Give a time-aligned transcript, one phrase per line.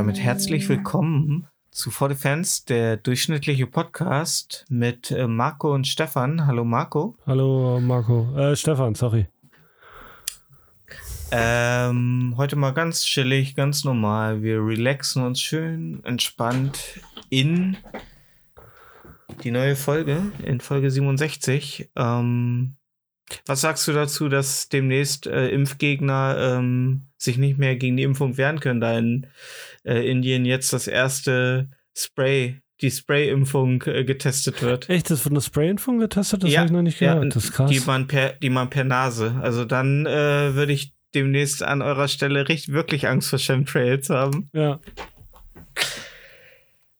[0.00, 6.46] Damit herzlich willkommen zu For the Fans, der durchschnittliche Podcast mit äh, Marco und Stefan.
[6.46, 7.18] Hallo Marco.
[7.26, 8.34] Hallo Marco.
[8.34, 9.26] Äh, Stefan, sorry.
[11.30, 14.42] Ähm, heute mal ganz chillig, ganz normal.
[14.42, 17.76] Wir relaxen uns schön entspannt in
[19.44, 21.90] die neue Folge, in Folge 67.
[21.94, 22.78] Ähm,
[23.46, 28.36] was sagst du dazu, dass demnächst äh, Impfgegner ähm, sich nicht mehr gegen die Impfung
[28.36, 29.26] wehren können, da in
[29.84, 34.88] äh, Indien jetzt das erste Spray, die Spray-Impfung äh, getestet wird?
[34.88, 36.42] Echt, das wird eine Spray-Impfung getestet?
[36.42, 37.36] Das habe ich noch nicht ja, gehört.
[37.36, 37.70] das ist krass.
[37.70, 39.38] Die man per, die man per Nase.
[39.42, 44.48] Also dann äh, würde ich demnächst an eurer Stelle richtig wirklich Angst vor Chemtrails haben.
[44.52, 44.80] ja.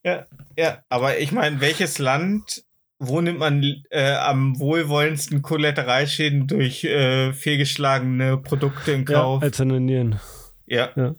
[0.04, 0.78] Ja, ja.
[0.88, 2.64] Aber ich meine, welches Land,
[2.98, 9.42] wo nimmt man äh, am wohlwollendsten Kollateralschäden durch äh, fehlgeschlagene Produkte in ja, Kauf?
[9.42, 10.20] als an den Nieren.
[10.66, 10.90] Ja.
[10.96, 11.14] Ja.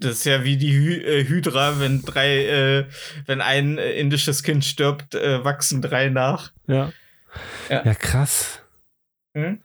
[0.00, 2.86] Das ist ja wie die Hy äh, Hydra, wenn drei, äh,
[3.26, 6.52] wenn ein äh, indisches Kind stirbt, äh, wachsen drei nach.
[6.68, 6.92] Ja.
[7.68, 7.84] Ja.
[7.84, 8.60] Ja, krass.
[9.34, 9.62] Hm?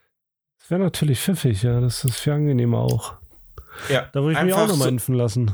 [0.60, 1.80] Das wäre natürlich pfiffig, ja.
[1.82, 3.16] Das ist viel angenehmer auch.
[3.90, 4.10] Ja.
[4.14, 5.54] Da würde ich mich auch nochmal so- impfen lassen.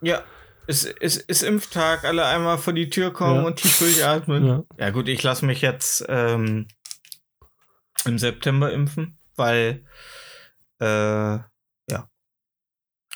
[0.00, 0.22] Ja.
[0.68, 3.46] Es ist, ist Impftag, alle einmal vor die Tür kommen Ja.
[3.46, 4.46] und tief durchatmen.
[4.46, 4.62] Ja.
[4.78, 6.66] Ja, gut, ich lasse mich jetzt ähm,
[8.04, 9.84] im September impfen, weil
[10.80, 11.38] äh.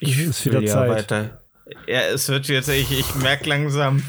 [0.00, 0.90] Ich wieder will ja Zeit.
[0.90, 1.44] weiter.
[1.86, 4.02] Ja, es wird jetzt, ich, ich merke langsam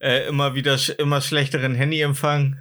[0.00, 2.56] äh, immer wieder sch immer schlechteren Handyempfang.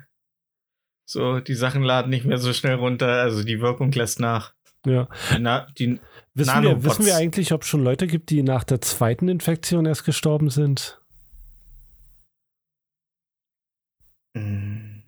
[1.05, 4.53] So, die Sachen laden nicht mehr so schnell runter, also die Wirkung lässt nach.
[4.85, 5.07] ja.
[5.39, 5.99] Na, die
[6.33, 9.85] Wissen wir, wissen wir eigentlich, ob es schon Leute gibt, die nach der zweiten Infektion
[9.85, 11.01] erst gestorben sind?
[14.33, 15.01] Mm,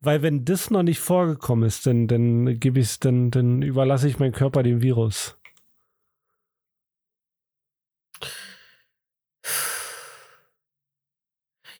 [0.00, 4.18] Weil wenn das noch nicht vorgekommen ist, dann, dann gebe ich dann, dann überlasse ich
[4.18, 5.37] meinen Körper dem Virus.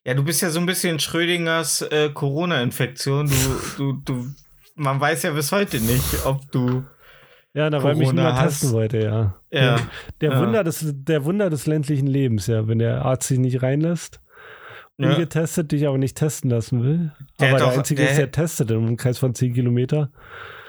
[0.04, 3.28] Ja, du bist ja so ein bisschen Schrödingers äh, Corona-Infektion.
[3.28, 4.26] Du, du, du,
[4.74, 6.84] man weiß ja bis heute nicht, ob du.
[7.54, 8.60] Ja, da weil mich Corona niemand hast.
[8.60, 9.34] testen wollte, ja.
[9.50, 9.76] Ja.
[10.20, 10.40] Der, Ja.
[10.40, 14.20] Wunder des, der Wunder des ländlichen Lebens, ja, wenn der Arzt sich nicht reinlässt,
[14.98, 15.10] Ja.
[15.10, 17.12] ungetestet, dich aber nicht testen lassen will.
[17.40, 20.10] Der aber der Einzige der- ist, der testet im Umkreis von 10 Kilometer.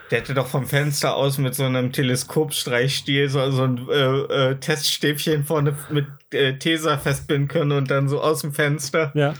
[0.09, 4.55] Der hätte doch vom Fenster aus mit so einem Teleskopstreichstiel so, so ein äh, äh,
[4.55, 9.11] Teststäbchen vorne mit äh, Tesa festbinden können und dann so aus dem Fenster.
[9.15, 9.33] Ja.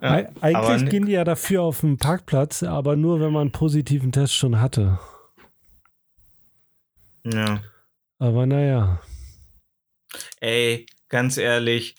[0.00, 4.10] Ja, Eigentlich gehen die ja dafür auf den Parkplatz, aber nur, wenn man einen positiven
[4.10, 4.98] Test schon hatte.
[7.24, 7.62] Ja.
[8.18, 9.00] Aber naja.
[10.40, 11.94] Ey, ganz ehrlich,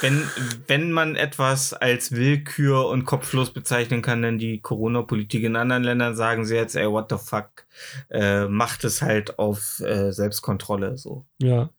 [0.00, 0.22] wenn,
[0.66, 6.14] wenn man etwas als Willkür und kopflos bezeichnen kann, dann die Corona-Politik in anderen Ländern
[6.16, 7.66] sagen sie jetzt, ey, what the fuck,
[8.10, 11.24] äh, macht es halt auf äh, Selbstkontrolle so.
[11.38, 11.70] Ja.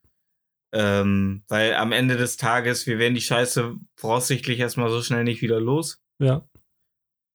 [0.72, 5.42] Ähm, weil am Ende des Tages, wir werden die Scheiße voraussichtlich erstmal so schnell nicht
[5.42, 6.02] wieder los.
[6.20, 6.44] Ja.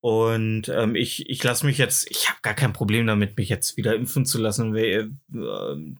[0.03, 3.77] Und ähm, ich, ich lasse mich jetzt, ich habe gar kein Problem damit, mich jetzt
[3.77, 4.75] wieder impfen zu lassen.
[4.75, 5.37] Weil, äh,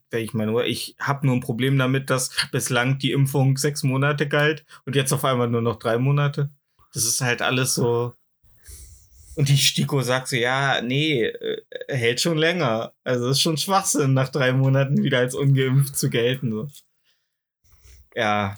[0.09, 4.27] weil ich meine, ich habe nur ein Problem damit, dass bislang die Impfung sechs Monate
[4.27, 6.49] galt und jetzt auf einmal nur noch drei Monate.
[6.93, 8.15] Das ist halt alles so.
[9.35, 12.93] Und die Stiko sagt so, ja, nee, äh, hält schon länger.
[13.03, 16.71] Also ist schon Schwachsinn, nach drei Monaten wieder als ungeimpft zu gelten.
[18.15, 18.57] Ja.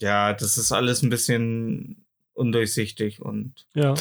[0.00, 1.99] Ja, das ist alles ein bisschen
[2.40, 3.94] undurchsichtig und Ja.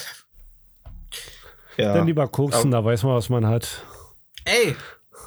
[1.78, 1.94] ja.
[1.94, 3.84] Dann lieber koksen, da weiß man, was man hat.
[4.46, 4.76] Ey!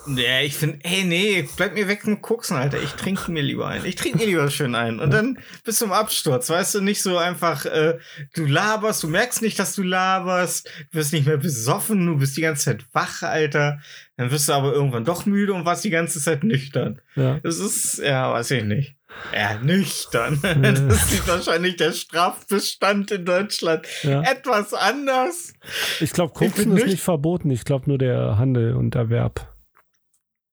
[0.07, 2.83] Ja, ich finde, ey, nee, bleib mir weg mit Koksen, Alter.
[2.83, 3.85] Ich trinke mir lieber ein.
[3.85, 4.99] Ich trinke mir lieber schön ein.
[4.99, 7.99] Und dann bis zum Absturz, weißt du, nicht so einfach, äh,
[8.35, 12.37] du laberst, du merkst nicht, dass du laberst, du wirst nicht mehr besoffen, du bist
[12.37, 13.79] die ganze Zeit wach, Alter.
[14.17, 17.01] Dann wirst du aber irgendwann doch müde und warst die ganze Zeit nüchtern.
[17.15, 17.39] Ja.
[17.45, 18.97] Das ist, ja, weiß ich nicht.
[19.35, 20.41] Ja, nüchtern.
[20.63, 23.87] Das ist wahrscheinlich der Strafbestand in Deutschland.
[24.03, 24.23] ja.
[24.23, 25.53] Etwas anders.
[26.01, 27.51] Ich glaube, koksen ist nicht- verboten.
[27.51, 29.55] Ich glaube nur der Handel und Erwerb.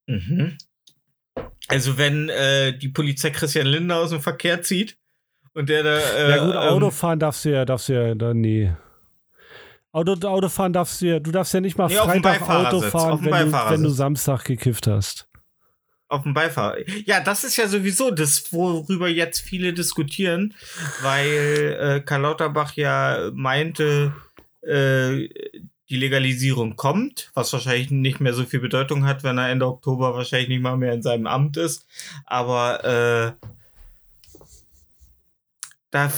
[0.08, 0.58] Mhm.
[1.68, 4.98] Also wenn äh, die Polizei Christian Lindner aus dem Verkehr zieht
[5.54, 5.98] und der da.
[5.98, 8.72] Äh, ja gut, ähm, Autofahren darfst du ja, darfst du ja, da, nee.
[9.92, 13.52] Auto, Autofahren darfst du ja, du darfst ja nicht mal Nee, Freitag Auto fahren, wenn
[13.52, 13.90] du, wenn du.
[13.90, 15.29] Samstag gekifft hast.
[16.10, 16.78] Auf dem Beifahrer.
[17.06, 20.56] Ja, das ist ja sowieso das, worüber jetzt viele diskutieren,
[21.04, 24.14] weil äh, Karl Lauterbach ja meinte,
[24.64, 25.30] äh,
[25.90, 30.16] die Legalisierung kommt, was wahrscheinlich nicht mehr so viel Bedeutung hat, wenn er Ende Oktober
[30.16, 31.86] wahrscheinlich nicht mal mehr in seinem Amt ist.
[32.26, 33.48] Aber äh,
[35.92, 36.12] da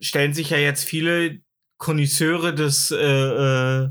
[0.00, 1.40] stellen sich ja jetzt viele
[1.78, 3.88] Konnoisseure des, äh, äh,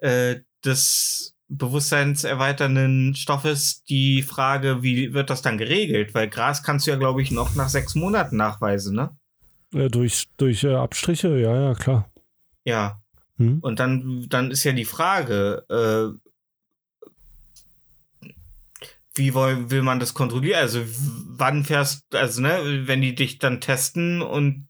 [0.00, 6.14] äh, des bewusstseinserweiternden Stoffes die Frage, wie wird das dann geregelt?
[6.14, 9.10] Weil Gras kannst du ja, glaube ich, noch nach sechs Monaten nachweisen, ne?
[9.74, 12.10] Äh, durch durch äh, Abstriche, ja, ja, klar.
[12.64, 13.02] Ja.
[13.36, 13.58] Hm?
[13.60, 16.16] Und dann, dann ist ja die Frage, äh,
[19.14, 20.60] wie woll, will man das kontrollieren?
[20.60, 20.80] Also
[21.26, 24.68] wann fährst, also ne, wenn die dich dann testen und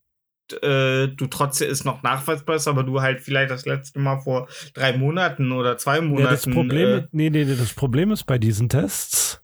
[0.62, 4.48] äh, du trotzdem ist noch nachweisbar ist, aber du halt vielleicht das letzte Mal vor
[4.74, 6.24] drei Monaten oder zwei Monaten.
[6.24, 9.42] Ja, das Problem, äh, nee, nee, das Problem ist bei diesen Tests,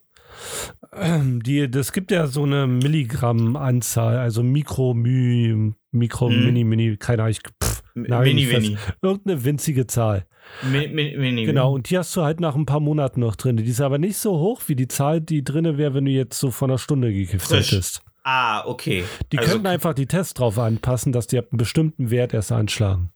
[0.94, 6.44] ähm, die, das gibt ja so eine Milligramm-Anzahl, also Mikro, Mü, Mikro, Mhm.
[6.44, 8.76] Mini, Mini, keine Ahnung, ich- pff, Mini, Mini.
[9.02, 10.26] irgendeine winzige Zahl.
[10.70, 11.44] Mi- mi- Mini.
[11.44, 13.56] Genau, und die hast du halt nach ein paar Monaten noch drin.
[13.56, 16.38] Die ist aber nicht so hoch wie die Zahl, die drinne wäre, wenn du jetzt
[16.38, 17.72] so von einer Stunde gekifft Frisch.
[17.72, 18.02] hättest.
[18.28, 19.04] Ah, okay.
[19.30, 22.50] Die Also- könnten einfach die Tests drauf anpassen, dass die ab einem bestimmten Wert erst
[22.50, 23.12] anschlagen.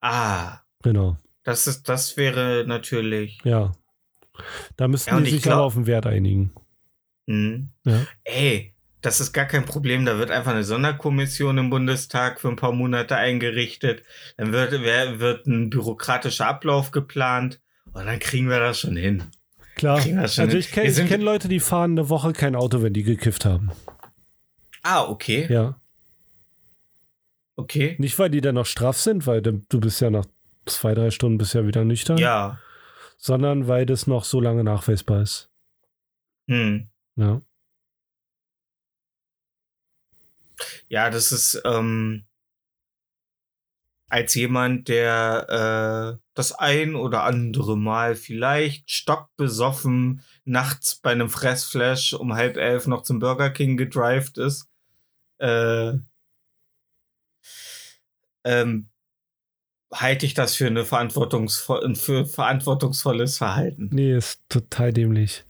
[0.00, 3.38] Ah, Genau, das ist, das wäre natürlich.
[3.44, 3.72] ja.
[4.76, 6.52] Da müssten Ja, die ich sich glaub- aber auf den Wert einigen.
[7.28, 7.68] Hm.
[7.84, 8.06] Ja.
[8.24, 10.04] Ey, das ist gar kein Problem.
[10.06, 14.02] Da wird einfach eine Sonderkommission im Bundestag für ein paar Monate eingerichtet.
[14.38, 17.60] Dann wird, wer- wird ein bürokratischer Ablauf geplant.
[17.92, 19.24] Und dann kriegen wir das schon hin.
[19.76, 20.00] Klar.
[20.16, 23.70] Also ich kenne kenn Leute, die fahren eine Woche kein Auto, wenn die gekifft haben.
[24.82, 25.46] Ah, okay.
[25.50, 25.80] Ja.
[27.56, 27.96] Okay.
[27.98, 30.24] Nicht, weil die dann noch straff sind, weil du bist ja nach
[30.66, 32.58] zwei, drei Stunden bist ja wieder nüchtern, Ja.
[33.18, 35.50] sondern weil das noch so lange nachweisbar ist.
[36.48, 36.88] Hm.
[37.16, 37.42] Ja.
[40.88, 42.24] Ja, das ist ähm,
[44.08, 52.14] als jemand, der äh, das ein oder andere Mal vielleicht stockbesoffen nachts bei einem Fressflash
[52.14, 54.68] um halb elf noch zum Burger King gedrived ist,
[55.40, 55.92] äh,
[58.44, 58.88] ähm,
[59.92, 63.90] halte ich das für eine verantwortungsvoll, für verantwortungsvolles Verhalten.
[63.92, 65.44] Nee, ist total dämlich.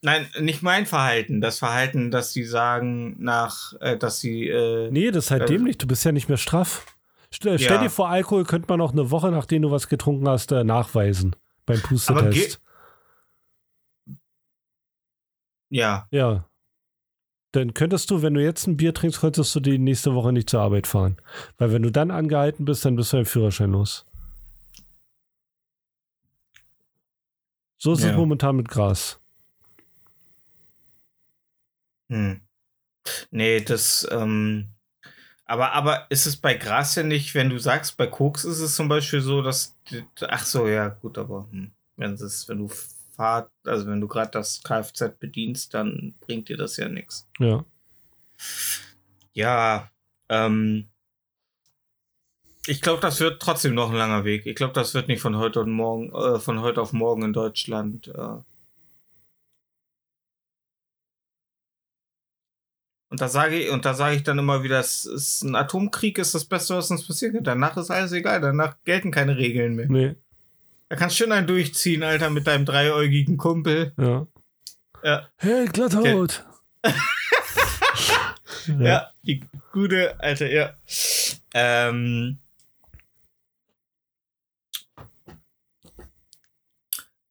[0.00, 5.10] Nein, nicht mein Verhalten, das Verhalten, dass sie sagen nach, äh, dass sie äh, Nee,
[5.10, 5.78] das ist halt Äh, dämlich.
[5.78, 6.86] Du bist ja nicht mehr straff.
[7.30, 7.58] Stell, Ja.
[7.58, 10.62] stell dir vor, Alkohol könnte man auch eine Woche, nachdem du was getrunken hast, äh,
[10.64, 11.34] nachweisen.
[11.66, 12.60] Beim Pustetest.
[15.68, 16.47] ja, Ja.
[17.52, 20.50] Dann könntest du, wenn du jetzt ein Bier trinkst, könntest du die nächste Woche nicht
[20.50, 21.16] zur Arbeit fahren.
[21.56, 24.04] Weil wenn du dann angehalten bist, dann bist du dein Führerschein los.
[27.78, 28.16] So ist es Ja.
[28.16, 29.18] momentan mit Gras.
[32.10, 32.40] Hm.
[33.30, 34.74] Nee, das, ähm,
[35.44, 38.74] aber, aber ist es bei Gras ja nicht, wenn du sagst, bei Koks ist es
[38.76, 39.76] zum Beispiel so, dass,
[40.20, 42.70] ach so, ja, gut, aber hm, wenn es wenn du
[43.18, 47.28] fahrt, also wenn du gerade das Kfz bedienst, dann bringt dir das ja nichts.
[47.40, 47.64] Ja.
[49.32, 49.90] Ja,
[50.28, 50.88] ähm,
[52.66, 54.46] ich glaube, das wird trotzdem noch ein langer Weg.
[54.46, 57.32] Ich glaube, das wird nicht von heute und morgen, äh, von heute auf morgen in
[57.32, 58.08] Deutschland.
[58.08, 58.38] Äh.
[63.10, 66.18] Und da sage ich, und da sage ich dann immer wieder, es ist ein Atomkrieg
[66.18, 67.44] ist das Beste, was uns passieren kann.
[67.44, 68.40] Danach ist alles egal.
[68.40, 69.88] Danach gelten keine Regeln mehr.
[69.88, 70.16] Nee.
[70.88, 73.92] Da kannst du schön einen durchziehen, Alter, mit deinem dreiäugigen Kumpel.
[73.98, 74.26] Ja.
[75.02, 75.28] Ja.
[75.36, 76.44] Hey, Glatthaut!
[78.78, 79.40] Ja, die
[79.72, 80.74] gute alte, ja.
[81.54, 82.38] Ähm,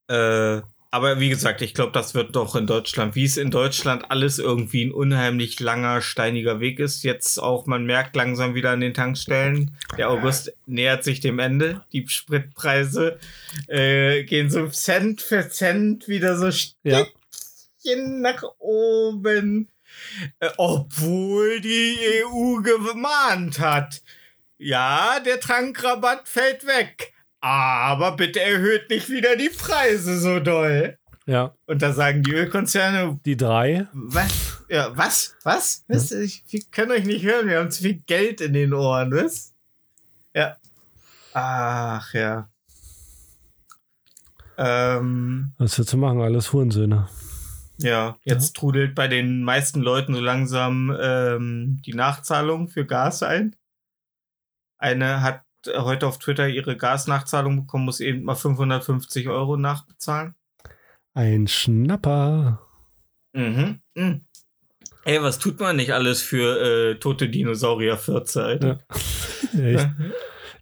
[0.08, 4.10] äh, aber wie gesagt, ich glaube, das wird doch in Deutschland, wie es in Deutschland
[4.10, 7.02] alles irgendwie ein unheimlich langer, steiniger Weg ist.
[7.02, 11.84] Jetzt auch, man merkt langsam wieder an den Tankstellen, der August nähert sich dem Ende.
[11.92, 13.18] Die Spritpreise
[13.66, 16.48] äh, gehen so Cent für Cent wieder so
[16.82, 17.04] Ja.
[17.04, 19.68] Stückchen nach oben.
[20.40, 24.02] Äh, obwohl die EU gemahnt hat.
[24.58, 27.12] Ja, der Tankrabatt fällt weg.
[27.40, 30.98] Aber bitte erhöht nicht wieder die Preise so doll.
[31.26, 31.54] Ja.
[31.66, 33.86] Und da sagen die Ölkonzerne, Die drei.
[33.92, 34.62] was?
[34.68, 35.36] Ja, was?
[35.44, 35.84] Was?
[35.88, 36.10] was?
[36.10, 39.54] Ich, wir können euch nicht hören, wir haben zu viel Geld in den Ohren, was?
[40.34, 40.56] Ja.
[41.34, 42.48] Ach ja.
[44.56, 46.20] Ähm, Was willst du machen?
[46.20, 47.08] Alles Hurensöhne.
[47.80, 53.54] Ja, jetzt trudelt bei den meisten Leuten so langsam ähm, die Nachzahlung für Gas ein.
[54.78, 60.34] Eine hat heute auf Twitter ihre Gasnachzahlung bekommen, muss eben mal 550 Euro nachbezahlen.
[61.14, 62.60] Ein Schnapper.
[63.32, 63.80] Mhm.
[63.94, 64.24] mhm.
[65.04, 66.60] Ey, was tut man nicht alles für
[66.90, 68.80] äh, tote Dinosaurier-Fürze, Alter?
[69.54, 69.60] Ja.
[69.64, 69.88] Echt.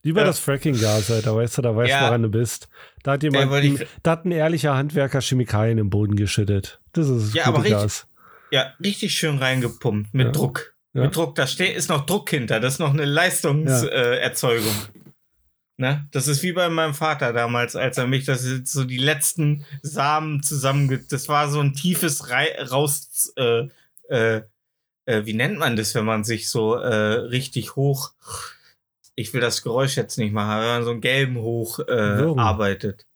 [0.02, 0.26] Lieber Ja.
[0.28, 2.06] das Fracking-Gas, Alter, weißt du, da weißt du, Ja.
[2.06, 2.68] woran du bist.
[3.02, 6.80] Da hat jemand, wollte ich- da hat ein ehrlicher Handwerker Chemikalien im Boden geschüttet.
[6.92, 8.06] Das ist Ja, gute aber richtig- Gas.
[8.52, 10.36] Ja, richtig schön reingepumpt mit.
[10.36, 10.75] Druck.
[10.96, 11.02] Ja.
[11.02, 13.92] Mit Druck, da steht, ist noch Druck hinter, das ist noch eine Leistungserzeugung.
[13.92, 14.74] Äh, Erzeugung.
[15.76, 16.08] ne?
[16.10, 19.66] Das ist wie bei meinem Vater damals, als er mich, das ist so die letzten
[19.82, 21.00] Samen zusammenge...
[21.10, 23.32] Das war so ein tiefes Rei raus...
[23.36, 23.68] Äh,
[24.08, 24.42] äh,
[25.04, 28.12] äh, wie nennt man das, wenn man sich so äh, richtig hoch...
[29.16, 33.06] Ich will das Geräusch jetzt nicht machen, wenn man so einen gelben hoch äh, arbeitet.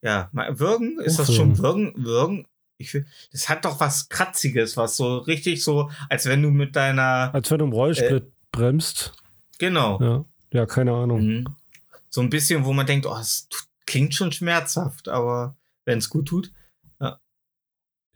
[0.00, 1.00] Ja, würgen?
[1.00, 1.92] Ist das schon würgen?
[1.96, 2.46] Würgen?
[2.84, 6.76] Ich will, das hat doch was Kratziges, was so richtig so, als wenn du mit
[6.76, 9.12] deiner, Als wenn du im Rollsplit bremst.
[9.58, 10.24] genau, Ja.
[10.52, 11.20] ja, keine Ahnung.
[11.26, 11.44] Mhm.
[12.10, 13.48] so ein bisschen, wo man denkt, oh, es
[13.86, 16.52] klingt schon schmerzhaft, aber wenn es gut tut,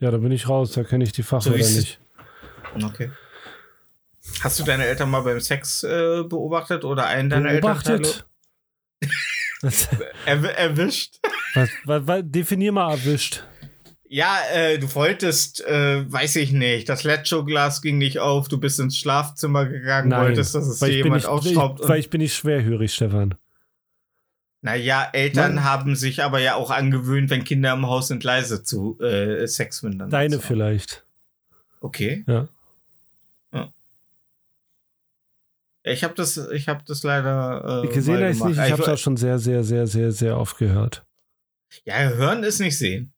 [0.00, 2.00] Ja, da bin ich raus, da kenne ich die So Fachwörter wie es- nicht.
[2.84, 3.10] okay.
[4.42, 8.24] Hast du deine Eltern mal beim Sex äh, beobachtet oder einen deiner Beobachtet?
[9.62, 11.18] was, Elternteile erw erwischt?
[11.54, 13.42] was, was, was, definier mal erwischt.
[14.10, 18.80] Ja, äh, du wolltest, äh, weiß ich nicht, das Lecho-Glas ging nicht auf, du bist
[18.80, 21.80] ins Schlafzimmer gegangen, Nein, wolltest, dass es dir jemand nicht, aufschraubt.
[21.82, 23.34] ich, weil ich bin nicht schwerhörig, Stefan.
[24.62, 25.64] Naja, Eltern Nein.
[25.64, 29.82] haben sich aber ja auch angewöhnt, wenn Kinder im Haus sind, leise zu äh, Sex
[29.82, 30.16] miteinander.
[30.16, 30.42] Deine haben.
[30.42, 31.04] vielleicht.
[31.80, 32.24] Okay.
[32.26, 32.48] Ja.
[33.52, 33.68] Ja.
[35.84, 37.84] Ich habe das, ich habe das leider.
[37.84, 40.12] Äh, Gesehen habe ich nicht, ich habe es Also, auch schon sehr, sehr, sehr, sehr,
[40.12, 41.04] sehr oft gehört.
[41.84, 43.12] Ja, hören ist nicht sehen.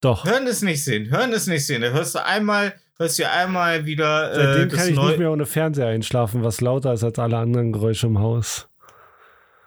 [0.00, 0.24] Doch.
[0.24, 1.10] Hören ist nicht sehen.
[1.10, 1.82] Hören ist nicht sehen.
[1.82, 4.32] Da hörst du einmal, hörst du einmal wieder.
[4.32, 7.36] Äh, Seitdem kann ich neu nicht mehr ohne Fernseher einschlafen, was lauter ist als alle
[7.38, 8.68] anderen Geräusche im Haus.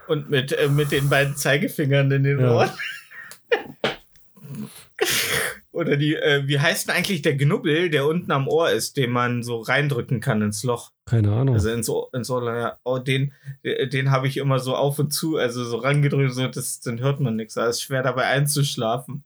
[0.07, 2.53] Und mit, äh, mit den beiden Zeigefingern in den Ja.
[2.53, 2.69] Ohren.
[5.73, 9.09] Oder die, äh, wie heißt denn eigentlich der Knubbel, der unten am Ohr ist, den
[9.09, 10.91] man so reindrücken kann ins Loch?
[11.05, 11.55] Keine Ahnung.
[11.55, 12.77] Also ins Ohr, ins Ohr ja.
[12.83, 13.33] oh, den,
[13.63, 17.21] den habe ich immer so auf und zu, also so rangedrückt, so, das, dann hört
[17.21, 17.57] man nichts.
[17.57, 19.23] Aber es ist schwer dabei einzuschlafen.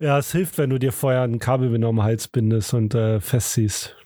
[0.00, 3.20] Ja, es hilft, wenn du dir vorher ein Kabel mit am Hals bindest und äh,
[3.20, 3.96] festziehst.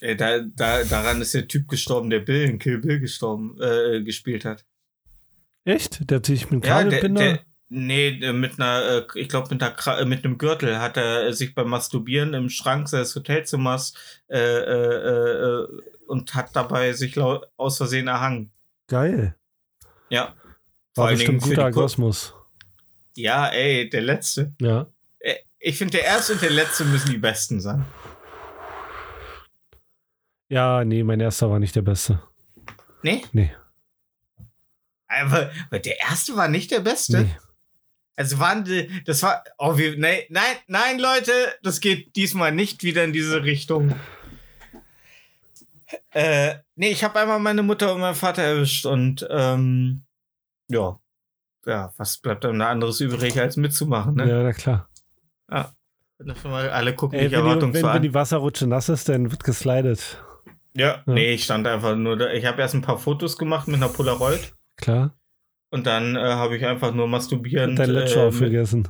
[0.00, 4.02] Ey, da, da, daran ist der Typ gestorben, der Bill in Kill Bill gestorben, äh,
[4.02, 4.64] gespielt hat.
[5.64, 6.10] Echt?
[6.10, 7.20] Der hat sich mit einem Ja, der, Kabelbinder?
[7.22, 10.96] der, nee, äh, mit einer, äh, ich glaube mit einer, äh, mit einem Gürtel hat
[10.96, 13.94] er sich beim Masturbieren im Schrank seines Hotelzimmers
[14.28, 15.66] äh, äh,
[16.06, 18.52] und hat dabei sich aus Versehen erhangen.
[18.88, 19.36] Geil.
[20.10, 20.34] Ja.
[20.94, 22.34] Vor War allen bestimmt guter Orgasmus.
[23.16, 24.52] Ja, ey, der letzte.
[24.60, 24.86] Ja.
[25.64, 27.84] Äh, Ich finde, der erste und der letzte müssen die besten sein.
[30.48, 32.22] Ja, nee, mein erster war nicht der beste.
[33.02, 33.24] Nee?
[33.32, 33.54] Nee.
[35.08, 37.22] Aber, aber der erste war nicht der beste.
[37.22, 37.36] Nee.
[38.16, 42.84] Also waren die, das war, oh, wir, nee, nein, nein, Leute, das geht diesmal nicht
[42.84, 43.94] wieder in diese Richtung.
[46.10, 50.04] Äh, nee, ich habe einmal meine Mutter und meinen Vater erwischt und, ähm,
[50.68, 50.98] ja.
[51.66, 54.28] Ja, was bleibt dann da anderes übrig, als mitzumachen, ne?
[54.28, 54.88] Ja, na klar.
[55.48, 58.02] Das schon mal, alle gucken Ey, mich wenn, die, wenn, erwartungsvoll wenn an.
[58.02, 60.22] die Wasserrutsche nass ist, dann wird geslidet.
[60.76, 61.12] Ja, Ja.
[61.14, 62.32] nee, ich stand einfach nur da.
[62.32, 65.14] Ich habe erst ein paar Fotos gemacht mit einer Polaroid Klar.
[65.70, 67.70] und dann äh, habe ich einfach nur masturbierend.
[67.70, 68.88] Und dein Letcho äh, aufgegessen.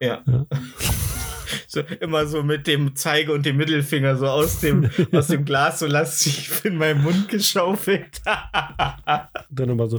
[0.00, 0.22] ja.
[0.26, 0.46] Ja.
[1.68, 5.78] so, immer so mit dem Zeige und dem Mittelfinger so aus dem, aus dem Glas
[5.78, 8.20] so lastig in meinen Mund geschaufelt.
[9.50, 9.96] Dann immer so.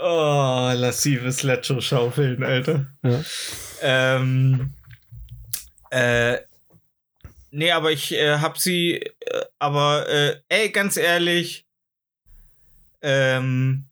[0.00, 2.86] oh, lassives Lecho-Schaufeln, Alter.
[3.02, 3.20] Ja.
[3.82, 4.72] Ähm,
[5.90, 6.40] äh,
[7.50, 11.66] nee, aber ich äh, hab sie, äh, aber äh, ey, ganz ehrlich,
[13.02, 13.88] ähm,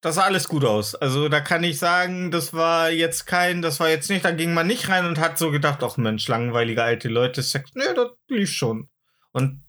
[0.00, 0.94] das sah alles gut aus.
[0.94, 4.54] Also da kann ich sagen, das war jetzt kein, das war jetzt nicht, da ging
[4.54, 8.10] man nicht rein und hat so gedacht, ach Mensch, langweilige alte Leute, Sex, nee, das
[8.28, 8.88] lief schon.
[9.32, 9.62] Und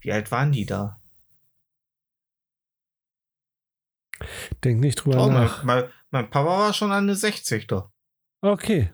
[0.00, 0.98] wie alt waren die da?
[4.64, 5.62] Denk nicht drüber Oh, mein, nach.
[5.64, 7.90] mein, mein Papa war schon an der 60 doch.
[8.40, 8.92] Okay.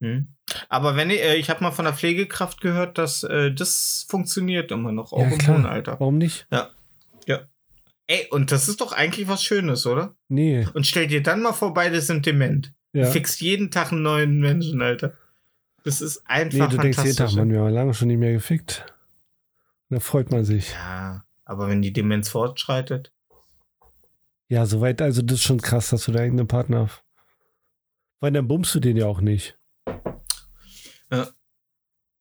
[0.00, 0.33] Hm.
[0.68, 4.70] Aber wenn ich, äh, ich habe mal von der Pflegekraft gehört, dass äh, das funktioniert
[4.70, 5.56] immer noch, auch Ja, im klar.
[5.56, 5.98] hohen Alter.
[6.00, 6.46] Warum nicht?
[8.06, 10.14] Ey, und das ist doch eigentlich was Schönes, oder?
[10.28, 10.66] Nee.
[10.74, 12.74] Und stell dir dann mal vor, beide sind dement.
[12.92, 13.06] Ja.
[13.06, 15.14] Du fickst jeden Tag einen neuen Menschen, Alter.
[15.84, 18.32] Das ist Nee, einfach du denkst jeden Tag, man, wir haben lange schon nicht mehr
[18.34, 18.84] gefickt.
[19.88, 20.72] Da freut man sich.
[20.72, 23.10] ja, aber wenn die Demenz fortschreitet.
[24.48, 26.90] Ja, soweit, also das ist schon krass, dass du deinen eigenen Partner.
[28.20, 29.56] Weil dann bummst du den ja auch nicht.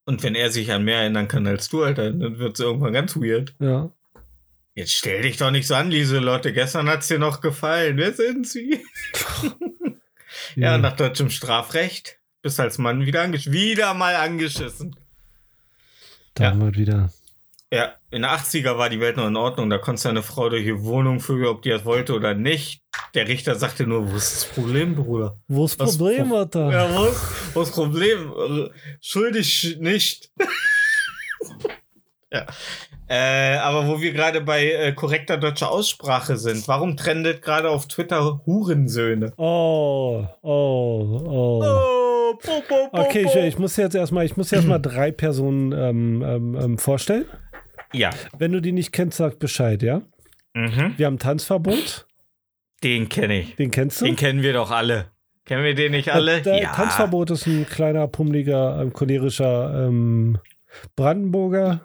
[0.05, 2.93] Und wenn er sich an mehr erinnern kann als du, Alter, dann wird es irgendwann
[2.93, 3.55] ganz weird.
[3.59, 3.91] Ja.
[4.75, 6.51] Jetzt stell dich doch nicht so an, Lieselotte.
[6.51, 7.97] Gestern hat's dir noch gefallen.
[7.97, 8.83] Wer sind sie?
[10.55, 14.95] Ja, nach deutschem Strafrecht bist als Mann wieder, angesch wieder mal angeschissen.
[16.33, 16.49] Da ja.
[16.49, 17.11] haben wir wieder.
[17.75, 19.67] Ja, in den 80er war die Welt noch in Ordnung.
[19.71, 22.83] Da konntest du eine Frau durch die Wohnung führen, ob die das wollte oder nicht.
[23.15, 25.37] Der Richter sagte nur, wo ist das Problem, Bruder?
[25.47, 26.71] Wo ist das Problem, Pro- Alter?
[26.71, 27.21] Ja, wo ist,
[27.55, 28.31] wo ist das Problem?
[29.01, 30.29] Schuldig nicht.
[32.31, 32.45] ja.
[33.07, 37.87] Äh, aber wo wir gerade bei äh, korrekter deutscher Aussprache sind, warum trendet gerade auf
[37.87, 39.33] Twitter Hurensöhne?
[39.37, 41.63] Oh, oh, oh.
[41.63, 42.33] Oh,
[42.91, 46.77] Okay, ich, ich muss jetzt erstmal, ich muss jetzt mal drei Personen ähm, ähm, ähm,
[46.77, 47.25] vorstellen.
[47.93, 48.09] Ja.
[48.37, 50.01] Wenn du die nicht kennst, sag Bescheid, ja?
[50.53, 50.93] Mhm.
[50.97, 52.05] Wir haben Tanzverbot,
[52.83, 53.55] Den kenne ich.
[53.55, 54.05] den kennst du?
[54.05, 55.11] Den kennen wir doch alle.
[55.45, 56.41] Kennen wir den nicht alle?
[56.41, 60.37] Äh, äh, Tanzverbot ist ein kleiner, pummeliger, ähm, cholerischer ähm,
[60.95, 61.81] Brandenburger,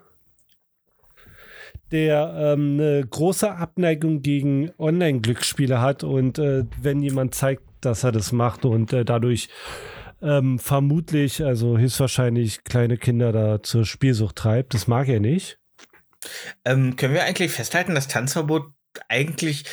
[1.91, 8.13] der ähm, eine große Abneigung gegen Online-Glücksspiele hat und äh, wenn jemand zeigt, dass er
[8.13, 9.49] das macht und äh, dadurch
[10.21, 15.58] ähm, vermutlich, also höchstwahrscheinlich kleine Kinder da zur Spielsucht treibt, das mag er nicht.
[16.65, 18.73] Ähm, können wir eigentlich festhalten, dass Tanzverbot
[19.09, 19.65] eigentlich,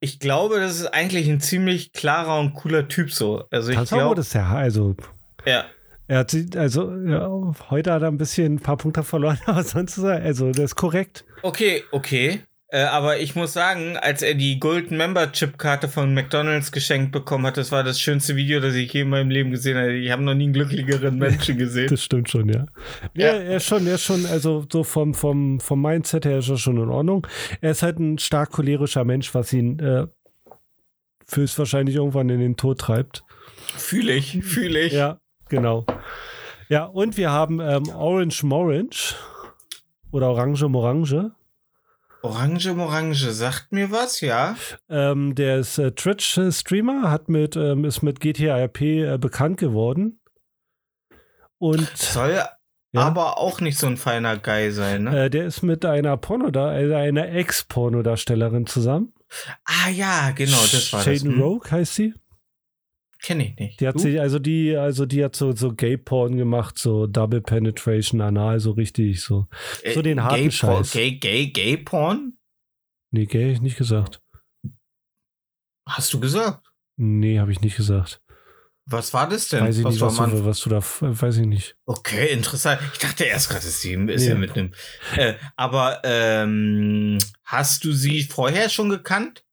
[0.00, 3.44] ich glaube, das ist eigentlich ein ziemlich klarer und cooler Typ so.
[3.50, 4.96] Also ich Tanzverbot glaube, ist ja, also
[5.44, 5.64] ja.
[6.08, 9.96] er hat also ja, heute hat er ein bisschen ein paar Punkte verloren, aber sonst
[9.98, 11.24] ist er, also das ist korrekt.
[11.42, 12.42] Okay, okay.
[12.76, 17.10] Äh, aber ich muss sagen, als er die Golden Member Chip Karte von McDonald's geschenkt
[17.10, 19.94] bekommen hat, das war das schönste Video, das ich je in meinem Leben gesehen habe.
[19.94, 21.88] Ich habe noch nie einen glücklicheren Menschen gesehen.
[21.96, 22.66] Das stimmt schon, ja.
[23.14, 23.28] Ja.
[23.28, 26.50] Ja, er ist schon, er ist schon, also so vom, vom, vom Mindset her ist
[26.50, 27.26] er schon in Ordnung.
[27.62, 30.06] Er ist halt ein stark cholerischer Mensch, was ihn äh,
[31.32, 33.24] höchstwahrscheinlich irgendwann in den Tod treibt.
[33.78, 34.92] Fühle ich, fühle ich.
[34.92, 35.18] Ja,
[35.48, 35.86] genau.
[36.68, 39.14] Ja, und wir haben ähm, Orange Morange
[40.10, 41.32] oder Orange Morange.
[42.26, 44.56] Orange Morange sagt mir was, ja.
[44.88, 50.20] Ähm, der ist äh, Twitch-Streamer, hat mit, ähm, ist mit GTA RP äh, bekannt geworden.
[51.58, 52.50] Und Soll ja,
[52.94, 55.24] aber auch nicht so ein feiner Guy sein, ne?
[55.24, 59.14] äh, der ist mit einer Porno also einer Ex-Pornodarstellerin zusammen.
[59.64, 61.34] ah ja, genau, das war Shaden das.
[61.34, 62.14] Hm, Rogue heißt sie.
[63.22, 63.80] Kenn ich nicht.
[63.80, 64.00] Die hat Du?
[64.00, 68.72] sich, also die, also die hat so, so Gay-Porn gemacht, so Double Penetration, Anal, so
[68.72, 69.46] richtig, so.
[69.94, 70.92] so den harten Äh, Gay Porn- Scheiß.
[70.92, 72.38] Gay, Gay, Gay Porn?
[73.10, 74.20] Nee, gay, nicht gesagt.
[75.88, 76.66] Hast du gesagt?
[76.96, 78.20] Nee, habe ich nicht gesagt.
[78.88, 79.64] Was war das denn?
[79.64, 80.80] Weiß ich was nicht, was du, was du da,
[81.20, 81.76] weiß ich nicht.
[81.86, 82.80] Okay, interessant.
[82.92, 84.72] Ich dachte erst gerade, dass sie ist ja mit einem.
[85.16, 89.44] Äh, aber ähm, hast du sie vorher schon gekannt?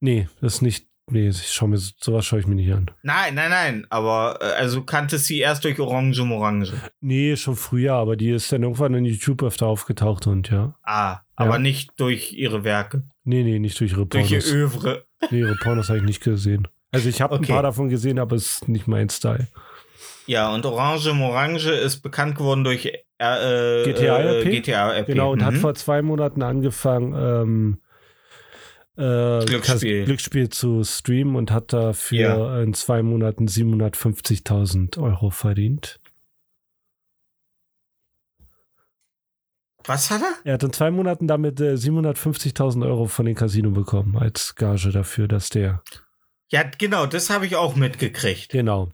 [0.00, 2.90] Nee, das ist nicht, nee, ich schau mir, sowas schaue ich mir nicht an.
[3.02, 3.86] Nein, nein, nein.
[3.90, 6.72] Aber äh, also kanntest sie erst durch Orange Morange.
[7.00, 10.74] Nee, schon früher, aber die ist dann irgendwann in YouTube öfter aufgetaucht und ja.
[10.82, 13.02] Ah, aber nicht durch ihre Werke.
[13.24, 14.52] Nee, nee, nicht durch ihre Durch ihr Pornos.
[14.54, 15.04] Övre.
[15.30, 16.68] Nee, ihre Pornos habe ich nicht gesehen.
[16.92, 17.44] Also ich habe Okay.
[17.44, 19.46] ein paar davon gesehen, aber es ist nicht mein Style.
[20.26, 24.50] Ja, und Orange Morange ist bekannt geworden durch äh, äh, GTA äh, RP?
[24.50, 25.06] GTA RP.
[25.06, 25.58] Genau, und hat Mhm.
[25.58, 27.78] vor zwei Monaten angefangen, ähm,
[28.96, 30.04] äh, Glücksspiel.
[30.04, 32.62] Glücksspiel zu streamen und hat dafür Ja.
[32.62, 36.00] in zwei Monaten 750.000 Euro verdient.
[39.84, 40.34] Was hat er?
[40.44, 44.90] Er hat in zwei Monaten damit äh, 750.000 Euro von den Casino bekommen als Gage
[44.90, 45.82] dafür, dass der
[46.50, 48.50] Ja, genau, das habe ich auch mitgekriegt.
[48.50, 48.90] genau.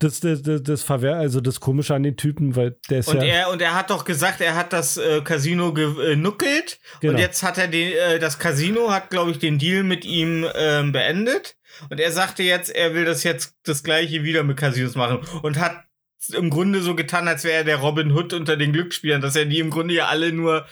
[0.00, 3.18] Das, das, das, das Verwehr, also das Komische an den Typen, weil der ist Und
[3.18, 6.80] ja er, und er hat doch gesagt, er hat das äh, Casino genuckelt.
[7.00, 7.12] Genau.
[7.12, 10.46] Und jetzt hat er den, äh, das Casino hat, glaube ich, den Deal mit ihm
[10.54, 11.56] ähm, beendet.
[11.90, 15.20] Und er sagte jetzt, er will das jetzt das gleiche wieder mit Casinos machen.
[15.42, 15.84] Und hat
[16.30, 19.44] im Grunde so getan, als wäre er der Robin Hood unter den Glücksspielern, dass er
[19.44, 20.66] die im Grunde ja alle nur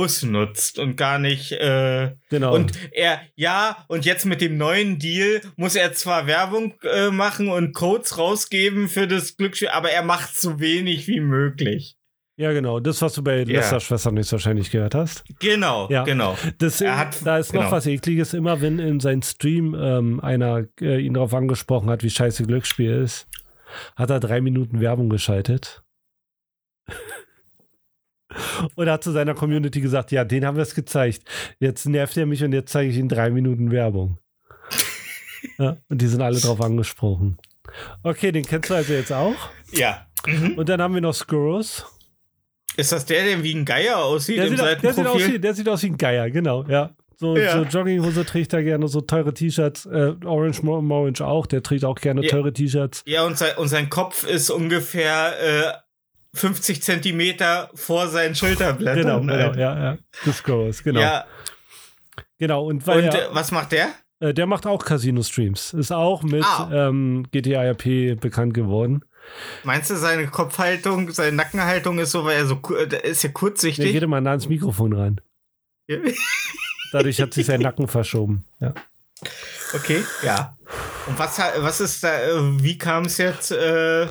[0.00, 1.52] ausnutzt und gar nicht.
[1.52, 2.54] Äh, genau.
[2.54, 7.48] Und er, ja, und jetzt mit dem neuen Deal muss er zwar Werbung äh, machen
[7.48, 11.96] und Codes rausgeben für das Glücksspiel, aber er macht so wenig wie möglich.
[12.38, 12.80] ja, genau.
[12.80, 13.44] Das, was du bei Ja.
[13.44, 15.24] Lester-Schwestern jetzt wahrscheinlich gehört hast.
[15.40, 16.04] Genau, Ja.
[16.04, 16.36] genau.
[16.58, 17.72] Das, Er hat- da ist noch genau.
[17.72, 18.34] was Ekliges.
[18.34, 22.90] Immer wenn in seinem Stream ähm, einer äh, ihn darauf angesprochen hat, wie scheiße Glücksspiel
[22.92, 23.26] ist,
[23.96, 25.82] hat er drei Minuten Werbung geschaltet.
[28.74, 31.24] und hat zu seiner Community gesagt, ja, den haben wir es gezeigt.
[31.58, 34.18] Jetzt nervt er mich und jetzt zeige ich ihm drei Minuten Werbung.
[35.58, 37.38] ja, und die sind alle drauf angesprochen.
[38.02, 39.50] Okay, den kennst du also jetzt auch.
[39.72, 40.06] Ja.
[40.26, 40.54] Mhm.
[40.56, 41.84] Und dann haben wir noch Skurrus.
[42.76, 45.38] Ist das der, der wie ein Geier aussieht Der im sieht, der, sieht aus Seitenprofil?
[45.38, 46.94] der sieht aus wie ein Geier, genau, ja.
[47.18, 47.52] So, Ja.
[47.58, 49.86] so Jogginghose trägt er gerne, so teure T-Shirts.
[49.86, 52.28] Äh, Orange Orange auch, der trägt auch gerne Ja.
[52.30, 53.02] teure T-Shirts.
[53.06, 55.72] Ja, und sein, und sein Kopf ist ungefähr äh,
[56.36, 59.02] 50 Zentimeter vor seinen Schulterblättern.
[59.02, 59.98] Genau, genau, ja, ja.
[60.24, 61.00] Das groß, genau.
[61.00, 61.24] Ja,
[62.38, 63.88] Genau, und weil und er, äh, was macht der?
[64.20, 65.72] äh, der macht auch Casino-Streams.
[65.72, 66.88] Ist auch mit Ah.
[66.88, 69.02] ähm, GTA RP bekannt geworden.
[69.64, 73.34] Meinst du, seine Kopfhaltung, seine Nackenhaltung ist so, weil er so, der ist ja Der
[73.34, 73.90] kurzsichtig?
[73.92, 75.20] geht immer nah ans Mikrofon ran.
[76.92, 78.44] Dadurch hat sich sein Nacken verschoben.
[78.60, 78.74] Ja.
[79.72, 80.56] Okay, ja.
[81.06, 83.50] Und was, was ist da, äh, wie kam es jetzt?
[83.52, 84.08] Äh,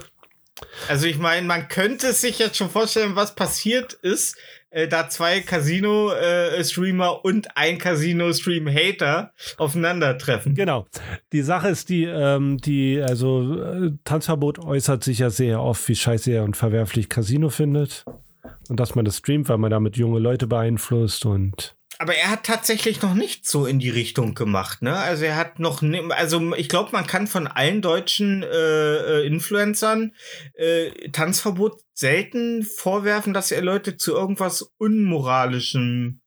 [0.87, 4.37] also ich meine, man könnte sich jetzt schon vorstellen, was passiert ist,
[4.69, 10.55] äh, da zwei Casino-Streamer und ein Casino-Stream-Hater aufeinandertreffen.
[10.55, 10.85] Genau.
[11.31, 15.95] Die Sache ist die, ähm, die, also äh, Tanzverbot äußert sich ja sehr oft, wie
[15.95, 18.05] scheiße er und verwerflich Casino findet.
[18.67, 22.43] Und dass man das streamt, weil man damit junge Leute beeinflusst und Aber er hat
[22.43, 24.95] tatsächlich noch nicht so in die Richtung gemacht, ne?
[24.97, 28.47] Also er hat noch, ni- also ich glaube, man kann von allen deutschen äh,
[29.21, 30.13] äh, Influencern
[30.55, 36.21] äh, Tanzverbot selten vorwerfen, dass er Leute zu irgendwas Unmoralischem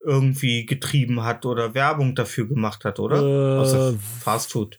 [0.00, 3.22] irgendwie getrieben hat oder Werbung dafür gemacht hat, oder?
[3.22, 4.78] Äh, Außer Fastfood.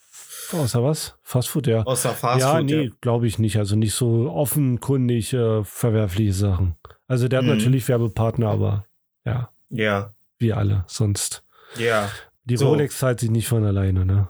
[0.51, 1.17] außer was?
[1.23, 1.83] Fastfood, ja.
[1.83, 2.39] Außer Fastfood.
[2.41, 3.57] ja, nee, glaube ich nicht.
[3.57, 6.75] Also nicht so offenkundig äh, verwerfliche Sachen.
[7.07, 7.51] Also der hat Mhm.
[7.51, 8.85] natürlich Werbepartner, aber
[9.25, 11.43] ja, Ja, wie alle sonst.
[11.77, 12.09] ja.
[12.45, 12.69] Die So.
[12.69, 14.29] Rolex zahlt sich nicht von alleine, ne?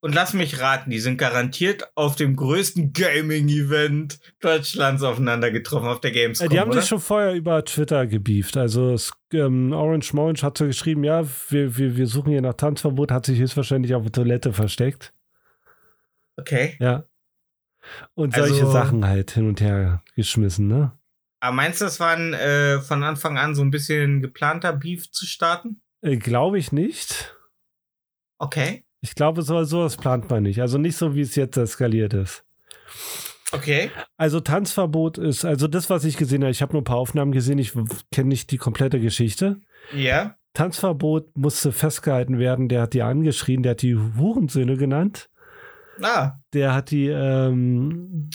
[0.00, 6.00] Und lass mich raten, die sind garantiert auf dem größten Gaming-Event Deutschlands aufeinander getroffen, auf
[6.00, 6.80] der Gamescom, Äh, die haben oder?
[6.80, 8.56] sich schon vorher über Twitter gebieft.
[8.56, 12.54] Also es, ähm, Orange Morange hat so geschrieben, ja, wir, wir, wir suchen hier nach
[12.54, 15.12] Tanzverbot, hat sich höchstwahrscheinlich auf der Toilette versteckt.
[16.36, 16.76] Okay.
[16.78, 17.04] Ja.
[18.14, 20.92] Und Also- solche Sachen halt hin und her geschmissen, ne?
[21.46, 25.12] Aber meinst du, das war ein, äh, von Anfang an so ein bisschen geplanter Beef
[25.12, 25.80] zu starten?
[26.02, 27.36] Äh, Glaube ich nicht.
[28.38, 28.84] Okay.
[29.00, 30.60] Ich glaube, so, sowas plant man nicht.
[30.60, 32.44] Also nicht so, wie es jetzt eskaliert ist.
[33.52, 33.92] Okay.
[34.16, 37.30] Also Tanzverbot ist, also das, was ich gesehen habe, ich habe nur ein paar Aufnahmen
[37.30, 37.74] gesehen, ich
[38.10, 39.60] kenne nicht die komplette Geschichte.
[39.94, 40.36] Ja.
[40.52, 45.30] Tanzverbot musste festgehalten werden, der hat die angeschrien, der hat die Hurensöhne genannt.
[46.02, 48.30] Ah, der hat die ähm,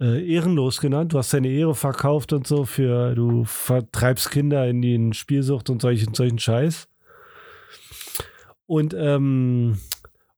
[0.00, 1.12] äh, ehrenlos genannt.
[1.12, 5.82] Du hast deine Ehre verkauft und so für, du vertreibst Kinder in die Spielsucht und
[5.82, 6.88] solchen, solchen Scheiß.
[8.66, 9.78] Und ähm,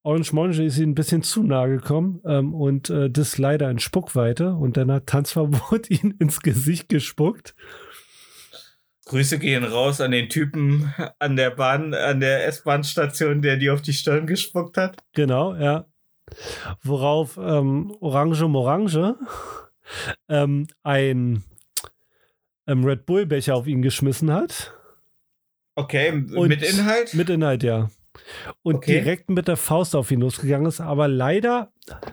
[0.03, 3.79] Orange Monge ist ihm ein bisschen zu nahe gekommen ähm, und äh, das leider in
[3.79, 7.55] Spuckweite und dann hat Tanzverbot ihn ins Gesicht gespuckt.
[9.07, 13.83] Grüße gehen raus an den Typen an der Bahn, an der S-Bahn-Station, der die auf
[13.83, 14.97] die Stirn gespuckt hat.
[15.15, 15.87] Genau, ja.
[16.83, 19.17] Worauf ähm, Orange Morange
[20.29, 21.45] ähm, ein
[22.67, 24.73] ähm, Red Bull-Becher auf ihn geschmissen hat.
[25.75, 27.15] Okay, Und mit Inhalt?
[27.15, 27.91] Mit Inhalt, ja.
[28.63, 29.01] Und Okay.
[29.01, 30.81] direkt mit der Faust auf ihn losgegangen ist.
[30.81, 31.73] Aber leider,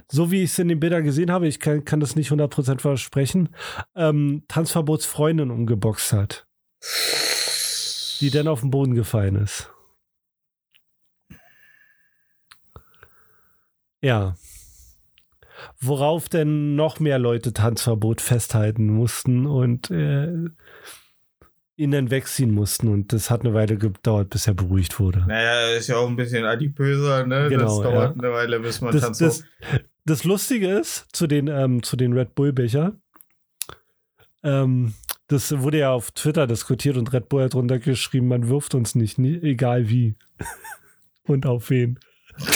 [0.10, 2.80] so wie ich es in den Bildern gesehen habe, ich kann, kann das nicht 100%
[2.80, 3.50] versprechen,
[3.96, 6.48] ähm, Tanzverbots Freundin umgeboxt hat.
[8.20, 9.70] Die dann auf den Boden gefallen ist.
[14.02, 14.36] Ja.
[15.80, 20.50] Worauf denn noch mehr Leute Tanzverbot festhalten mussten und äh,
[21.78, 22.88] ihn dann wegziehen mussten.
[22.88, 25.26] Und das hat eine Weile gedauert, bis er beruhigt wurde.
[25.28, 27.48] Naja, ist ja auch ein bisschen adipöser, ne?
[27.50, 28.24] Genau, das dauert ja.
[28.24, 29.44] eine Weile, bis man Das, Tanz das,
[30.06, 32.94] das Lustige ist, zu den, ähm, zu den Red Bull-Becher,
[34.44, 34.94] ähm,
[35.28, 38.96] das wurde ja auf Twitter diskutiert und Red Bull hat drunter geschrieben, man wirft uns
[38.96, 40.16] nicht, nie, egal wie.
[41.24, 42.00] und auf wen.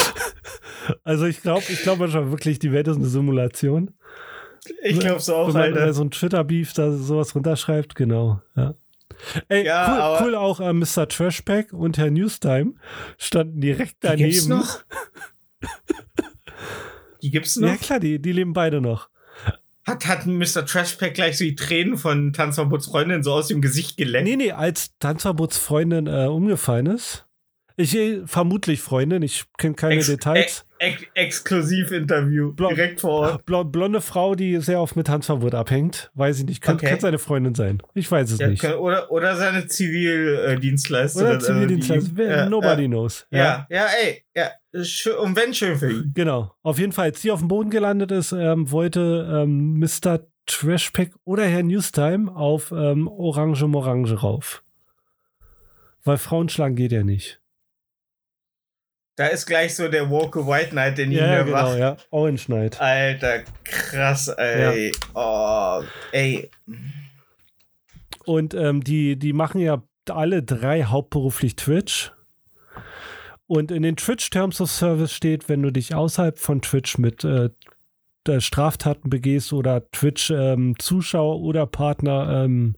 [1.04, 3.92] also ich glaube, ich glaube manchmal wirklich, die Welt ist eine Simulation.
[4.84, 5.92] Ich glaub's auch, Wenn man Alter.
[5.94, 8.40] so ein Twitter-Beef da sowas runterschreibt, genau.
[8.56, 8.74] Ja.
[9.48, 11.08] Ey, Ja, cool, cool auch äh, Mr.
[11.08, 12.74] Trashpack und Herr Newstime
[13.18, 14.60] standen direkt Die gibt's daneben.
[14.60, 14.78] noch?
[17.22, 17.68] Die gibt's noch?
[17.68, 19.08] Ja, klar, die, die leben beide noch.
[19.84, 20.64] Hat, hat Mr.
[20.64, 24.24] Trashpack gleich so die Tränen von Tanzverbots Freundin so aus dem Gesicht geleckt?
[24.24, 27.26] Nee, nee, als Tanzverbotsfreundin äh, umgefallen ist.
[27.76, 30.64] Ich vermutlich Freundin, ich kenne keine Ex- Details.
[30.78, 32.52] Ex Exklusiv-Interview.
[32.52, 33.46] Direkt vor Ort.
[33.46, 36.10] Blo blonde Frau, die sehr oft mit Tanzverbot abhängt.
[36.14, 36.60] Weiß ich nicht.
[36.60, 36.88] Könnte Okay.
[36.90, 37.80] könnte seine Freundin sein.
[37.94, 38.64] Ich weiß es Ja, nicht.
[38.64, 41.26] oder, oder seine Zivildienstleisterin.
[41.26, 42.10] Oder also Zivildienstleister.
[42.10, 43.26] die- Wer- ja, Nobody ja, knows.
[43.30, 44.24] Ja, ja, ey.
[44.34, 44.50] Ja,
[45.20, 46.12] und wenn schön für ihn.
[46.14, 46.52] Genau.
[46.62, 50.20] Auf jeden Fall, als sie auf dem Boden gelandet ist, ähm, wollte ähm, Mr.
[50.46, 54.64] Trashpack oder Herr Newstime auf ähm, Orange Morange rauf.
[56.04, 57.38] Weil Frauenschlagen geht ja nicht.
[59.16, 61.76] Da ist gleich so der Walk a White Knight ihm Ja, der genau, wach.
[61.76, 61.96] ja.
[62.10, 62.80] Orange Knight.
[62.80, 64.90] Alter, krass, ey.
[65.14, 66.50] Oh, ey.
[68.24, 72.12] Und ähm, die, die machen ja alle drei hauptberuflich Twitch.
[73.46, 77.22] Und in den Twitch Terms of Service steht, wenn du dich außerhalb von Twitch mit
[77.22, 77.50] äh,
[78.26, 82.76] äh, Straftaten begehst oder Twitch-Zuschauer oder Partner ähm,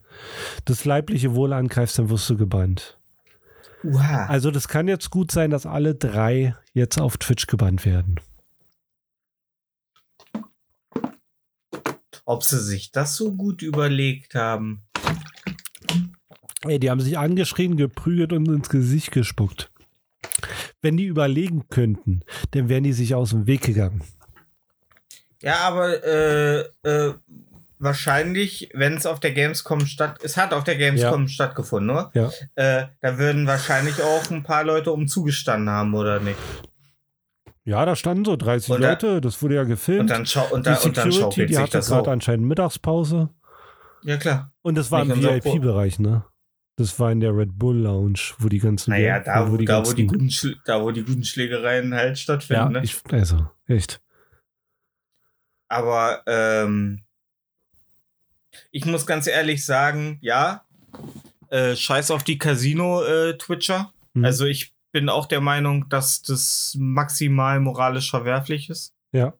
[0.64, 2.98] das leibliche Wohl angreifst, dann wirst du gebannt.
[3.84, 4.26] Uha.
[4.26, 8.18] Also das kann jetzt gut sein, dass alle drei jetzt auf Twitch gebannt werden.
[12.24, 14.82] Ob sie sich das so gut überlegt haben.
[16.62, 19.70] Ey, die haben sich angeschrien, geprügelt und ins Gesicht gespuckt.
[20.80, 24.02] Wenn die überlegen könnten, dann wären die sich aus dem Weg gegangen.
[25.42, 27.14] Ja, aber äh, äh,
[27.84, 32.10] wahrscheinlich, wenn es auf der Gamescom statt, es hat auf der Gamescom stattgefunden, ne?
[32.14, 32.30] Ja.
[32.56, 36.38] Äh, da würden wahrscheinlich auch ein paar Leute um zugestanden haben, oder nicht?
[37.66, 40.00] Ja, da standen so 30 Und da- Leute, das wurde ja gefilmt.
[40.02, 42.02] Und dann, schau und die da, und dann Security, die hatte gerade so.
[42.10, 43.30] anscheinend Mittagspause.
[44.02, 44.52] Ja, klar.
[44.62, 46.24] Und das war im Nicht Pro- VIP-Bereich, ne?
[46.76, 48.90] Das war in der Red Bull Lounge, wo die ganzen.
[48.90, 50.28] Naja, da, wo, die da, wo die guten,
[50.66, 52.80] da, wo die guten Schlägereien halt Ja, stattfinden, ne?
[52.82, 54.02] ich, also, echt.
[55.68, 57.03] Aber ähm,
[58.70, 60.64] ich muss ganz ehrlich sagen, ja,
[61.50, 63.92] äh, scheiß auf die Casino-Twitcher.
[64.14, 64.24] Hm.
[64.24, 68.94] Also ich bin auch der Meinung, dass das maximal moralisch verwerflich ist.
[69.12, 69.34] Ja.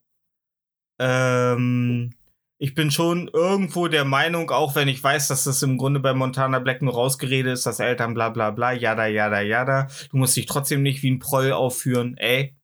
[0.99, 2.13] Ähm,
[2.57, 6.13] ich bin schon irgendwo der Meinung, auch wenn ich weiß, dass das im Grunde bei
[6.13, 9.87] Montana Black nur rausgeredet ist, dass Eltern bla bla bla, jada, jada, jada.
[10.09, 12.55] Du musst dich trotzdem nicht wie ein Proll aufführen, ey.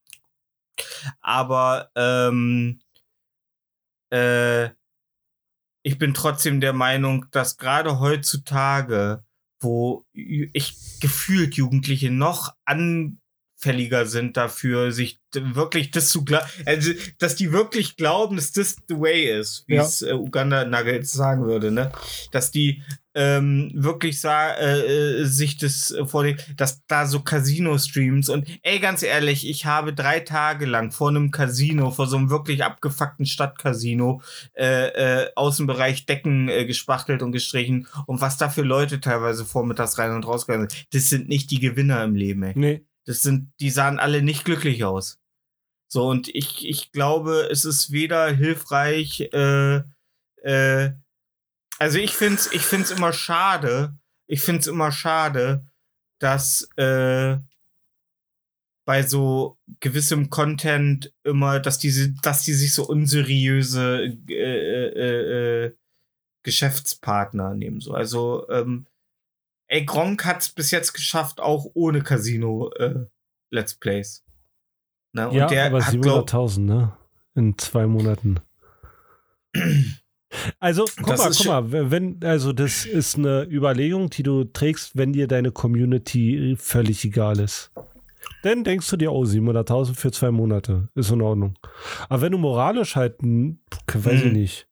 [1.19, 2.79] Aber ähm,
[4.11, 4.69] äh,
[5.83, 9.23] ich bin trotzdem der Meinung, dass gerade heutzutage,
[9.59, 17.35] wo ich gefühlt Jugendliche noch anfälliger sind dafür, sich wirklich das zu glauben, also, dass
[17.35, 19.83] die wirklich glauben, dass das the way ist, wie Ja.
[19.83, 21.91] es äh, Uganda Nuggets sagen würde, ne?
[22.31, 28.29] Dass die ähm, wirklich sa äh, äh, sich das äh, vornehmen, dass da so Casino-Streams
[28.29, 32.29] und ey, ganz ehrlich, ich habe drei Tage lang vor einem Casino, vor so einem
[32.29, 34.21] wirklich abgefuckten Stadtcasino,
[34.53, 39.97] äh, äh, Außenbereich Decken äh, gespachtelt und gestrichen und was da für Leute teilweise vormittags
[39.97, 40.85] rein und rausgegangen sind.
[40.93, 42.53] Das sind nicht die Gewinner im Leben, ey.
[42.55, 45.19] Nee, Das sind, die sahen alle nicht glücklich aus.
[45.89, 49.81] So, und ich, ich glaube, es ist weder hilfreich, äh,
[50.41, 50.91] äh,
[51.81, 53.95] also ich find's, ich find's immer schade,
[54.27, 55.65] ich find's immer schade,
[56.19, 57.37] dass, äh,
[58.85, 65.75] bei so gewissem Content immer, dass diese, dass die sich so unseriöse äh, äh, äh,
[66.43, 67.79] Geschäftspartner nehmen.
[67.79, 67.95] So.
[67.95, 68.85] Also, ähm,
[69.67, 73.07] ey, Gronk hat's bis jetzt geschafft, auch ohne Casino äh,
[73.49, 74.23] Let's Plays.
[75.13, 75.29] Ne?
[75.29, 76.95] Und ja, der aber hat, glaub, 700.000, ne?
[77.33, 78.39] In zwei Monaten.
[80.59, 85.13] Also, guck mal, guck mal, wenn, also das ist eine Überlegung, die du trägst, wenn
[85.13, 87.71] dir deine Community völlig egal ist.
[88.43, 91.57] Dann denkst du dir, oh, 700.000 für zwei Monate, ist in Ordnung.
[92.09, 94.33] Aber wenn du moralisch halt, weiß ich Hm.
[94.33, 94.67] nicht,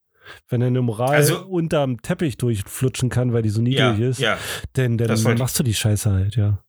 [0.48, 4.38] wenn deine Moral Also- unterm Teppich durchflutschen kann, weil die so ja, niedrig ist, ja,
[4.74, 6.64] dann, dann machst du die Scheiße halt, ja.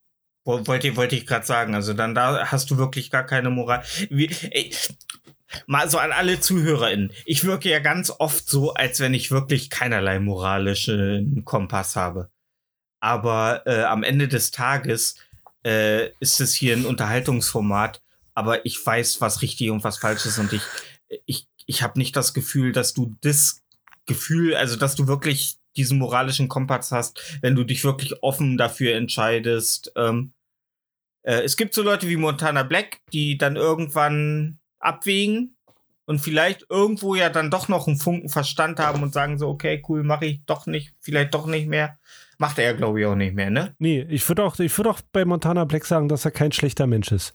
[0.45, 1.75] Wo- wollte ich, wollte ich gerade sagen.
[1.75, 3.83] Also dann da hast du wirklich gar keine Moral.
[4.09, 4.73] Wie, ey,
[5.67, 7.13] mal so an alle ZuhörerInnen.
[7.25, 12.31] Ich wirke ja ganz oft so, als wenn ich wirklich keinerlei moralischen Kompass habe.
[13.01, 15.17] Aber äh, am Ende des Tages
[15.65, 18.03] äh, ist es hier ein Unterhaltungsformat,
[18.35, 20.63] aber ich weiß, was richtig und was falsch ist und ich,
[21.27, 23.63] ich, ich habe nicht das Gefühl, dass du das
[24.07, 28.97] Gefühl, also dass du wirklich diesen moralischen Kompass hast, wenn du dich wirklich offen dafür
[28.97, 29.93] entscheidest.
[29.97, 30.33] Ähm,
[31.23, 35.57] äh, es gibt so Leute wie Montana Black, die dann irgendwann abwägen
[36.07, 39.83] und vielleicht irgendwo ja dann doch noch einen Funken Verstand haben und sagen so, okay,
[39.89, 41.99] cool, mache ich doch nicht, vielleicht doch nicht mehr.
[42.39, 43.75] Macht er ja, glaube ich, auch nicht mehr, ne?
[43.79, 46.87] Nee, ich würde auch, ich würd auch bei Montana Black sagen, dass er kein schlechter
[46.87, 47.35] Mensch ist.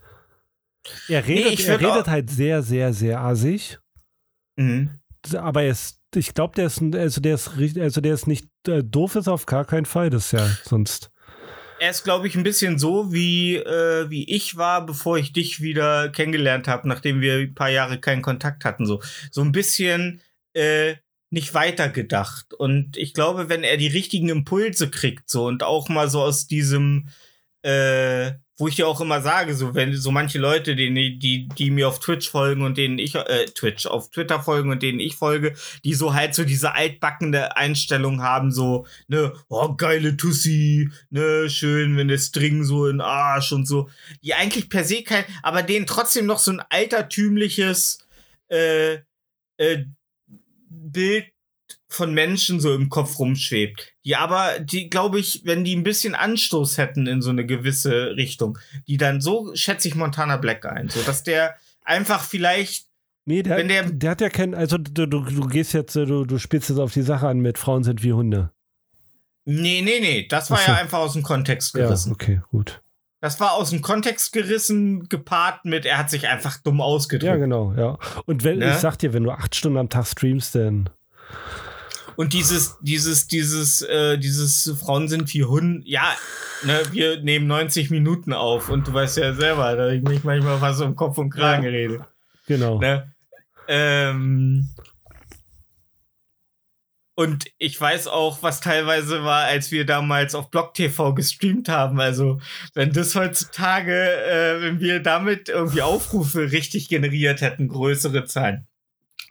[1.08, 3.80] Er redet, ich er redet halt sehr, sehr, sehr assig.
[4.56, 5.00] Mhm.
[5.34, 8.84] Aber er ist, ich glaube, der ist, also der ist, also der ist nicht äh,
[8.84, 10.10] doof, ist auf gar keinen Fall.
[10.10, 11.12] Das ist ja sonst.
[11.80, 15.62] Er ist, glaube ich, ein bisschen so, wie, äh, wie ich war, bevor ich dich
[15.62, 18.86] wieder kennengelernt habe, nachdem wir ein paar Jahre keinen Kontakt hatten.
[18.86, 20.22] So, so ein bisschen
[20.54, 20.96] äh,
[21.30, 22.54] nicht weitergedacht.
[22.54, 26.48] Und ich glaube, wenn er die richtigen Impulse kriegt, so und auch mal so aus
[26.48, 27.10] diesem,
[27.62, 31.72] äh, wo ich ja auch immer sage, so wenn so manche Leute, denen, die, die
[31.72, 35.16] mir auf Twitch folgen und denen ich, äh, Twitch, auf Twitter folgen und denen ich
[35.16, 41.50] folge, die so halt so diese altbackende Einstellung haben, so, ne, oh, geile Tussi, ne,
[41.50, 43.90] schön, wenn der String so in Arsch und so,
[44.24, 48.00] die eigentlich per se kein, aber denen trotzdem noch so ein altertümliches,
[48.50, 49.00] äh,
[49.58, 49.86] äh,
[50.70, 51.35] Bild
[51.88, 53.94] von Menschen so im Kopf rumschwebt.
[54.06, 58.16] Die aber, die, glaube ich, wenn die ein bisschen Anstoß hätten in so eine gewisse
[58.16, 62.88] Richtung, die dann so schätze ich Montana Black ein, so dass der einfach vielleicht
[63.28, 66.06] Nee, der, Wenn der- der, hat ja kein, also du, du, du gehst jetzt, äh,
[66.06, 68.52] du, du spielst jetzt auf die Sache an mit Frauen sind wie Hunde.
[69.46, 70.72] Nee, nee, nee, das war Ach so.
[70.74, 72.12] ja einfach aus dem Kontext Ja, gerissen.
[72.12, 72.82] okay, gut.
[73.22, 77.24] Das war aus dem Kontext gerissen, gepaart mit, er hat sich einfach dumm ausgedrückt.
[77.28, 77.98] Ja, genau, ja.
[78.28, 78.70] Und wenn, Ne?
[78.70, 80.90] ich sag dir, wenn du acht Stunden am Tag streamst, dann.
[82.16, 86.16] Und dieses, dieses, dieses, äh, dieses Frauen sind wie Hunde, ja,
[86.64, 90.60] ne, wir nehmen 90 Minuten auf und du weißt ja selber, da ich mich manchmal
[90.60, 91.70] fast um Kopf und Kragen Ja.
[91.70, 92.06] rede.
[92.48, 92.80] Genau.
[92.80, 93.12] Ne?
[93.68, 94.70] Ähm,
[97.18, 102.00] und ich weiß auch, was teilweise war, als wir damals auf Block TV gestreamt haben.
[102.02, 102.42] Also,
[102.74, 108.68] wenn das heutzutage, äh, wenn wir damit irgendwie Aufrufe richtig generiert hätten, größere Zahlen.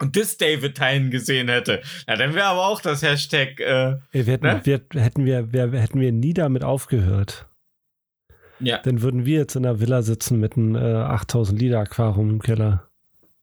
[0.00, 4.24] Und das David Tyne gesehen hätte, ja, dann wäre aber auch das Hashtag, äh, wir
[4.24, 4.61] hätten, Ne?
[4.64, 7.46] wir, hätten, wir, wir, hätten wir nie damit aufgehört.
[8.59, 12.30] ja, Dann würden wir jetzt in der Villa sitzen mit einem äh, 8000 Liter Aquarium
[12.30, 12.88] im Keller.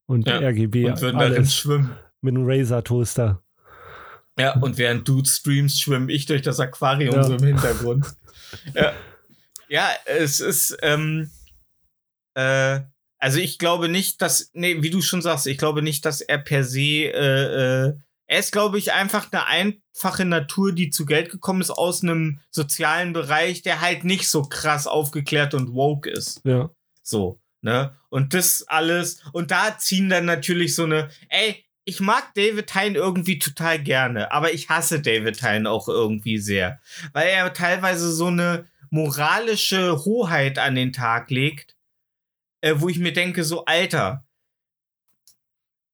[0.08, 1.92] Und Ja, RGB, und würden darin alles schwimmen.
[2.22, 3.42] mit einem Razer-Toaster.
[4.38, 7.24] Ja, und während du streamst, schwimme ich durch das Aquarium Ja.
[7.24, 8.08] so im Hintergrund.
[8.74, 8.92] ja.
[9.70, 11.30] ja, es ist, ähm,
[12.34, 12.82] äh,
[13.22, 16.40] also ich glaube nicht, dass, nee, wie du schon sagst, ich glaube nicht, dass er
[16.40, 17.94] per se, äh, äh,
[18.26, 22.40] er ist, glaube ich, einfach eine einfache Natur, die zu Geld gekommen ist aus einem
[22.50, 26.42] sozialen Bereich, der halt nicht so krass aufgeklärt und woke ist.
[26.46, 26.72] Ja.
[27.04, 27.96] So, ne?
[28.10, 29.22] Und das alles.
[29.34, 34.32] Und da ziehen dann natürlich so eine, ey, ich mag David Tyne irgendwie total gerne,
[34.32, 36.80] aber ich hasse David Tyne auch irgendwie sehr.
[37.14, 41.76] Weil er teilweise so eine moralische Hoheit an den Tag legt,
[42.62, 44.24] äh, wo ich mir denke, so, Alter,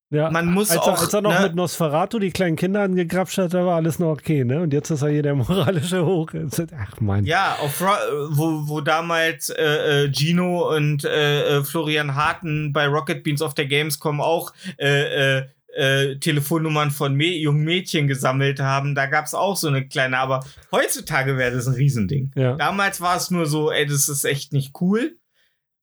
[0.09, 0.31] ja.
[0.31, 1.47] Man muss als, er- auch, Als er noch ne?
[1.47, 4.61] mit Nosferatu die kleinen Kinder angegrapscht hat, da war alles noch okay, ne?
[4.61, 6.31] Und jetzt ist er hier der moralische Hoch.
[6.79, 7.25] Ach man.
[7.25, 7.87] Ja, auf Ro
[8.29, 13.53] wo, wo damals äh, äh, Gino und äh, äh, Florian Harten bei Rocket Beans auf
[13.53, 18.95] der Gamescom auch äh, äh, äh, Telefonnummern von Me jungen Mädchen gesammelt haben.
[18.95, 22.31] Da gab's auch so eine kleine, aber heutzutage wäre das ein Riesending.
[22.35, 22.55] Ja.
[22.55, 25.17] Damals war es nur so, ey, das ist echt nicht cool.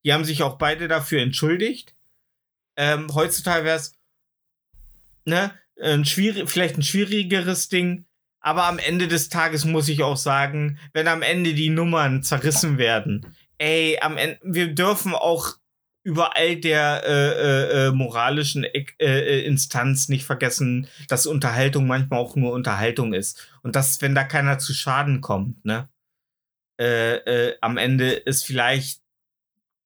[0.05, 1.95] Die haben sich auch beide dafür entschuldigt.
[2.77, 3.99] Ähm, heutzutage wäre es
[5.25, 8.07] ne, ein schwierig, vielleicht ein schwierigeres Ding.
[8.41, 12.77] Aber am Ende des Tages muss ich auch sagen, wenn am Ende die Nummern zerrissen
[12.77, 15.57] werden, ey, am Ende, wir dürfen auch
[16.03, 22.37] überall der äh, äh, äh, moralischen äh, äh, Instanz nicht vergessen, dass Unterhaltung manchmal auch
[22.37, 23.49] nur Unterhaltung ist.
[23.63, 25.89] Und dass, wenn da keiner zu Schaden kommt, ne,
[26.77, 29.01] äh, am Ende es vielleicht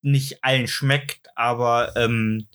[0.01, 2.47] nicht allen schmeckt, aber ähm,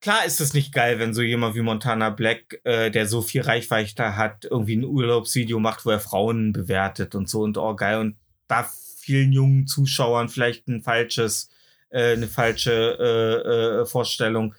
[0.00, 3.42] klar ist es nicht geil, wenn so jemand wie Montana Black, äh, der so viel
[3.42, 7.98] Reichweite hat, irgendwie ein Urlaubsvideo macht, wo er Frauen bewertet und so und oh geil
[7.98, 8.16] und
[8.48, 8.68] da
[9.00, 11.50] vielen jungen Zuschauern vielleicht ein falsches,
[11.90, 14.54] äh, eine falsche äh, äh, Vorstellung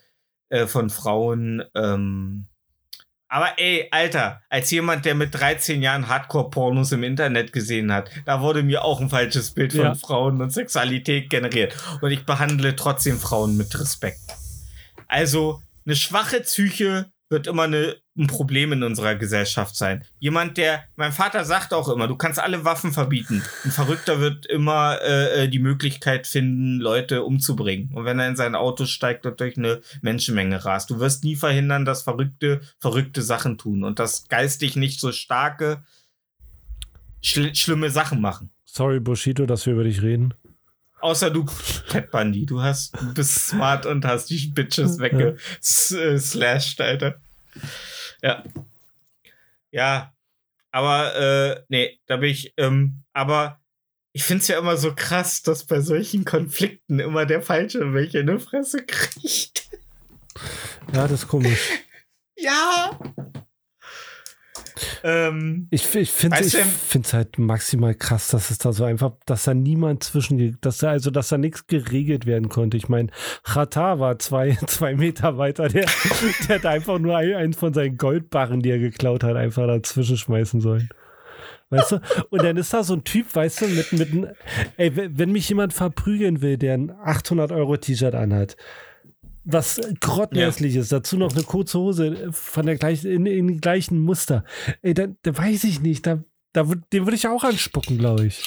[0.49, 1.63] äh, von Frauen.
[1.75, 2.47] Ähm.
[3.29, 8.41] Aber ey, Alter, als jemand, der mit 13 Jahren Hardcore-Pornos im Internet gesehen hat, da
[8.41, 9.95] wurde mir auch ein falsches Bild von Ja.
[9.95, 11.75] Frauen und Sexualität generiert.
[12.01, 14.21] Und ich behandle trotzdem Frauen mit Respekt.
[15.07, 20.05] Also, eine schwache Psyche wird immer eine, ein Problem in unserer Gesellschaft sein.
[20.19, 23.43] Jemand, der, mein Vater sagt auch immer, du kannst alle Waffen verbieten.
[23.65, 27.91] Ein Verrückter wird immer äh, äh, die Möglichkeit finden, Leute umzubringen.
[27.93, 31.35] Und wenn er in sein Auto steigt und durch eine Menschenmenge rast, du wirst nie
[31.35, 35.83] verhindern, dass Verrückte verrückte Sachen tun und dass geistig nicht so starke,
[37.21, 38.51] schl schlimme Sachen machen.
[38.63, 40.33] Sorry, Bushido, dass wir über dich reden.
[41.08, 41.46] Außer du,
[41.88, 47.22] Cat Bundy, du hast, du bist smart und hast die Bitches weggeslashed, Alter.
[48.22, 48.43] Ja.
[49.72, 50.13] Ja.
[50.72, 53.62] Aber, äh, nee, da bin ich, ähm, aber
[54.12, 58.28] ich find's ja immer so krass, dass bei solchen Konflikten immer der Falsche welche in
[58.28, 59.70] die Fresse kriegt.
[60.91, 61.70] Ja, das ist komisch.
[62.39, 62.96] Ja.
[65.08, 69.53] Ähm, Ich, ich finde es halt maximal krass, dass es da so einfach, dass da
[69.53, 72.76] niemand zwischen, dass da, also, dass da nichts geregelt werden konnte.
[72.76, 73.08] Ich meine,
[73.43, 75.86] Chata war zwei, zwei Meter weiter, der,
[76.49, 80.18] der hat einfach nur ein, einen von seinen Goldbarren, die er geklaut hat, einfach dazwischen
[80.18, 80.89] schmeißen sollen.
[81.70, 82.01] Weißt du?
[82.30, 84.28] Und dann ist da so ein Typ, weißt du, mit, mit einem,
[84.76, 88.58] ey, wenn wenn mich jemand verprügeln will, der ein 800 Euro T-Shirt anhat,
[89.50, 94.00] was grottenhässlich ist, dazu noch eine kurze Hose von der gleichen, in, in dem gleichen
[94.00, 94.43] Muster.
[94.82, 98.43] Ey, da, da weiß ich nicht, da, da, den würde ich auch anspucken, glaube ich.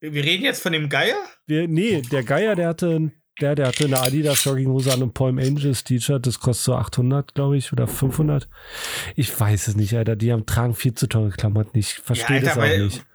[0.00, 1.16] wir reden jetzt von dem Geier?
[1.46, 5.38] Wir, nee, der Geier, der hatte, der, der hatte eine Adidas Jogginghose an und Palm
[5.38, 8.50] Angels T-Shirt, das kostet so 800, glaube ich, oder 500.
[9.14, 10.14] Ich weiß es nicht, Alter.
[10.14, 11.78] Die haben, tragen viel zu teure Klamotten.
[11.78, 13.06] Ich verstehe Alter, das auch nicht.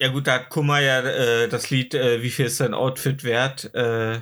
[0.00, 3.22] Ja gut, da hat Kummer ja äh, das Lied äh, Wie viel ist dein Outfit
[3.22, 4.20] wert äh,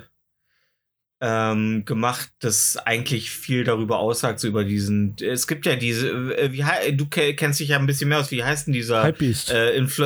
[1.21, 5.15] ähm, gemacht, das eigentlich viel darüber aussagt, so über diesen.
[5.21, 8.31] Es gibt ja diese, äh, wie du ke- kennst dich ja ein bisschen mehr aus,
[8.31, 9.51] wie heißt denn dieser Hypebeast.
[9.51, 10.05] äh, Influ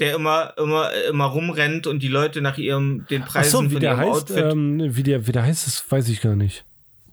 [0.00, 3.80] der immer, immer, immer rumrennt und die Leute nach ihrem den Preisen so, wie von
[3.80, 4.44] der ihrem heißt, Outfit.
[4.52, 6.64] ähm, wie der, wie der heißt, das weiß ich gar nicht.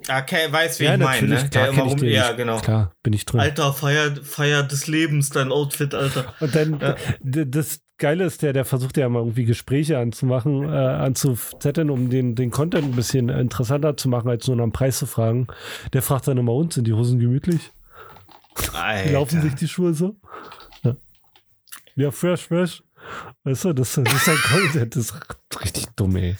[0.10, 1.36] okay, weiß, wie ja, ich meine, ne?
[1.36, 2.60] klar, Der immer rum, ja, genau.
[2.62, 3.42] Klar, bin ich drin.
[3.42, 6.34] Alter, Feier, Feier des Lebens, dein Outfit, Alter.
[6.40, 6.96] Und dann, Ja.
[7.22, 12.36] das Geile ist, der, der versucht ja mal irgendwie Gespräche anzumachen, äh, anzuzetteln, um den,
[12.36, 15.48] den Content ein bisschen interessanter zu machen, als nur nach dem Preis zu fragen.
[15.94, 17.72] Der fragt dann immer, und sind die Hosen gemütlich?
[19.10, 20.18] Laufen sich die Schuhe so?
[20.84, 20.98] Ja,
[21.96, 22.84] ja fresh, fresh.
[23.46, 25.16] Weißt du, das, das ist ein Content, das ist
[25.64, 26.36] richtig dumm, ey.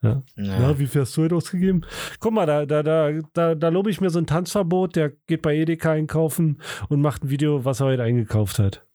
[0.00, 0.22] Ja.
[0.36, 0.60] Ja.
[0.60, 1.84] Ja, wie viel hast du heute ausgegeben?
[2.20, 5.42] Guck mal, da, da, da, da, da lobe ich mir so ein Tanzverbot, der geht
[5.42, 8.87] bei Edeka einkaufen und macht ein Video, was er heute eingekauft hat.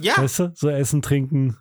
[0.00, 0.14] Ja.
[0.16, 0.52] Weißt du?
[0.54, 1.56] So essen, trinken.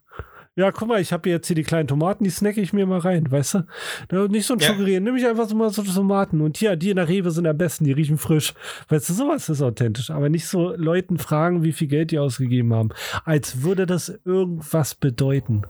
[0.55, 2.99] Ja, guck mal, ich habe jetzt hier die kleinen Tomaten, die snacke ich mir mal
[2.99, 3.63] rein, weißt du?
[4.11, 4.67] Ja, Nicht so ein Ja.
[4.67, 6.41] Schokorieren, nimm ich einfach so mal so Tomaten.
[6.41, 8.53] Und hier, die in der Rewe sind am besten, die riechen frisch.
[8.89, 10.09] Weißt du, sowas ist authentisch.
[10.09, 12.89] Aber nicht so Leuten fragen, wie viel Geld die ausgegeben haben.
[13.23, 15.61] Als würde das irgendwas bedeuten.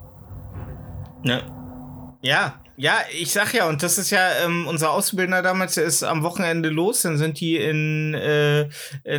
[1.24, 1.41] Ja.
[2.22, 6.01] Ja, ja, ich sag ja, und das ist ja ähm, unser Auszubildender damals, der ist
[6.03, 8.67] am Wochenende los, dann sind die in äh,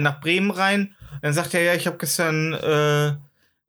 [0.01, 0.95] nach Bremen rein.
[1.23, 3.13] Dann sagt er, ja, ich habe gestern äh,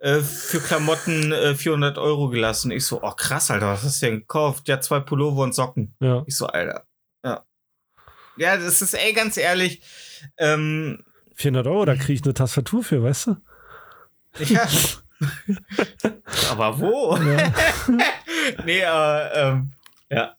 [0.02, 2.72] für Klamotten äh, 400 Euro gelassen.
[2.72, 4.68] Ich so, oh krass, Alter, was hast du denn gekauft?
[4.68, 5.94] Ja, zwei Pullover und Socken.
[6.00, 6.24] Ja.
[6.26, 6.86] Ich so, Alter,
[7.24, 7.46] ja.
[8.38, 9.82] Ja, das ist, ey, ganz ehrlich,
[10.38, 11.04] ähm,
[11.36, 13.38] 400 Euro, da kriege ich eine Tastatur für, weißt du?
[14.46, 14.68] ja.
[16.52, 17.16] Aber wo?
[17.18, 17.54] Ja.
[18.66, 19.72] nee, aber, ähm,
[20.10, 20.36] ja.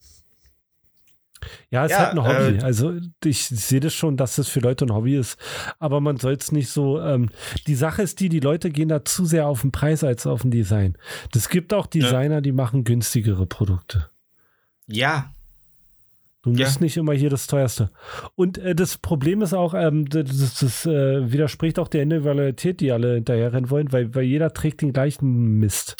[1.72, 2.58] Ja, es ist Ja, halt ein Hobby.
[2.58, 2.92] äh, also
[3.24, 5.38] ich sehe das schon, dass das für Leute ein Hobby ist.
[5.78, 7.00] Aber man soll es nicht so.
[7.00, 7.30] Ähm,
[7.66, 10.42] die Sache ist die, die Leute gehen da zu sehr auf den Preis als auf
[10.42, 10.98] den Design.
[11.34, 14.10] Es gibt auch Designer, die machen günstigere Produkte.
[14.86, 15.32] Ja,
[16.44, 16.66] Du Ja.
[16.66, 17.90] musst nicht immer hier das teuerste.
[18.34, 22.80] Und äh, das Problem ist auch, ähm, das, das, das äh, widerspricht auch der Individualität,
[22.80, 25.94] die alle hinterherrennen wollen, weil, weil jeder trägt den gleichen Mist.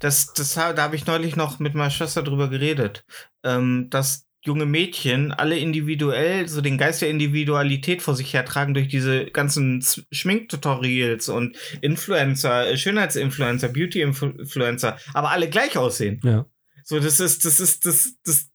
[0.00, 3.04] Das, das, da habe ich neulich noch mit meiner Schwester drüber geredet,
[3.44, 8.88] ähm, dass junge Mädchen alle individuell so den Geist der Individualität vor sich hertragen durch
[8.88, 16.20] diese ganzen Schminktutorials und Influencer, äh, Schönheitsinfluencer, Beauty-Influencer, aber alle gleich aussehen.
[16.24, 16.46] Ja.
[16.82, 18.48] So, das ist, das ist, das, das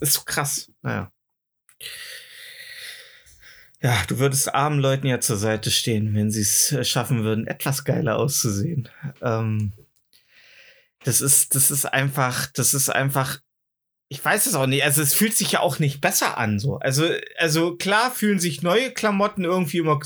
[0.00, 0.70] ist krass.
[0.82, 1.10] Naja.
[3.82, 7.48] Ja, du würdest armen Leuten ja zur Seite stehen, wenn sie es äh, schaffen würden,
[7.48, 8.88] etwas geiler auszusehen.
[9.20, 9.72] Ähm,
[11.04, 13.40] das ist, das ist einfach, das ist einfach,
[14.08, 14.84] ich weiß es auch nicht.
[14.84, 16.78] Also es fühlt sich ja auch nicht besser an, so.
[16.78, 19.98] Also, also klar fühlen sich neue Klamotten irgendwie immer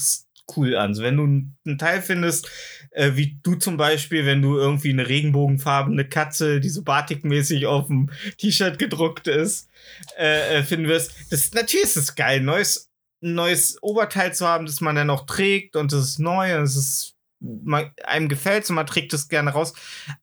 [0.57, 0.95] cool an.
[0.95, 2.49] So, wenn du n- ein Teil findest,
[2.93, 7.89] äh, wie du zum Beispiel, wenn du irgendwie eine regenbogenfarbene Katze, die so batikmäßig auf
[7.89, 9.69] dem T-Shirt gedruckt ist,
[10.17, 11.13] äh, äh, finden wirst.
[11.31, 12.89] Das, natürlich ist es geil, neues,
[13.25, 16.63] ein neues Oberteil zu haben, das man dann auch trägt und das ist neu und
[16.63, 19.74] es ist man, einem gefällt und man trägt es gerne raus.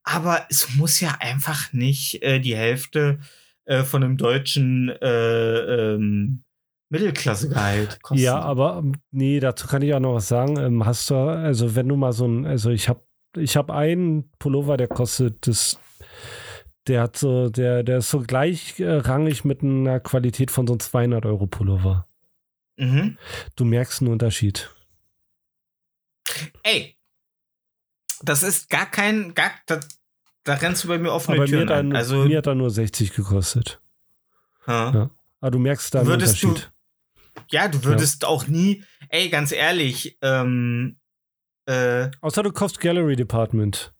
[0.03, 3.19] Aber es muss ja einfach nicht äh, die Hälfte
[3.65, 6.43] äh, von einem deutschen äh, ähm,
[6.89, 8.23] Mittelklassegehalt kosten.
[8.23, 10.57] Ja, aber ähm, nee, dazu kann ich auch noch was sagen.
[10.57, 13.03] Ähm, hast du, also wenn du mal so ein, also ich habe
[13.35, 15.79] ich hab einen Pullover, der kostet das,
[16.87, 21.25] der hat so, der, der ist so gleichrangig mit einer Qualität von so einem 200
[21.25, 22.07] Euro Pullover.
[22.77, 23.17] Mhm.
[23.55, 24.69] Du merkst einen Unterschied.
[26.63, 26.95] Ey,
[28.23, 29.79] das ist gar kein, gar, da,
[30.43, 31.91] da rennst du bei mir offene Aber mir Türen ein.
[31.91, 33.79] er, Also, mir hat er nur 60 gekostet.
[34.67, 34.93] ja.
[34.93, 35.09] Ja.
[35.41, 36.71] Aber du merkst da einen Würdest du- Unterschied.
[37.51, 40.95] ja, du würdest auch nie, ey, ganz ehrlich, ähm,
[41.65, 43.93] äh, Außer du kaufst Gallery Department.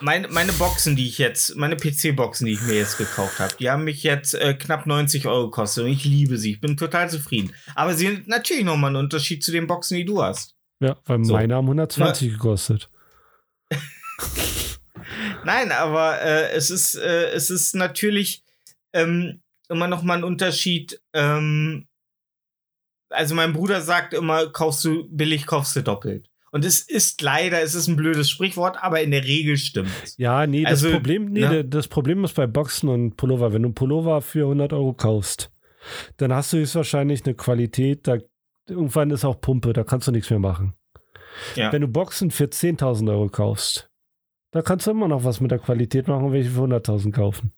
[0.00, 3.70] meine, meine Boxen, die ich jetzt, meine PC-Boxen, die ich mir jetzt gekauft habe, die
[3.70, 6.52] haben mich jetzt äh, knapp 90 Euro gekostet und ich liebe sie.
[6.52, 7.52] Ich bin total zufrieden.
[7.74, 10.54] Aber sie sind natürlich nochmal ein Unterschied zu den Boxen, die du hast.
[10.80, 11.34] Ja, weil So.
[11.34, 12.88] meine haben 120 gekostet.
[15.44, 18.42] Nein, aber äh, es ist, äh, es ist natürlich
[18.92, 21.00] ähm, immer noch mal ein Unterschied.
[21.12, 21.86] Ähm,
[23.10, 26.28] also mein Bruder sagt immer, kaufst du billig, kaufst du doppelt.
[26.50, 30.16] Und es ist leider, es ist ein blödes Sprichwort, aber in der Regel stimmt es.
[30.18, 31.64] Ja, nee, das Also, Problem, nee, ne?
[31.64, 33.54] das Problem ist bei Boxen und Pullover.
[33.54, 35.50] Wenn du Pullover für 100 Euro kaufst,
[36.18, 38.18] dann hast du höchstwahrscheinlich eine Qualität, da
[38.68, 40.74] irgendwann ist auch Pumpe, da kannst du nichts mehr machen.
[41.54, 41.72] Ja.
[41.72, 43.90] Wenn du Boxen für 10.000 Euro kaufst,
[44.50, 47.52] da kannst du immer noch was mit der Qualität machen, welche für 100.000 kaufen.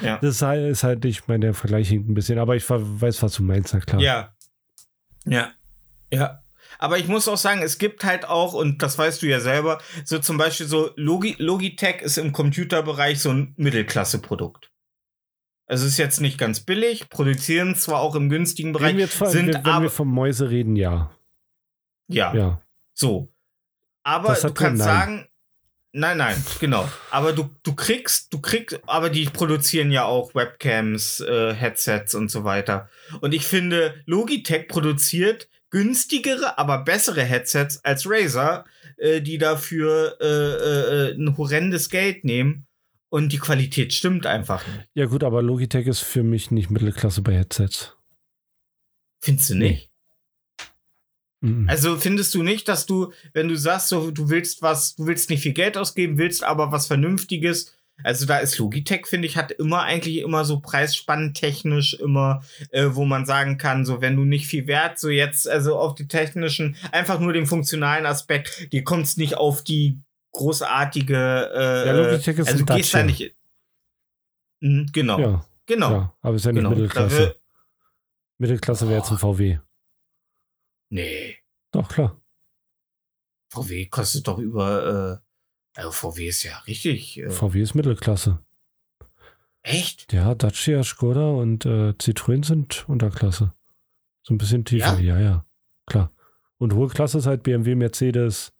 [0.00, 0.18] Ja.
[0.18, 3.22] Das ist halt, ist halt ich meine, der Vergleich hinkt ein bisschen, aber ich weiß,
[3.22, 4.00] was du meinst, na klar.
[4.00, 4.34] Ja.
[5.24, 5.52] Ja.
[6.12, 6.42] Ja.
[6.78, 9.80] Aber ich muss auch sagen, es gibt halt auch, und das weißt du ja selber,
[10.04, 14.70] so zum Beispiel so Logi Logitech ist im Computerbereich so ein Mittelklasse-Produkt.
[15.66, 19.16] Also ist jetzt nicht ganz billig, produzieren zwar auch im günstigen Bereich, Reden wir jetzt
[19.16, 21.10] von, sind wenn aber, wir von Mäuse reden, ja.
[22.08, 22.62] ja, Ja.
[22.98, 23.32] So.
[24.02, 24.98] Aber du kannst Nein.
[24.98, 25.28] sagen,
[25.92, 26.88] nein, nein, genau.
[27.10, 32.30] Aber du, du kriegst, du kriegst, aber die produzieren ja auch Webcams, äh, Headsets und
[32.30, 32.88] so weiter.
[33.20, 38.64] Und ich finde, Logitech produziert günstigere, aber bessere Headsets als Razer,
[38.96, 42.66] äh, die dafür äh, äh, äh, ein horrendes Geld nehmen.
[43.10, 44.88] Und die Qualität stimmt einfach nicht.
[44.92, 47.96] Ja, gut, aber Logitech ist für mich nicht Mittelklasse bei Headsets.
[49.22, 49.87] Findest du nicht?
[51.40, 51.68] Mhm.
[51.68, 55.30] Also findest du nicht, dass du, wenn du sagst, so, du willst was, du willst
[55.30, 57.74] nicht viel Geld ausgeben, willst aber was Vernünftiges.
[58.04, 63.04] Also da ist Logitech, finde ich, hat immer eigentlich immer so preisspannentechnisch immer, äh, wo
[63.04, 66.76] man sagen kann, so wenn du nicht viel wert, so jetzt, also auf die technischen,
[66.92, 69.98] einfach nur den funktionalen Aspekt, dir kommt es nicht auf die
[70.30, 73.34] großartige, äh, Ja, Logitech ist also ein du gehst da nicht.
[74.60, 76.70] Mhm, genau, ja, genau, ja, aber ist ja nicht genau.
[76.70, 77.34] Mittelklasse.
[78.38, 79.58] Mittelklasse wäre jetzt ein VW.
[80.90, 81.36] Nee,
[81.72, 82.20] Doch, klar.
[83.50, 85.22] VW kostet doch über,
[85.76, 88.44] äh, also VW ist ja richtig, äh, VW ist Mittelklasse.
[89.62, 90.12] echt?
[90.12, 93.54] Ja, Dacia, Skoda und äh, Citroën sind Unterklasse.
[94.22, 95.16] So ein bisschen tiefer, Ja?
[95.16, 95.46] ja, ja,
[95.86, 96.12] klar.
[96.58, 98.52] Und hohe Klasse ist halt BMW, Mercedes.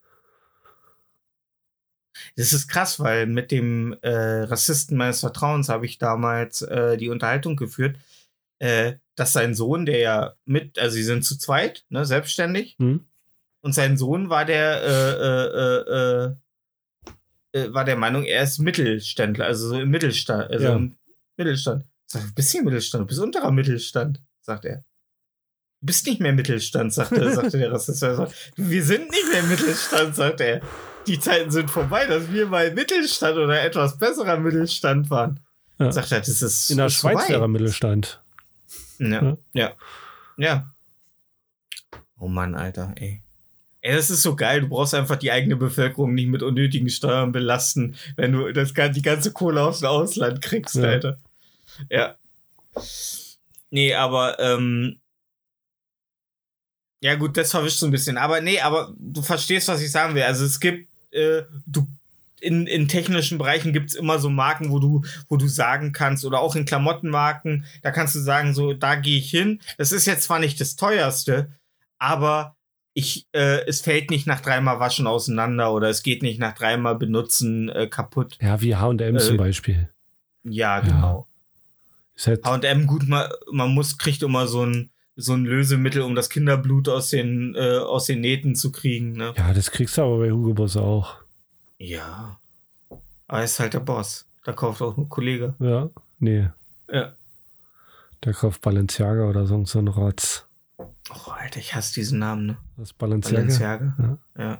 [2.37, 7.11] Das ist krass, weil mit dem äh, Rassisten meines Vertrauens habe ich damals äh, die
[7.11, 7.97] Unterhaltung geführt,
[8.59, 13.07] äh, dass sein Sohn, der ja mit, also sie sind zu zweit, ne, selbstständig, Hm?
[13.61, 16.33] und sein Sohn war der, äh,
[17.57, 20.77] äh, äh, war der Meinung, er ist Mittelständler, also so im Mittelstand, also Ja.
[20.77, 20.97] im
[21.37, 21.85] Mittelstand.
[22.07, 24.85] Sag, du bist nicht Mittelstand, du bist unterer Mittelstand, sagt er.
[25.81, 28.03] Du bist nicht mehr Mittelstand, sagte, sagte der Rassist.
[28.03, 30.61] Er Wir sind nicht mehr Mittelstand, sagt er.
[31.07, 35.41] Die Zeiten sind vorbei, dass wir mal Mittelstand oder etwas besserer Mittelstand waren.
[35.79, 35.93] Ja.
[35.93, 38.21] Sagt er, das ist In der Schweiz wäre Mittelstand.
[38.99, 39.37] Ja, Ja.
[39.55, 39.73] ja.
[40.37, 40.75] Ja.
[42.19, 43.23] Oh Mann, Alter, ey.
[43.81, 44.61] Ey, das ist so geil.
[44.63, 49.03] Du brauchst einfach die eigene Bevölkerung nicht mit unnötigen Steuern belasten, wenn du das, die
[49.03, 50.83] ganze Kohle aus dem Ausland kriegst, Ja.
[50.83, 51.21] Alter.
[51.89, 52.17] Ja.
[53.71, 54.99] Nee, aber, ähm,
[57.01, 58.19] ja gut, das verwischt so ein bisschen.
[58.19, 60.23] Aber nee, aber du verstehst, was ich sagen will.
[60.25, 61.87] Also es gibt, äh, du,
[62.41, 66.41] in, in technischen Bereichen gibt's immer so Marken, wo du, wo du sagen kannst, oder
[66.41, 69.61] auch in Klamottenmarken, da kannst du sagen, so, da gehe ich hin.
[69.77, 71.53] Das ist jetzt zwar nicht das teuerste,
[71.99, 72.57] aber
[72.95, 76.97] ich, äh, es fällt nicht nach dreimal Waschen auseinander oder es geht nicht nach dreimal
[76.97, 78.37] Benutzen äh, kaputt.
[78.41, 79.89] Ja, wie H&M Äh, zum Beispiel.
[80.43, 81.29] Ja, genau.
[82.25, 86.29] Halt, H&M, gut, man, man muss, kriegt immer so ein, so ein Lösemittel, um das
[86.29, 89.33] Kinderblut aus den, äh, aus den Nähten zu kriegen, ne?
[89.37, 91.17] ja, das kriegst du aber bei Hugo Boss auch.
[91.79, 92.39] Ja.
[93.29, 94.27] Aber er ist halt der Boss.
[94.45, 95.55] Da kauft auch nur Kollege.
[95.59, 96.49] Ja, nee.
[96.91, 97.13] Ja.
[98.25, 100.45] Der kauft Balenciaga oder sonst so ein Rotz.
[101.11, 102.57] Oh, Alter, ich hasse diesen Namen, ne?
[102.77, 103.37] Das ist Balenciaga.
[103.41, 103.95] Balenciaga.
[103.99, 104.19] Ja.
[104.43, 104.59] Ja.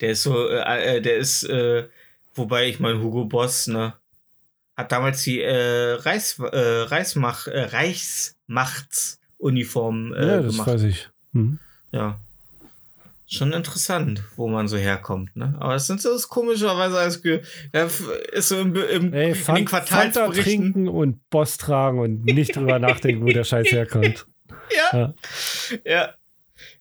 [0.00, 1.88] Der ist so, äh, äh, der ist, äh,
[2.34, 3.94] wobei ich mein Hugo Boss, ne,
[4.76, 10.68] hat damals die äh, Reichs, äh, Reichsmach, äh, Reichsmachtsuniform äh, ja, das gemacht.
[10.68, 11.08] weiß ich.
[11.32, 11.58] Mhm.
[11.92, 12.20] Ja.
[13.28, 15.56] Schon interessant, wo man so herkommt, ne?
[15.58, 17.00] Aber es sind so das ist komischerweise
[17.86, 22.24] f- ist so im, im, Ey, in Fan den Fanta trinken und Boss tragen und
[22.24, 24.26] nicht drüber nachdenken, wo der Scheiß herkommt.
[24.92, 24.98] Ja.
[24.98, 25.14] Ja.
[25.84, 26.14] ja.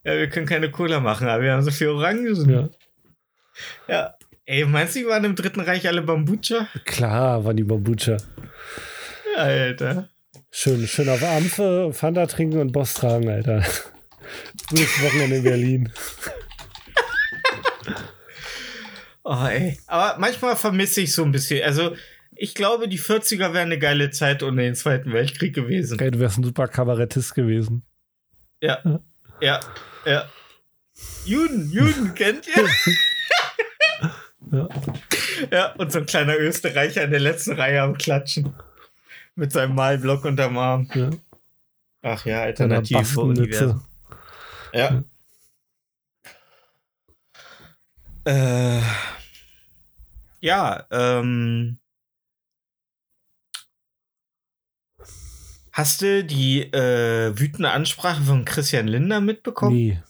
[0.04, 2.50] Ja, wir können keine Cola machen, aber wir haben so viel Orangen.
[2.50, 2.70] Ja.
[3.88, 4.14] ja.
[4.46, 6.68] Ey, meinst du, die waren im Dritten Reich alle Bambucha?
[6.86, 8.18] Klar, waren die Bambucha.
[9.36, 10.10] Alter.
[10.52, 13.64] Schön, schön auf Ampfe, Fanta trinken und Boss tragen, Alter.
[14.69, 15.91] Gutes Wochenende in Berlin.
[19.28, 19.80] Oh, ey.
[19.88, 21.63] Aber manchmal vermisse ich so ein bisschen.
[21.63, 21.95] Also,
[22.36, 25.97] ich glaube, die 40er wären eine geile Zeit ohne den Zweiten Weltkrieg gewesen.
[25.97, 27.82] Geil, du wärst ein super Kabarettist gewesen.
[28.61, 28.78] Ja.
[29.41, 29.59] Ja.
[30.05, 30.30] Ja.
[31.26, 32.69] Juden, Juden, kennt ihr?
[34.51, 34.69] Ja.
[35.51, 38.53] Ja, und so ein kleiner Österreicher in der letzten Reihe am Klatschen.
[39.36, 40.88] Mit seinem Malblock unterm Arm.
[40.93, 41.09] Ja.
[42.03, 43.21] Ach ja, Bastenmütze.
[43.21, 43.84] Universum.
[44.76, 45.03] Ja.
[48.26, 48.82] Äh,
[50.41, 51.80] ja, ähm.
[55.71, 59.76] Hast du die äh, wütende Ansprache von Christian Linder mitbekommen?
[59.76, 60.03] Nee.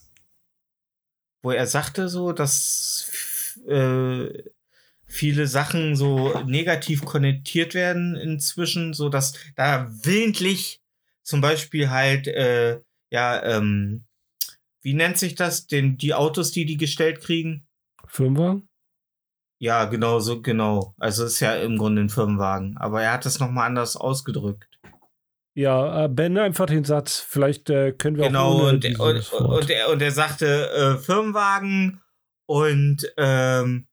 [1.44, 4.30] Wo er sagte so, dass äh,
[5.06, 10.82] viele Sachen so negativ konnotiert werden inzwischen, so dass da willentlich
[11.22, 12.80] zum Beispiel halt, äh,
[13.12, 14.06] ja, ähm,
[14.86, 17.68] wie nennt sich das, den, die Autos, die die gestellt kriegen?
[18.08, 18.70] Firmenwagen?
[19.58, 20.94] Ja, genau, so, genau.
[21.00, 24.80] Also ist ja im Grunde ein Firmenwagen, aber er hat es nochmal anders ausgedrückt.
[25.56, 27.18] Ja, äh, beende einfach den Satz.
[27.18, 30.98] Vielleicht äh, können wir Genau, auch ohne und, und, und, er, und er sagte äh,
[31.00, 32.02] Firmenwagen
[32.46, 33.88] und ähm,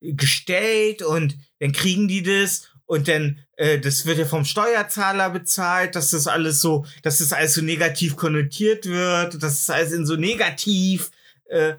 [0.00, 5.94] gestellt und dann kriegen die das und dann, äh, das wird ja vom Steuerzahler bezahlt,
[5.94, 10.06] dass das alles so, dass das alles so negativ konnotiert wird, dass das alles in
[10.06, 11.10] so negativ
[11.50, 11.74] äh,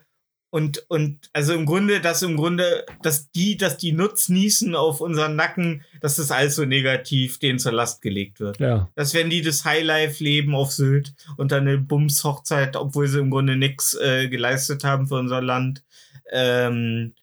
[0.51, 5.35] und, und also im Grunde, dass im Grunde, dass die, dass die Nutznießen auf unseren
[5.35, 8.59] Nacken, dass das alles so negativ denen zur Last gelegt wird.
[8.59, 13.19] Ja, dass wenn die das Highlife leben auf Sylt und dann eine Bums-Hochzeit, obwohl sie
[13.19, 15.83] im Grunde nichts äh, geleistet haben für unser Land,
[16.31, 17.13] ähm,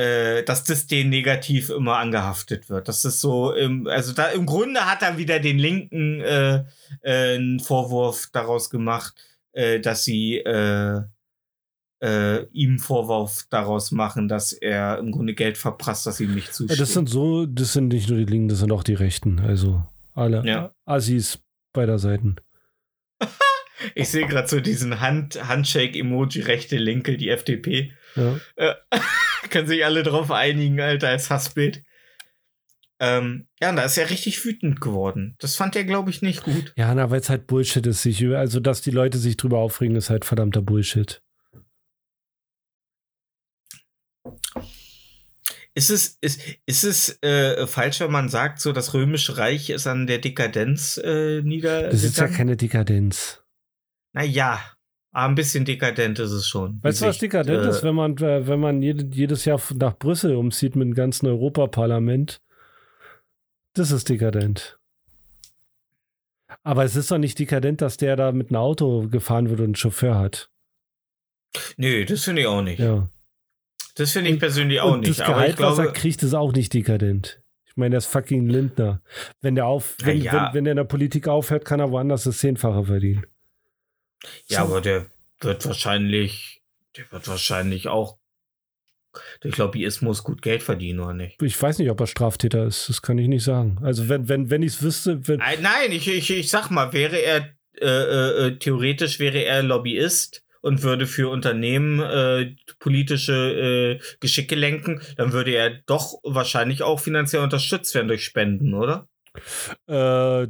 [0.00, 2.88] äh, dass das denen negativ immer angehaftet wird.
[2.88, 6.64] Das ist so, im, also da im Grunde hat er wieder den Linken äh,
[7.02, 9.14] äh, einen Vorwurf daraus gemacht,
[9.52, 11.02] äh, dass sie äh,
[12.02, 16.80] äh, ihm Vorwurf daraus machen, dass er im Grunde Geld verprasst, das ihm nicht zusteht.
[16.80, 19.38] das sind so, das sind nicht nur die Linken, das sind auch die Rechten.
[19.40, 19.82] Also
[20.14, 20.72] alle Ja.
[20.86, 21.40] Assis
[21.74, 22.36] beider Seiten.
[23.94, 27.94] Ich sehe gerade so diesen Hand Handshake-Emoji, rechte, linke, die FDP.
[28.16, 28.40] Ja.
[28.56, 28.74] Äh,
[29.50, 31.82] können sich alle drauf einigen, Alter, als Hassbild.
[33.02, 35.34] Ähm, ja, und da ist er richtig wütend geworden.
[35.38, 36.72] Das fand er, glaube ich, nicht gut.
[36.76, 38.02] Ja, na, weil es halt Bullshit ist.
[38.02, 41.22] Sich, über- also, dass die Leute sich drüber aufregen, ist halt verdammter Bullshit.
[45.74, 49.86] Ist es, ist, ist es äh, falsch, wenn man sagt, so das Römische Reich ist
[49.86, 51.90] an der Dekadenz äh, niedergegangen?
[51.92, 53.42] Das ist ja keine Dekadenz.
[54.12, 54.60] Naja,
[55.12, 56.78] aber ein bisschen dekadent ist es schon.
[56.82, 59.98] Weißt du, was dekadent äh, ist, wenn man, äh, wenn man jede, jedes Jahr nach
[59.98, 62.40] Brüssel umzieht mit dem ganzen Europaparlament?
[63.74, 64.78] Das ist dekadent.
[66.62, 69.66] Aber es ist doch nicht dekadent, dass der da mit einem Auto gefahren wird und
[69.66, 70.50] einen Chauffeur hat.
[71.76, 72.78] Nö, das finde ich auch nicht.
[72.78, 73.08] Ja.
[73.96, 75.18] Das finde ich persönlich auch und nicht.
[75.18, 77.42] das Aber ich Gehalt, was er glaube, kriegt, ist auch nicht dekadent.
[77.66, 79.02] Ich meine, der ist fucking Lindner.
[79.40, 80.32] Wenn der auf, wenn, ja.
[80.32, 83.26] wenn, wenn der in der Politik aufhört, kann er woanders das Zehnfache verdienen.
[84.46, 85.06] Ja, aber der
[85.40, 86.62] wird wahrscheinlich,
[86.96, 88.18] der wird wahrscheinlich auch
[89.40, 91.42] durch Lobbyismus gut Geld verdienen, oder nicht?
[91.42, 92.88] Ich weiß nicht, ob er Straftäter ist.
[92.88, 93.78] Das kann ich nicht sagen.
[93.82, 97.16] Also wenn, wenn, wenn ich es wüsste, wenn, Nein, ich, ich, ich sag mal, wäre
[97.16, 97.50] er
[97.80, 104.54] äh, äh, äh, theoretisch wäre er Lobbyist und würde für Unternehmen äh, politische äh, Geschicke
[104.54, 109.08] lenken, dann würde er doch wahrscheinlich auch finanziell unterstützt werden durch Spenden, oder?
[109.86, 110.48] Äh,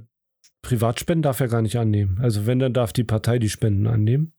[0.63, 2.19] Privatspenden darf er gar nicht annehmen.
[2.21, 4.33] Also wenn, dann darf die Partei die Spenden annehmen.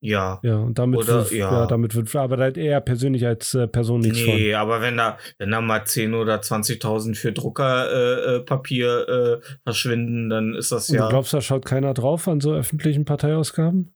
[0.00, 0.38] Ja.
[0.42, 1.50] Ja, und damit Oder- wird, ja.
[1.50, 1.66] ja.
[1.66, 5.16] damit wird, aber da hat er persönlich als äh, Person nichts Nee, aber wenn da,
[5.38, 10.88] wenn da mal 10 oder 20.000 für Druckerpapier äh, Papier, äh, verschwinden, dann ist das
[10.88, 10.96] von.
[10.96, 11.06] Und ja.
[11.06, 13.94] du glaubst, da schaut keiner drauf an so öffentlichen Parteiausgaben?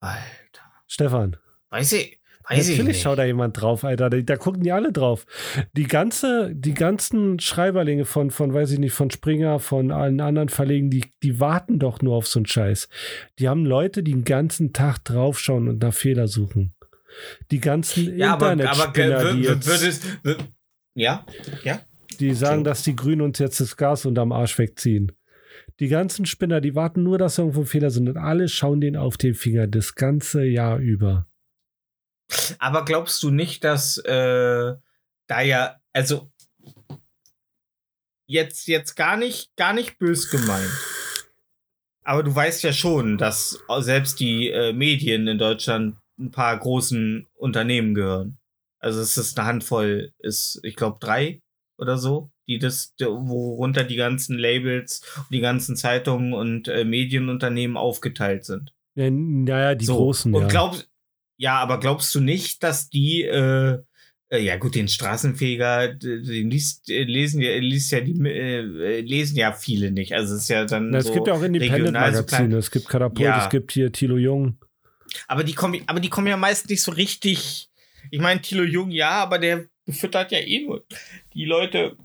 [0.00, 0.18] Alter.
[0.88, 1.36] Stefan,
[1.70, 4.10] Weiß ich, weiß ich natürlich schaut da jemand drauf, Alter.
[4.10, 5.26] Da, da gucken die alle drauf.
[5.74, 10.48] Die ganze, die ganzen Schreiberlinge von, von, weiß ich nicht, von Springer, von allen anderen
[10.48, 12.88] Verlegen, die, die warten doch nur auf so einen Scheiß.
[13.38, 16.74] Die haben Leute, die den ganzen Tag draufschauen und nach Fehler suchen.
[17.50, 20.06] Die ganzen ja, aber, aber wür- die, jetzt,
[20.94, 21.24] ja,
[21.64, 21.80] ja.
[22.20, 25.12] die sagen, dass die Grünen uns jetzt das Gas unterm Arsch wegziehen.
[25.80, 29.16] Die ganzen Spinner, die warten nur, dass irgendwo Fehler sind und alle schauen denen auf
[29.16, 31.27] den Finger das ganze Jahr über.
[32.58, 34.74] Aber glaubst du nicht, dass äh,
[35.26, 36.30] da ja, also
[38.26, 40.70] jetzt, jetzt gar nicht, gar nicht bös gemeint.
[42.04, 47.26] Aber du weißt ja schon, dass selbst die äh, Medien in Deutschland ein paar großen
[47.34, 48.38] Unternehmen gehören.
[48.80, 51.42] Also es ist eine Handvoll, ist, ich glaube, drei
[51.76, 58.44] oder so, die das, worunter die ganzen Labels, die ganzen Zeitungen und äh, Medienunternehmen aufgeteilt
[58.44, 58.72] sind.
[58.94, 60.87] Ja, naja, die So, großen, und glaubst,
[61.38, 63.78] ja, aber glaubst du nicht, dass die, äh,
[64.30, 69.36] äh, ja gut, den Straßenfeger, den liest, äh, lesen ja, liest ja die, äh, lesen
[69.38, 70.12] ja viele nicht.
[70.12, 72.56] Also es ist ja dann Na, es so gibt ja auch so Independent-Magazine.
[72.56, 73.44] es gibt Katapult, Ja.
[73.44, 74.58] es gibt hier Thilo Jung.
[75.26, 77.70] Aber die kommen, aber die kommen ja meist nicht so richtig.
[78.10, 80.84] Ich meine, Thilo Jung, ja, aber der befüttert ja eh nur
[81.32, 81.96] die Leute,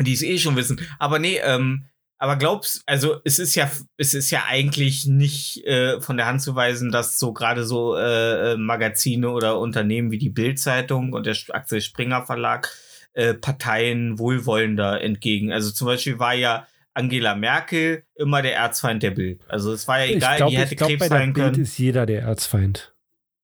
[0.00, 0.80] die es eh schon wissen.
[0.98, 1.86] Aber nee, ähm,
[2.18, 6.42] aber glaubst, also es ist ja, es ist ja eigentlich nicht äh, von der Hand
[6.42, 11.26] zu weisen, dass so gerade so äh, äh, Magazine oder Unternehmen wie die Bild-Zeitung und
[11.26, 12.70] der Axel Springer Verlag
[13.14, 15.52] äh, Parteien wohlwollender entgegen.
[15.52, 19.42] Also zum Beispiel war ja Angela Merkel immer der Erzfeind der Bild.
[19.48, 21.46] Also es war ja Ich egal, glaube, die hätte glaub, Krebs bei der sein Bild
[21.46, 21.62] können.
[21.62, 22.94] ist jeder der Erzfeind.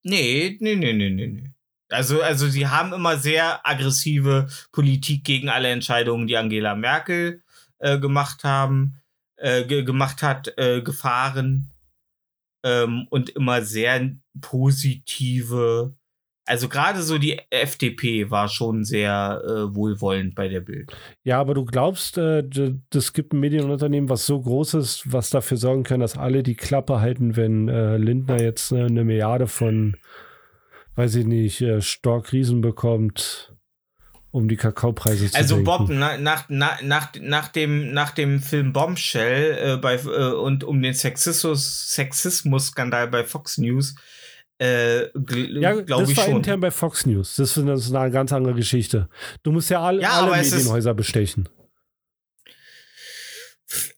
[0.03, 1.51] Nee, nee, nee, nee, nee, nee.
[1.91, 7.43] Also, also sie haben immer sehr aggressive Politik gegen alle Entscheidungen, die Angela Merkel
[7.81, 9.01] äh, gemacht haben,
[9.37, 11.71] äh, ge gemacht hat, äh, gefahren
[12.65, 14.11] ähm, und immer sehr
[14.41, 15.95] positive.
[16.47, 20.95] Also gerade so die FDP war schon sehr äh, wohlwollend bei der Bild.
[21.23, 22.43] Ja, aber du glaubst, äh,
[22.93, 26.57] es gibt ein Medienunternehmen, was so groß ist, was dafür sorgen kann, dass alle die
[26.57, 29.97] Klappe halten, wenn äh, Lindner jetzt äh, eine Milliarde von,
[30.97, 33.55] weiß ich nicht, äh, Stork Riesen bekommt,
[34.31, 35.63] um die Kakaopreise zu Also.
[35.63, 40.65] Bob, na, nach, na, nach, nach, dem, nach dem Film Bombshell äh, bei, äh, und
[40.65, 43.95] um den Sexismus, Sexismus-Skandal bei Fox News,
[44.61, 45.05] äh,
[45.61, 46.37] Ja, glaube das war schon.
[46.37, 47.37] intern bei Fox News.
[47.37, 49.09] Das ist, das ist eine ganz andere Geschichte.
[49.43, 51.49] Du musst ja, all, Ja, alle Medienhäuser bestechen.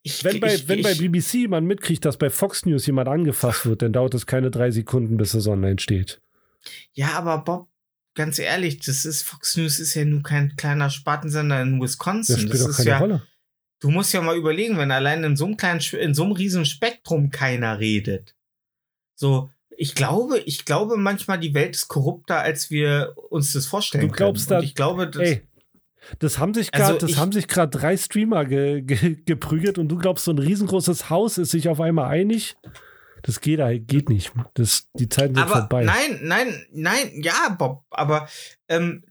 [0.02, 3.08] Ich, Wenn bei, ich, wenn bei ich, BBC jemand mitkriegt, dass bei Fox News jemand
[3.08, 6.20] angefasst wird, dann dauert es keine drei Sekunden, bis es online steht.
[6.92, 7.68] Ja, aber Bob,
[8.14, 12.36] ganz ehrlich, das ist Fox News ist ja nur kein kleiner Spartensender in Das Wisconsin.
[12.36, 13.22] spielt Das ist keine ja, Rolle.
[13.80, 16.64] du musst ja mal überlegen, wenn allein in so einem kleinen, in so einem riesen
[16.66, 18.34] Spektrum keiner redet.
[19.14, 24.08] So, ich glaube, ich glaube manchmal, die Welt ist korrupter, als wir uns das vorstellen
[24.08, 25.48] Du glaubst da- ich glaube, das, Ey,
[26.18, 29.78] das haben sich Also gerade, das ich- haben sich gerade drei Streamer ge, ge, geprügelt
[29.78, 32.56] und du glaubst, so ein riesengroßes Haus ist sich auf einmal einig?
[33.22, 34.32] Das geht, geht nicht.
[34.54, 35.84] Das, die Zeiten sind aber vorbei.
[35.84, 38.28] nein, nein, nein, ja, Bob, aber
[38.68, 39.04] ähm,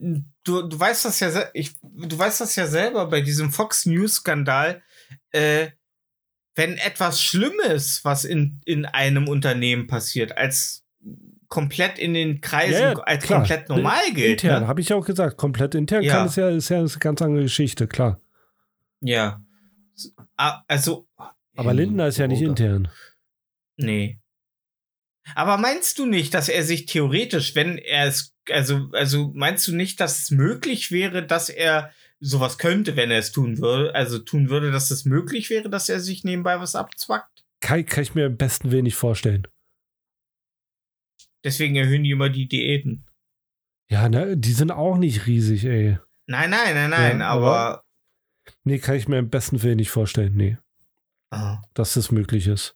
[0.44, 4.16] du, du weißt das ja, ich, du weißt das ja selber bei diesem Fox News
[4.16, 4.82] Skandal,
[5.32, 5.70] äh,
[6.56, 10.84] wenn etwas Schlimmes, was in, in einem Unternehmen passiert, als
[11.48, 13.40] komplett in den Kreisen Ja, als klar.
[13.40, 14.44] komplett normal gilt.
[14.44, 14.68] Intern, Ne?
[14.68, 15.38] habe ich ja auch gesagt.
[15.38, 16.14] Komplett intern Ja.
[16.16, 18.20] kann es ja, ist ja eine ganz andere Geschichte, klar.
[19.00, 19.42] Ja.
[20.68, 21.08] Also.
[21.56, 22.90] Aber Lindner ist ja nicht intern.
[23.86, 24.20] Nee.
[25.36, 29.76] Aber meinst du nicht, dass er sich theoretisch, wenn er es, also, also meinst du
[29.76, 34.20] nicht, dass es möglich wäre, dass er sowas könnte, wenn er es tun würde, also
[34.20, 37.44] tun würde, dass es möglich wäre, dass er sich nebenbei was abzwackt?
[37.62, 39.48] Kann, kann ich mir am besten wenig vorstellen.
[41.44, 43.06] Deswegen erhöhen die immer die Diäten.
[43.90, 45.98] Ja, ne, die sind auch nicht riesig, ey.
[46.28, 47.84] Nein, nein, nein, nein, Ja, aber.
[48.64, 50.36] Nee, kann ich mir am besten wenig vorstellen.
[50.36, 50.58] Nee,
[51.32, 51.62] Ah.
[51.74, 52.76] dass das möglich ist.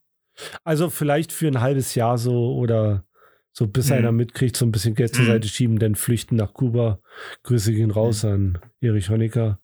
[0.64, 3.04] Also vielleicht für ein halbes Jahr so oder
[3.52, 3.98] so, bis Hm.
[3.98, 5.32] einer mitkriegt, so ein bisschen Geld zur Hm.
[5.32, 7.00] Seite schieben, dann flüchten nach Kuba.
[7.44, 9.60] Grüße gehen raus an Erich Honecker.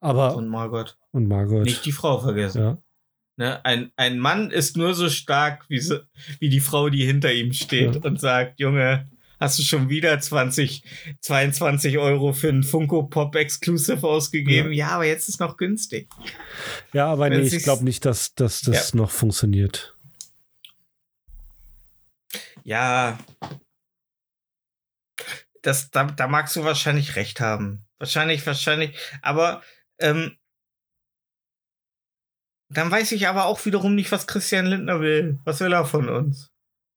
[0.00, 0.96] Aber, Und Margot.
[1.12, 1.64] und Margot.
[1.64, 2.60] Nicht die Frau vergessen.
[2.62, 2.78] ja.
[3.38, 3.62] Ne?
[3.66, 5.98] Ein, ein Mann ist nur so stark wie, so,
[6.38, 8.00] wie die Frau, die hinter ihm steht Ja.
[8.02, 9.06] und sagt, Junge,
[9.38, 10.82] hast du schon wieder 20,
[11.20, 14.72] 22 Euro für ein Funko Pop Exclusive ausgegeben?
[14.72, 16.08] Ja, aber jetzt ist noch günstig.
[16.92, 19.94] ja, aber Wenn nee, ich glaube nicht, dass, dass das noch funktioniert.
[22.64, 23.18] Ja.
[25.62, 27.86] Das, da, da magst du wahrscheinlich recht haben.
[27.98, 28.96] Wahrscheinlich, wahrscheinlich.
[29.22, 29.62] Aber
[29.98, 30.36] ähm,
[32.68, 35.38] dann weiß ich aber auch wiederum nicht, was Christian Lindner will.
[35.44, 36.50] Was will er von uns?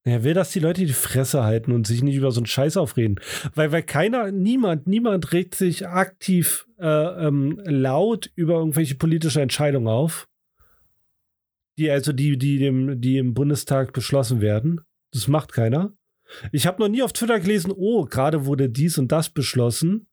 [0.06, 2.78] Er will, dass die Leute die Fresse halten und sich nicht über so einen Scheiß
[2.78, 3.20] aufreden.
[3.54, 6.88] Weil, weil keiner, niemand, niemand regt sich aktiv äh,
[7.28, 10.28] ähm, laut über irgendwelche politische Entscheidungen auf.
[11.78, 14.82] Die, also die, die, dem, die im Bundestag beschlossen werden.
[15.12, 15.94] Das macht keiner.
[16.52, 20.08] Ich habe noch nie auf Twitter gelesen, oh, gerade wurde dies und das beschlossen.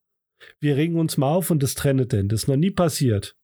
[0.61, 2.29] Wir regen uns mal auf und das trennet denn.
[2.29, 3.37] Das ist noch nie passiert.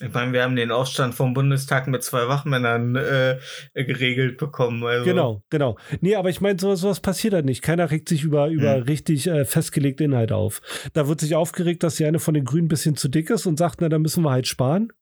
[0.00, 3.38] Ich meine, wir haben den Aufstand vom Bundestag mit zwei Wachmännern äh,
[3.74, 4.82] geregelt bekommen.
[4.84, 5.04] Also.
[5.04, 5.78] Genau, genau.
[6.00, 7.62] Nee, aber ich meine, sowas, sowas passiert halt nicht.
[7.62, 8.82] Keiner regt sich über, über Hm.
[8.82, 10.62] richtig äh, festgelegte Inhalte auf.
[10.94, 13.46] Da wird sich aufgeregt, dass die eine von den Grünen ein bisschen zu dick ist
[13.46, 14.92] und sagt, na, da müssen wir halt sparen.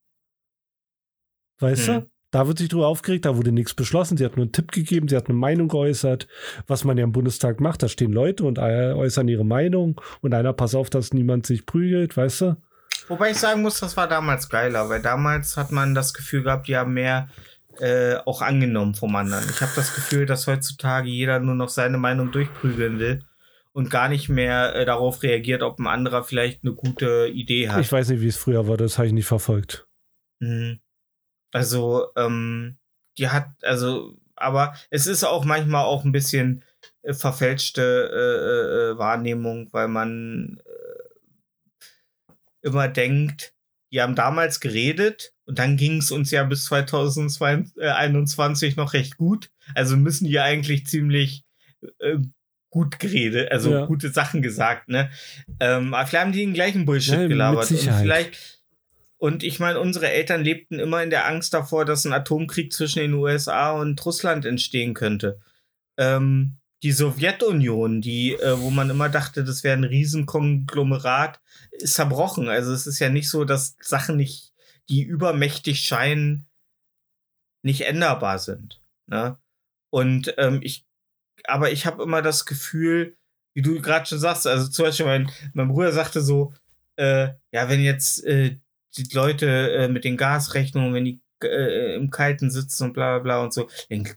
[1.61, 2.01] Weißt Hm.
[2.03, 2.07] du?
[2.31, 4.17] Da wird sich drüber aufgeregt, da wurde nichts beschlossen.
[4.17, 6.29] Sie hat nur einen Tipp gegeben, sie hat eine Meinung geäußert,
[6.67, 7.83] was man ja im Bundestag macht.
[7.83, 11.67] Da stehen Leute und äh, äußern ihre Meinung und einer pass auf, dass niemand sich
[11.67, 12.57] prügelt, weißt du?
[13.13, 16.67] Wobei ich sagen muss, das war damals geiler, weil damals hat man das Gefühl gehabt,
[16.67, 17.29] die haben mehr
[17.79, 19.45] äh, auch angenommen vom anderen.
[19.51, 23.23] Ich habe das Gefühl, dass heutzutage jeder nur noch seine Meinung durchprügeln will
[23.73, 27.83] und gar nicht mehr äh, darauf reagiert, ob ein anderer vielleicht eine gute Idee hat.
[27.83, 29.87] Ich weiß nicht, wie es früher war, das habe ich nicht verfolgt.
[30.41, 30.81] Mhm.
[31.53, 32.79] Also, ähm,
[33.19, 36.65] die hat, also, aber es ist auch manchmal auch ein bisschen
[37.03, 40.72] äh, verfälschte äh, äh, Wahrnehmung, weil man äh,
[42.63, 43.55] immer denkt,
[43.93, 49.51] die haben damals geredet und dann ging es uns ja bis 2021 noch recht gut.
[49.75, 51.45] Also müssen die eigentlich ziemlich
[51.99, 52.19] äh,
[52.71, 53.87] gut geredet, also Ja.
[53.87, 55.11] gute Sachen gesagt, ne?
[55.61, 57.71] Ähm, aber vielleicht haben die den gleichen Bullshit Ja, mit gelabert.
[57.71, 58.61] Und vielleicht
[59.19, 62.99] und ich meine, unsere Eltern lebten immer in der Angst davor, dass ein Atomkrieg zwischen
[62.99, 65.39] den USA und Russland entstehen könnte.
[65.97, 72.49] Ähm, die Sowjetunion, die, äh, wo man immer dachte, das wäre ein Riesenkonglomerat, ist zerbrochen.
[72.49, 74.53] Also es ist ja nicht so, dass Sachen nicht,
[74.89, 76.47] die übermächtig scheinen,
[77.63, 78.83] nicht änderbar sind.
[79.07, 79.39] Ne?
[79.91, 80.85] Und ähm, ich,
[81.45, 83.17] aber ich habe immer das Gefühl,
[83.55, 86.53] wie du gerade schon sagst, also zum Beispiel mein, mein Bruder sagte so,
[86.97, 88.59] äh, ja, wenn jetzt äh,
[88.97, 93.23] die Leute äh, mit den Gasrechnungen, wenn die äh, im Kalten sitzen und bla bla
[93.23, 93.69] bla und so,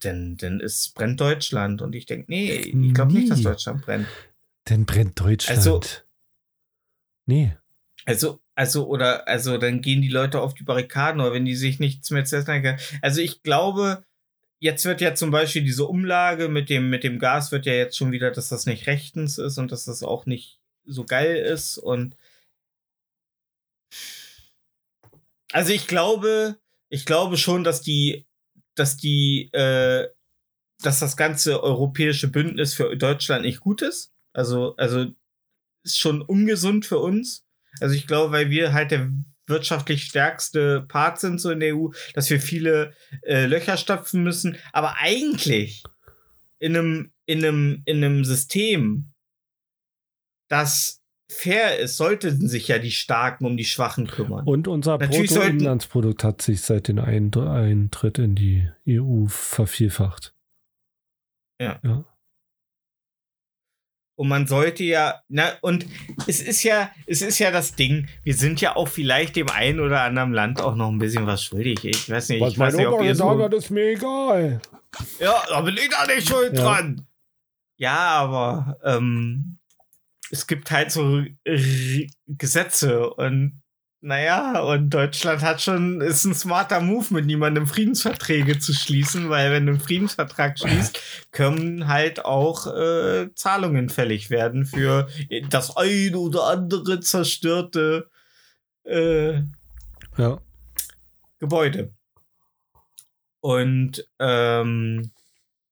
[0.01, 1.81] dann, dann ist, brennt Deutschland.
[1.81, 3.41] Und ich denke, nee, ich glaube nicht, dass.
[3.41, 4.07] Deutschland brennt.
[4.69, 5.57] Denn brennt Deutschland.
[5.57, 5.81] Also-
[7.25, 7.55] nee.
[8.05, 11.79] Also, also, oder, also, dann gehen die Leute auf die Barrikaden oder wenn die sich
[11.79, 12.79] nichts mehr zu essen können.
[13.01, 14.05] Also, ich glaube,
[14.59, 17.97] jetzt wird ja zum Beispiel diese Umlage mit dem, mit dem Gas wird ja jetzt
[17.97, 21.77] schon wieder, dass das nicht rechtens ist und dass das auch nicht so geil ist
[21.77, 22.15] und
[25.51, 26.57] also ich glaube,
[26.95, 28.25] ich glaube schon, dass die,
[28.73, 30.07] dass die, äh,
[30.81, 34.13] dass das ganze europäische Bündnis für Deutschland nicht gut ist.
[34.31, 35.07] Also, also
[35.83, 37.45] ist schon ungesund für uns.
[37.81, 39.11] Also ich glaube, weil wir halt der
[39.45, 44.57] wirtschaftlich stärkste Part sind so in der EU, dass wir viele äh, Löcher stopfen müssen.
[44.71, 45.83] Aber eigentlich
[46.59, 49.11] in einem, in einem, in einem System,
[50.47, 54.45] das fair ist, sollten sich ja die Starken um die Schwachen kümmern.
[54.45, 60.33] Und unser Bruttoinlandsprodukt hat sich seit dem Eint- Eintritt in die EU vervielfacht.
[61.59, 61.79] Ja.
[61.83, 62.05] ja.
[64.17, 65.85] Und man sollte ja, na, und
[66.25, 69.81] es ist ja, es ist ja das Ding, wir sind ja auch vielleicht dem einen
[69.81, 71.83] oder anderen Land auch noch ein bisschen was schuldig.
[71.83, 74.61] Ich weiß nicht, ich weiß nicht, ob ihr so, ist mir egal.
[75.19, 76.63] Ja, da bin ich da nicht schuld Ja.
[76.63, 77.05] dran.
[77.77, 79.57] Ja, aber ähm,
[80.31, 83.61] es gibt halt so R Gesetze und
[84.01, 89.51] naja, und Deutschland hat schon, ist ein smarter Move, mit niemandem Friedensverträge zu schließen, weil
[89.51, 90.99] wenn du einen Friedensvertrag schließt,
[91.31, 95.07] können halt auch äh, Zahlungen fällig werden für
[95.49, 98.11] das ein oder andere zerstörte
[98.83, 99.41] äh,
[100.17, 100.39] Ja.
[101.39, 101.91] Gebäude.
[103.39, 105.11] Und ähm,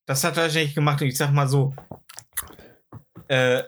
[0.07, 1.01] das hat er nicht gemacht.
[1.01, 1.75] Und ich sag mal so,
[3.27, 3.63] äh,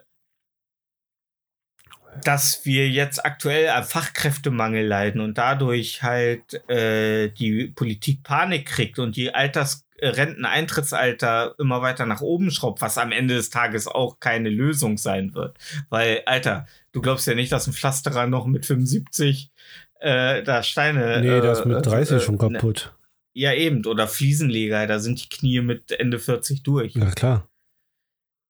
[2.24, 9.00] dass wir jetzt aktuell an Fachkräftemangel leiden und dadurch halt äh, die Politik Panik kriegt
[9.00, 13.88] und die Alters äh, Renteneintrittsalter immer weiter nach oben schraubt, was am Ende des Tages
[13.88, 15.58] auch keine Lösung sein wird.
[15.90, 19.52] Weil, Alter, du glaubst ja nicht, dass ein Pflasterer noch mit 75
[20.00, 21.22] äh, da Steine.
[21.22, 22.94] Nee, das ist äh, mit 30 äh, schon ne- kaputt.
[23.34, 23.86] Ja, eben.
[23.86, 26.96] Oder Fliesenleger, da sind die Knie mit Ende 40 durch.
[26.96, 27.50] Ja, klar.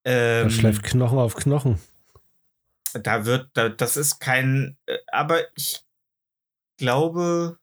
[0.05, 1.79] Ähm, Da schleift Knochen auf Knochen.
[2.99, 5.85] Da wird, da, das ist kein, äh, aber ich
[6.77, 7.59] glaube,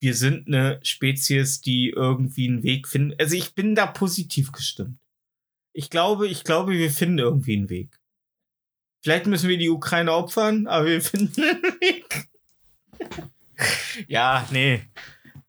[0.00, 3.14] wir sind eine Spezies, die irgendwie einen Weg finden.
[3.18, 4.98] Also ich bin da positiv gestimmt.
[5.72, 8.00] Ich glaube, ich glaube, wir finden irgendwie einen Weg.
[9.02, 12.28] Vielleicht müssen wir die Ukraine opfern, aber wir finden einen Weg.
[14.06, 14.82] ja, nee.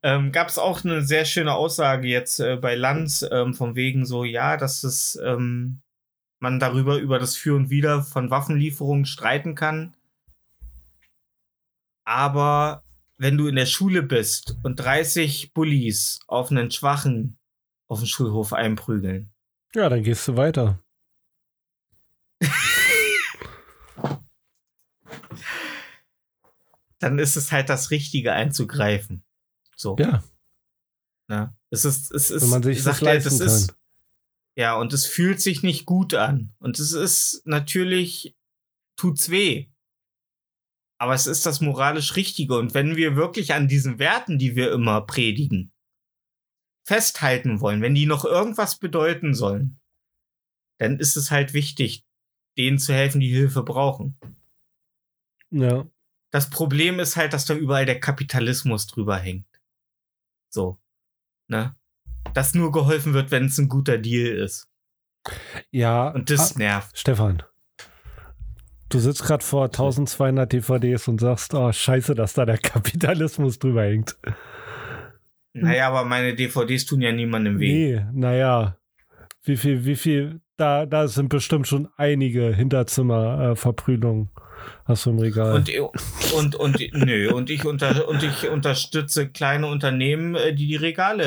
[0.01, 4.05] Ähm, Gab es auch eine sehr schöne Aussage jetzt äh, bei Lanz, ähm, von wegen
[4.05, 5.81] so, ja, dass es ähm,
[6.39, 9.95] man darüber über das Für und Wider von Waffenlieferungen streiten kann.
[12.03, 12.83] Aber
[13.17, 17.37] wenn du in der Schule bist und 30 Bullies auf einen Schwachen
[17.87, 19.31] auf dem Schulhof einprügeln,
[19.75, 20.79] Ja, dann gehst du weiter.
[26.99, 29.23] dann ist es halt das Richtige einzugreifen.
[29.75, 29.95] So.
[29.99, 30.23] Ja,
[31.29, 31.53] Ne?
[31.69, 33.77] Es ist, es ist, wenn man sich das leisten ist, kann.
[34.59, 36.53] Ja, und es fühlt sich nicht gut an.
[36.59, 38.35] Und es ist natürlich,
[38.97, 39.69] tut's weh.
[40.99, 42.57] Aber es ist das moralisch Richtige.
[42.57, 45.71] Und wenn wir wirklich an diesen Werten, die wir immer predigen,
[46.85, 49.79] festhalten wollen, wenn die noch irgendwas bedeuten sollen,
[50.77, 52.03] dann ist es halt wichtig,
[52.57, 54.19] denen zu helfen, die Hilfe brauchen.
[55.51, 55.89] Ja,
[56.31, 59.47] Das Problem ist halt, dass da überall der Kapitalismus drüber hängt.
[60.49, 60.81] So.
[61.47, 61.78] Ne?
[62.33, 64.69] Dass nur geholfen wird, wenn es ein guter Deal ist.
[65.71, 66.09] ja.
[66.09, 66.97] Und das ah, nervt.
[66.97, 67.43] Stefan,
[68.89, 73.83] du sitzt gerade vor 1200 DVDs und sagst, oh, scheiße, dass da der Kapitalismus drüber
[73.83, 74.17] hängt.
[75.53, 77.95] Naja, aber meine DVDs tun ja niemandem weh.
[77.95, 78.77] Nee, naja.
[79.43, 84.29] Wie viel, wie viel, da, da sind bestimmt schon einige Hinterzimmerverprügelungen.
[84.85, 85.53] Hast du im Regal.
[85.53, 85.69] Und,
[86.33, 91.23] und, und, nö, und ich, unter, und ich unterstütze kleine Unternehmen, äh, die die Regale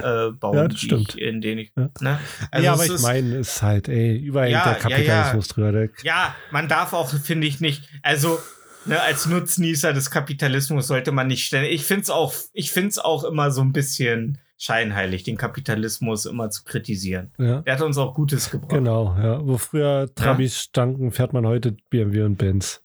[0.00, 1.14] äh, äh, bauen, Ja, das stimmt.
[1.14, 1.88] Ich, in denen ich, Ja.
[2.00, 2.18] ne?
[2.50, 5.72] Also ja, aber es ich meine, ist halt, ey, überall Ja, der ja, Kapitalismus drüber.
[5.72, 8.38] Der, Ja, man darf auch, finde ich nicht, also
[8.84, 11.64] ne, als Nutznießer des Kapitalismus sollte man nicht stellen.
[11.70, 16.26] Ich finde es auch, ich finde es auch immer so ein bisschen scheinheilig, den Kapitalismus
[16.26, 17.32] immer zu kritisieren.
[17.38, 17.62] Ja.
[17.62, 18.70] Der hat uns auch Gutes gebracht.
[18.70, 19.46] Genau, ja.
[19.46, 22.82] Wo früher Trabis stanken, fährt man heute BMW und Benz.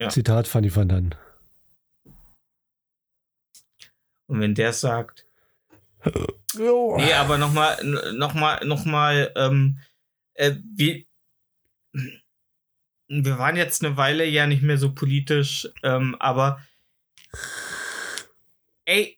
[0.00, 0.08] Ja.
[0.08, 1.14] Zitat Fanny van Dan.
[4.28, 5.26] Und wenn der sagt,
[6.56, 7.76] Nee, aber nochmal,
[8.14, 9.78] nochmal, nochmal, ähm,
[10.34, 11.04] äh, wir,
[13.08, 16.62] wir waren jetzt eine Weile ja nicht mehr so politisch, ähm, aber
[18.84, 19.17] ey,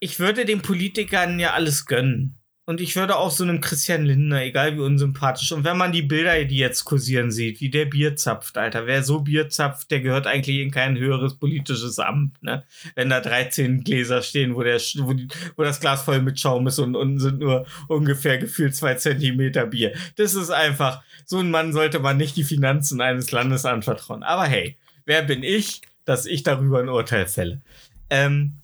[0.00, 2.38] ich würde den Politikern ja alles gönnen.
[2.68, 6.02] Und ich würde auch so einem Christian Lindner, egal wie unsympathisch, und wenn man die
[6.02, 10.00] Bilder, die jetzt kursieren sieht, wie der Bier zapft, Alter, wer so Bier zapft, der
[10.00, 12.64] gehört eigentlich in kein höheres politisches Amt, ne?
[12.94, 16.66] Wenn da 13 Gläser stehen, wo, der, wo, die, wo das Glas voll mit Schaum
[16.66, 19.94] ist und unten sind nur ungefähr gefühlt zwei Zentimeter Bier.
[20.16, 24.22] Das ist einfach, so ein Mann sollte man nicht die Finanzen eines Landes anvertrauen.
[24.22, 24.76] Aber hey,
[25.06, 27.62] wer bin ich, dass ich darüber ein Urteil fälle?
[28.10, 28.58] Ähm,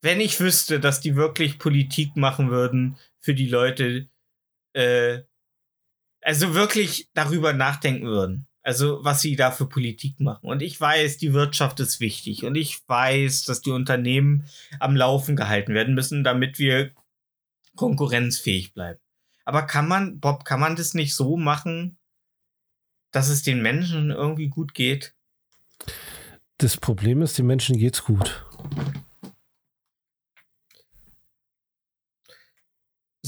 [0.00, 4.08] wenn ich wüsste, dass die wirklich Politik machen würden für die Leute,
[4.72, 5.22] äh,
[6.22, 8.46] also wirklich darüber nachdenken würden.
[8.62, 10.46] Also, was sie da für Politik machen.
[10.46, 12.44] Und ich weiß, die Wirtschaft ist wichtig.
[12.44, 14.44] Und ich weiß, dass die Unternehmen
[14.78, 16.90] am Laufen gehalten werden müssen, damit wir
[17.76, 19.00] konkurrenzfähig bleiben.
[19.46, 21.96] Aber kann man, Bob, kann man das nicht so machen,
[23.10, 25.14] dass es den Menschen irgendwie gut geht?
[26.58, 28.44] Das Problem ist, den Menschen geht's gut.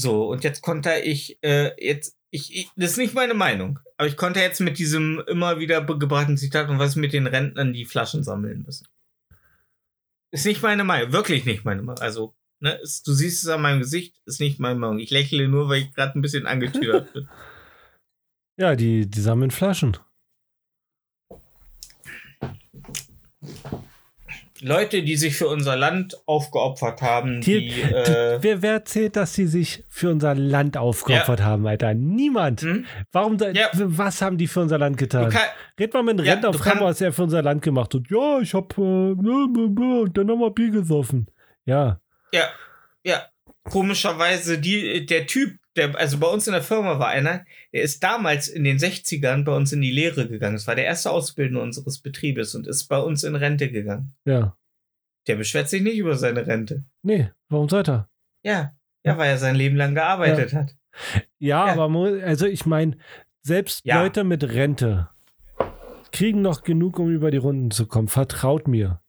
[0.01, 4.07] So, und jetzt konnte ich, äh, jetzt, ich, ich, das ist nicht meine Meinung, aber
[4.07, 7.85] ich konnte jetzt mit diesem immer wieder gebrachten Zitat und was mit den Rentnern, die
[7.85, 8.87] Flaschen sammeln müssen.
[10.31, 12.01] Ist nicht meine Meinung, wirklich nicht meine Meinung.
[12.01, 14.97] Also, ne, ist, du siehst es an meinem Gesicht, ist nicht meine Meinung.
[14.97, 17.29] Ich lächle nur, weil ich gerade ein bisschen angetüdert bin.
[18.57, 19.97] Ja, die, die sammeln Flaschen.
[24.61, 29.33] Leute, die sich für unser Land aufgeopfert haben, die, Die, äh, wer, wer erzählt, dass
[29.33, 31.93] sie sich für unser Land aufgeopfert haben, Alter?
[31.93, 32.61] Niemand.
[32.61, 32.85] hm?
[33.11, 33.69] Warum, da, Ja.
[33.73, 35.29] was haben die für unser Land getan?
[35.31, 35.41] kann,
[35.79, 38.03] Red mal mit einem Ja, Rentner kann- was er für unser Land gemacht hat.
[38.09, 41.27] Ja, ich hab, äh, und dann haben wir Bier gesoffen.
[41.65, 41.99] Ja,
[42.31, 42.49] Ja,
[43.03, 43.23] ja.
[43.63, 48.03] Komischerweise, die, der Typ, der, also bei uns in der Firma war einer, der ist
[48.03, 50.55] damals in den 60ern bei uns in die Lehre gegangen.
[50.55, 54.13] Das war der erste Ausbildner unseres Betriebes und ist bei uns in Rente gegangen.
[54.25, 54.55] ja.
[55.27, 56.83] Der beschwert sich nicht über seine Rente.
[57.03, 58.09] Nee, warum sollte er?
[58.43, 60.75] Ja, ja, weil er sein Leben lang gearbeitet hat.
[61.37, 61.73] Ja, Ja.
[61.83, 62.97] aber also ich meine,
[63.43, 64.01] selbst Ja.
[64.01, 65.09] Leute mit Rente
[66.11, 68.07] kriegen noch genug, um über die Runden zu kommen.
[68.07, 69.00] Vertraut mir.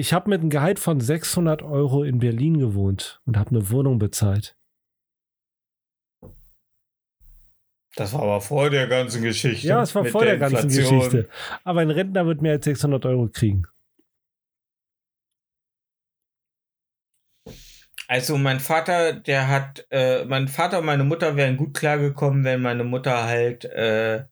[0.00, 3.98] Ich habe mit einem Gehalt von 600 Euro in Berlin gewohnt und habe eine Wohnung
[3.98, 4.56] bezahlt.
[7.96, 9.66] Das war aber vor der ganzen Geschichte.
[9.66, 11.00] Ja, es war vor der, ganzen Inflation.
[11.00, 11.28] Geschichte.
[11.64, 13.66] Aber ein Rentner wird mehr als 600 Euro kriegen.
[18.08, 22.62] Also mein Vater, der hat, äh, mein Vater und meine Mutter wären gut klargekommen, wenn
[22.62, 24.24] meine Mutter halt, äh,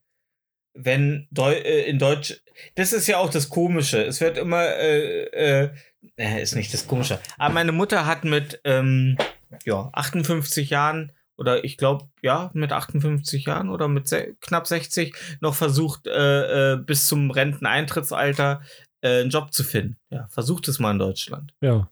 [0.85, 2.41] wenn Deu äh, in Deutsch,
[2.77, 4.03] das ist ja auch das Komische.
[4.05, 5.25] Es wird immer, äh,
[5.65, 5.71] äh,
[6.17, 7.19] äh, ist nicht das Komische.
[7.37, 9.17] Aber meine Mutter hat mit, ähm,
[9.65, 14.09] ja, 58 Jahren oder ich glaube, ja, mit 58 Jahren oder mit
[14.41, 18.61] knapp 60 noch versucht, äh, äh, bis zum Renteneintrittsalter
[19.03, 19.97] einen Job zu finden.
[20.11, 21.89] Ja, versucht es mal in Deutschland Ja.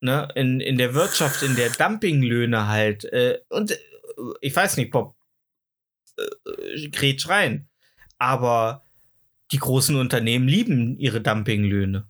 [0.00, 3.04] ne, in, in der Wirtschaft, in der Dumpinglöhne halt.
[3.06, 3.76] Äh, und
[4.40, 5.16] ich weiß nicht, Bob,
[6.16, 7.68] äh, grätsch rein.
[8.18, 8.82] Aber
[9.52, 12.08] die großen Unternehmen lieben ihre Dumpinglöhne.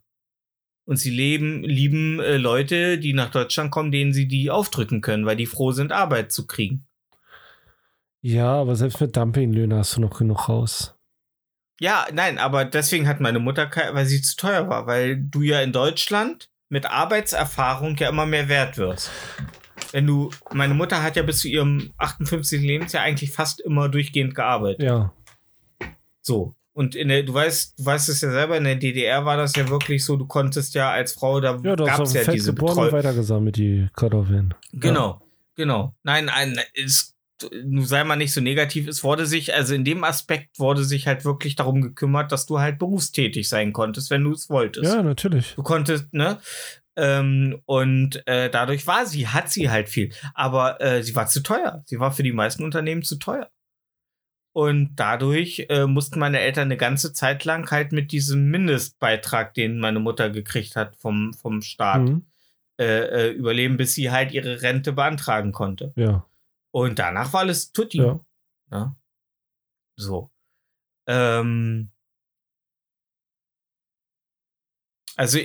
[0.85, 5.27] Und sie leben, lieben äh, Leute, die nach Deutschland kommen, denen sie die aufdrücken können,
[5.27, 6.87] weil die froh sind, Arbeit zu kriegen.
[8.23, 10.97] Ja, aber selbst mit Dumpinglöhnen hast du noch genug raus.
[11.81, 15.61] Ja, nein, aber deswegen hat meine Mutter, weil sie zu teuer war, weil du ja
[15.61, 19.11] in Deutschland mit Arbeitserfahrung ja immer mehr wert wirst.
[19.93, 22.61] Wenn du, meine Mutter hat ja bis zu ihrem 58.
[22.63, 24.83] Lebensjahr eigentlich fast immer durchgehend gearbeitet.
[24.83, 25.13] Ja.
[26.27, 26.55] So.
[26.73, 29.55] Und in der, du weißt, du weißt es ja selber, in der DDR war das
[29.57, 32.53] ja wirklich so, du konntest ja als Frau, da Ja, gab es ja Feld diese
[32.53, 32.93] geboren und Betreuung.
[32.93, 34.53] weitergesammelt, die Kartoffeln.
[34.73, 35.23] Genau,
[35.55, 35.95] genau.
[36.03, 38.89] Nein, nein, es, sei mal nicht so negativ.
[38.89, 42.59] Es wurde sich, also in dem Aspekt wurde sich halt wirklich darum gekümmert, dass du
[42.59, 44.93] halt berufstätig sein konntest, wenn du es wolltest.
[44.93, 45.55] Ja, natürlich.
[45.55, 46.39] Du konntest, ne?
[46.99, 50.13] Ähm, und äh, dadurch war sie, hat sie halt viel.
[50.35, 51.83] Aber äh, sie war zu teuer.
[51.87, 53.51] Sie war für die meisten Unternehmen zu teuer.
[54.57, 59.79] Und dadurch äh, mussten meine Eltern eine ganze Zeit lang halt mit diesem Mindestbeitrag, den
[59.81, 62.25] meine Mutter gekriegt hat vom, vom Staat, Mhm.
[62.81, 62.85] äh,
[63.29, 65.93] äh, überleben, bis sie halt ihre Rente beantragen konnte.
[65.95, 66.27] Ja.
[66.71, 67.99] Und danach war alles tutti.
[67.99, 68.19] Ja.
[68.73, 68.97] Ja.
[69.97, 70.31] So.
[71.07, 71.91] Ähm.
[75.17, 75.39] Also,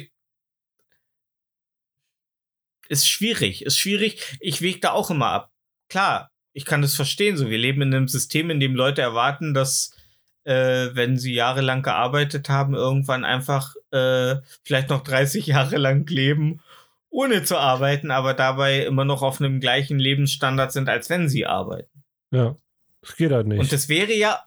[2.87, 4.37] ist schwierig, ist schwierig.
[4.39, 5.51] Ich wege da auch immer ab.
[5.89, 7.37] Klar, ich kann das verstehen.
[7.37, 9.95] So, wir leben in einem System, in dem Leute erwarten, dass
[10.43, 16.61] äh, wenn sie jahrelang gearbeitet haben, irgendwann einfach äh, vielleicht noch 30 Jahre lang leben,
[17.09, 21.45] ohne zu arbeiten, aber dabei immer noch auf einem gleichen Lebensstandard sind, als wenn sie
[21.45, 22.03] arbeiten.
[22.31, 22.55] Ja.
[23.01, 23.59] Das geht halt nicht.
[23.59, 24.41] Und das wäre ja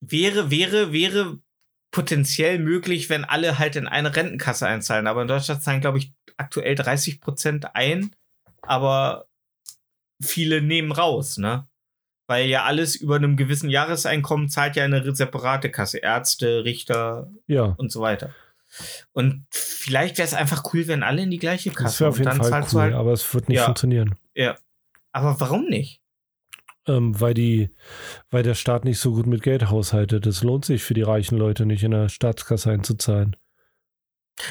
[0.00, 1.38] wäre, wäre, wäre
[1.90, 5.06] potenziell möglich, wenn alle halt in eine Rentenkasse einzahlen.
[5.06, 8.14] Aber in Deutschland zahlen, glaube ich, aktuell 30 Prozent ein,
[8.62, 9.26] aber
[10.20, 11.66] viele nehmen raus, ne?
[12.26, 15.98] Weil ja alles über einem gewissen Jahreseinkommen zahlt ja eine separate Kasse.
[15.98, 17.74] Ärzte, Richter ja.
[17.76, 18.34] und so weiter.
[19.12, 21.84] Und vielleicht wäre es einfach cool, wenn alle in die gleiche Kasse.
[21.84, 23.64] Das wäre auf jeden und dann Fall cool, halt, aber es wird nicht Ja.
[23.64, 24.14] funktionieren.
[24.34, 24.56] ja.
[25.12, 26.00] Aber warum nicht?
[26.86, 27.70] Ähm, weil, die,
[28.30, 30.24] weil der Staat nicht so gut mit Geld haushaltet.
[30.24, 33.34] Es lohnt sich für die reichen Leute nicht in der Staatskasse einzuzahlen.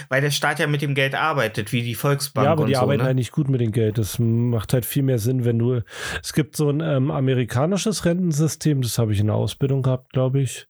[0.09, 2.81] Weil der Staat ja mit dem Geld arbeitet, wie die Volksbank ja, aber die so,
[2.81, 3.05] arbeiten ne?
[3.05, 3.97] halt nicht gut mit dem Geld.
[3.97, 5.81] Das macht halt viel mehr Sinn, wenn du.
[6.21, 10.41] Es gibt so ein ähm, amerikanisches Rentensystem, das habe ich in der Ausbildung gehabt, glaube
[10.41, 10.67] ich.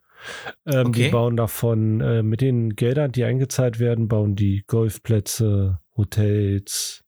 [0.65, 1.09] Ähm, Die Okay.
[1.11, 7.03] bauen davon, äh, mit den Geldern, die eingezahlt werden, bauen die Golfplätze, Hotels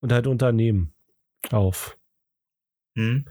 [0.00, 0.92] und halt Unternehmen
[1.50, 1.98] auf.
[2.96, 3.26] Hm?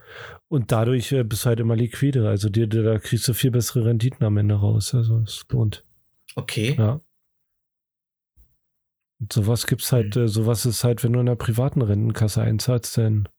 [0.48, 2.28] Und dadurch äh, bist du halt immer liquide.
[2.28, 4.94] Also dir, dir, da kriegst du viel bessere Renditen am Ende raus.
[4.94, 5.84] Also es lohnt.
[6.36, 6.76] Okay.
[6.78, 7.02] Ja.
[9.20, 12.98] Und sowas gibt's halt, äh, sowas ist halt, wenn du in einer privaten Rentenkasse einzahlst,
[12.98, 13.30] dann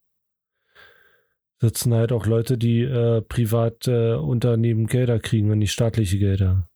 [1.60, 6.68] sitzen halt auch Leute, die äh, privat äh, Unternehmen Gelder kriegen und nicht staatliche Gelder.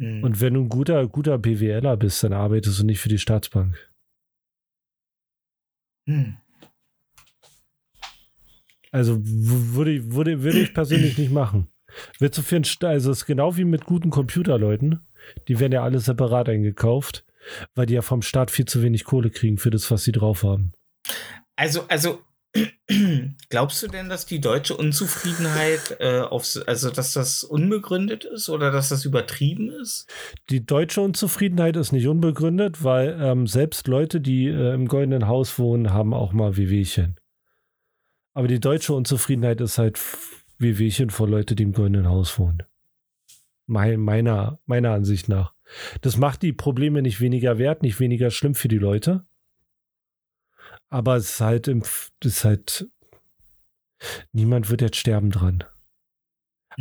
[0.00, 0.22] Hm.
[0.22, 3.92] Und wenn du ein guter, guter BWLer bist, dann arbeitest du nicht für die Staatsbank.
[6.06, 6.36] Hm.
[8.90, 11.68] Also würde ich, würde, würde ich persönlich nicht machen.
[12.18, 15.06] Für einen Sta- also es ist genau wie mit guten Computerleuten,
[15.48, 17.24] die werden ja alle separat eingekauft,
[17.74, 20.42] weil die ja vom Staat viel zu wenig Kohle kriegen für das, was sie drauf
[20.42, 20.72] haben.
[21.56, 22.20] Also, also,
[23.50, 28.70] glaubst du denn, dass die deutsche Unzufriedenheit äh, auf, also dass das unbegründet ist oder
[28.70, 30.06] dass das übertrieben ist?
[30.50, 35.58] Die deutsche Unzufriedenheit ist nicht unbegründet, weil ähm, selbst Leute, die äh, im goldenen Haus
[35.58, 37.16] wohnen, haben auch mal Wehwehchen.
[38.34, 39.98] Aber die deutsche Unzufriedenheit ist halt
[40.58, 42.62] Wehwehchen vor Leute, die im goldenen Haus wohnen.
[43.66, 45.54] Mein, meiner, meiner Ansicht nach.
[46.00, 49.26] Das macht die Probleme nicht weniger wert, nicht weniger schlimm für die Leute.
[50.90, 51.82] Aber es ist halt, im,
[52.24, 52.88] ist halt,
[54.32, 55.64] niemand wird jetzt sterben dran.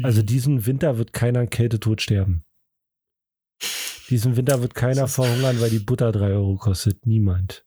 [0.04, 2.44] Also diesen Winter wird keiner an Kältetod sterben.
[4.10, 7.06] Diesen Winter wird keiner verhungern, weil die Butter drei Euro kostet.
[7.06, 7.66] Niemand.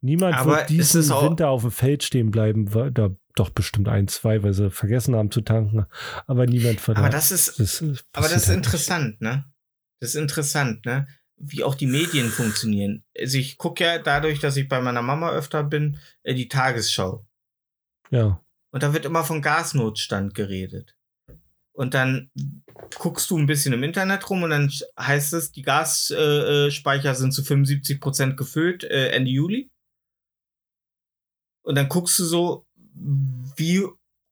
[0.00, 2.72] Niemand Aber wird diesen Winter auf dem Feld stehen bleiben.
[2.74, 5.86] weil- Da doch bestimmt ein, zwei, weil sie vergessen haben zu tanken.
[6.26, 9.44] Aber niemand von aber das ist, das, äh, aber das ist halt interessant, ne?
[10.00, 11.06] Das ist interessant, ne?
[11.36, 13.04] Wie auch die Medien funktionieren.
[13.18, 17.24] Also ich gucke ja dadurch, dass ich bei meiner Mama öfter bin, äh, die Tagesschau.
[18.10, 20.96] Ja, Und da wird immer von Gasnotstand geredet.
[21.72, 22.30] Und dann
[22.98, 27.14] guckst du ein bisschen im Internet rum und dann heißt es, die Gasspeicher äh, Speicher
[27.14, 29.70] sind zu 75 Prozent gefüllt äh, Ende Juli.
[31.62, 32.66] Und dann guckst du so,
[33.56, 33.84] wie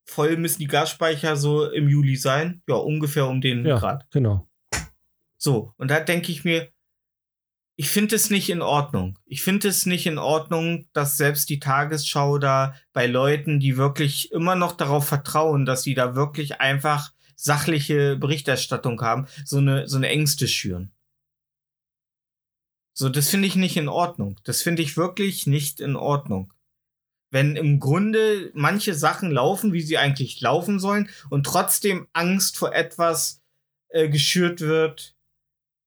[0.09, 2.63] voll müssen die Gasspeicher so im Juli sein?
[2.69, 3.79] Ja, ungefähr um den Ja.
[3.79, 4.07] Grad.
[4.11, 4.49] genau.
[5.47, 6.73] So, und da denke ich mir,
[7.77, 9.17] ich finde es nicht in Ordnung.
[9.27, 14.33] Ich finde es nicht in Ordnung, dass selbst die Tagesschau da bei Leuten, die wirklich
[14.33, 19.99] immer noch darauf vertrauen, dass sie da wirklich einfach sachliche Berichterstattung haben, so eine, so
[19.99, 20.91] eine Ängste schüren.
[22.93, 24.41] So, das finde ich nicht in Ordnung.
[24.43, 26.53] Das finde ich wirklich nicht in Ordnung.
[27.31, 32.75] Wenn im Grunde manche Sachen laufen, wie sie eigentlich laufen sollen, und trotzdem Angst vor
[32.75, 33.45] etwas
[33.91, 35.16] äh, geschürt wird,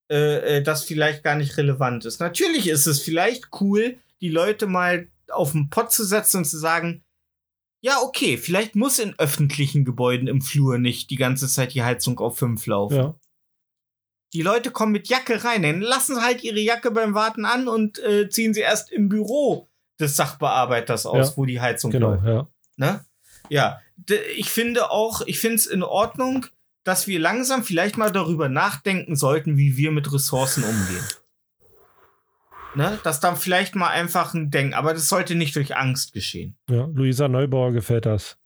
[0.10, 2.20] äh, äh, das vielleicht gar nicht relevant ist.
[2.20, 6.58] Natürlich ist es vielleicht cool, die Leute mal auf den Pott zu setzen und zu
[6.58, 7.04] sagen,
[7.82, 12.20] ja, okay, vielleicht muss in öffentlichen Gebäuden im Flur nicht die ganze Zeit die Heizung
[12.20, 12.96] auf fünf laufen.
[12.98, 13.16] Ja,
[14.34, 17.68] Die Leute kommen mit Jacke rein, dann lassen sie halt ihre Jacke beim Warten an
[17.68, 19.70] und äh, ziehen sie erst im Büro
[20.00, 22.12] des Sachbearbeiters aus, Ja, wo die Heizung genau.
[22.12, 22.26] läuft.
[22.26, 22.48] Ja.
[22.76, 23.06] Ne?
[23.50, 23.80] Ja,
[24.36, 26.46] ich finde auch, ich finde es in Ordnung,
[26.90, 31.04] dass wir langsam vielleicht mal darüber nachdenken sollten, wie wir mit Ressourcen umgehen.
[32.76, 33.00] Ne?
[33.04, 36.58] Dass dann vielleicht mal einfach ein Denken, aber das sollte nicht durch Angst geschehen.
[36.70, 36.86] ja.
[36.94, 38.38] Luisa Neubauer gefällt das.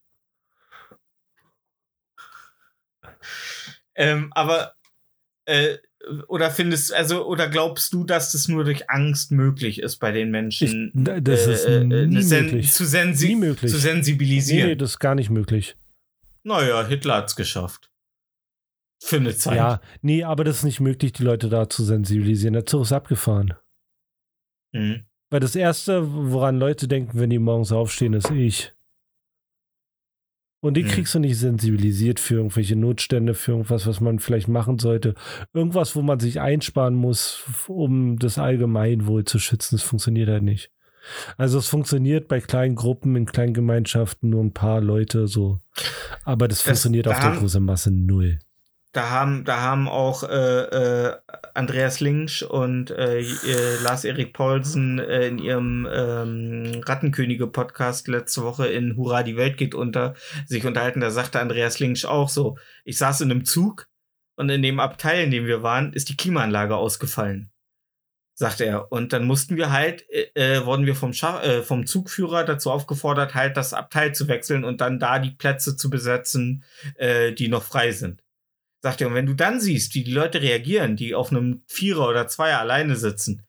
[3.95, 4.73] Ähm, aber
[5.45, 5.77] äh,
[6.27, 10.31] oder findest also oder glaubst du, dass das nur durch Angst möglich ist bei den
[10.31, 10.91] Menschen?
[10.95, 12.71] Ich- das ist äh, nie sen möglich.
[12.73, 13.71] Zu, sensi Nie möglich.
[13.71, 14.69] zu Nee, sensibilisieren.
[14.69, 15.75] nee, das ist gar nicht möglich.
[16.43, 17.89] Naja, Hitler hat's geschafft.
[19.05, 19.57] Für eine Zeit.
[19.57, 22.53] Ja, nee, aber das ist nicht möglich, die Leute da zu sensibilisieren.
[22.53, 23.53] Der Zug ist abgefahren.
[24.71, 25.05] Mhm.
[25.30, 28.71] Weil das Erste, woran Leute denken, wenn die morgens aufstehen, ist ich.
[30.61, 30.89] Und die Hm.
[30.91, 35.15] kriegst du nicht sensibilisiert für irgendwelche Notstände, für irgendwas, was man vielleicht machen sollte.
[35.53, 39.75] Irgendwas, wo man sich einsparen muss, um das Allgemeinwohl zu schützen.
[39.75, 40.71] Das funktioniert halt nicht.
[41.35, 45.59] Also es funktioniert bei kleinen Gruppen, in kleinen Gemeinschaften, nur ein paar Leute so.
[46.23, 48.39] Aber das, Das- funktioniert da auf der großen Masse null.
[48.93, 50.27] Da haben, da haben auch äh,
[51.07, 51.17] äh,
[51.55, 58.95] Andreas Linksch und äh, äh, Lars-Erik Paulsen äh, in ihrem ähm, Rattenkönige-Podcast letzte Woche in
[58.95, 60.13] Hurra, die Welt geht unter
[60.45, 60.99] sich unterhalten.
[60.99, 63.87] Da sagte Andreas Linksch auch so, ich saß in einem Zug
[64.35, 67.51] und in dem Abteil, in dem wir waren, ist die Klimaanlage ausgefallen.
[68.35, 68.91] Sagte er.
[68.91, 72.69] Und dann mussten wir halt, äh, äh, wurden wir vom, Scha äh, vom Zugführer dazu
[72.69, 76.63] aufgefordert, halt das Abteil zu wechseln und dann da die Plätze zu besetzen,
[76.95, 78.22] äh, die noch frei sind.
[78.84, 82.10] Sagt er, und wenn du dann siehst, wie die Leute reagieren, die auf einem Vierer
[82.10, 83.41] oder Zweier alleine sitzen,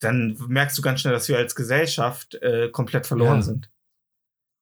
[0.00, 3.42] dann merkst du ganz schnell, dass wir als Gesellschaft äh, komplett verloren Ja.
[3.42, 3.70] sind.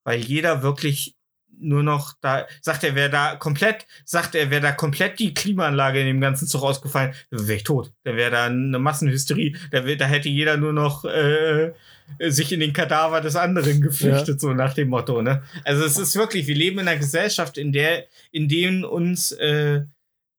[0.04, 1.16] Weil jeder wirklich
[1.58, 6.00] nur noch da, sagt er, wäre da komplett, sagt er, wäre da komplett die Klimaanlage
[6.00, 7.92] in dem ganzen Zug ausgefallen, dann wäre ich tot.
[8.02, 11.72] Da wäre da eine Massenhysterie, da, wär, da hätte jeder nur noch äh,
[12.18, 15.42] sich in den Kadaver des anderen geflüchtet, so nach dem Motto, ne?
[15.64, 19.82] Also es ist wirklich, wir leben in einer Gesellschaft, in der, in denen uns äh,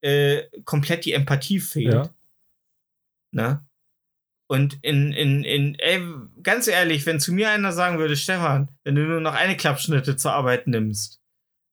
[0.03, 1.93] äh, komplett die Empathie fehlt.
[1.93, 2.09] Ja.
[3.31, 3.65] Ne?
[4.47, 6.01] Und in, in, in, ey,
[6.43, 10.15] ganz ehrlich, wenn zu mir einer sagen würde, Stefan, wenn du nur noch eine Klappschnitte
[10.17, 11.21] zur Arbeit nimmst,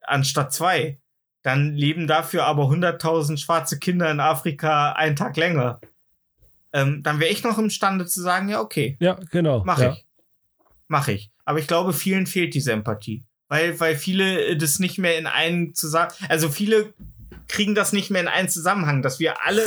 [0.01, 0.98] anstatt zwei,
[1.43, 5.81] dann leben dafür aber 100.000 schwarze Kinder in Afrika einen Tag länger.
[6.73, 9.65] Ähm, dann wäre ich noch imstande zu sagen, ja, okay, Ja, genau.
[9.65, 9.93] mach ja.
[9.93, 10.07] ich.
[10.86, 11.31] Mach ich.
[11.44, 13.24] Aber ich glaube, vielen fehlt diese Empathie.
[13.48, 16.94] Weil, weil viele äh, das nicht mehr in einen zusammen, also viele
[17.51, 19.64] kriegen das nicht mehr in einen Zusammenhang, dass wir alle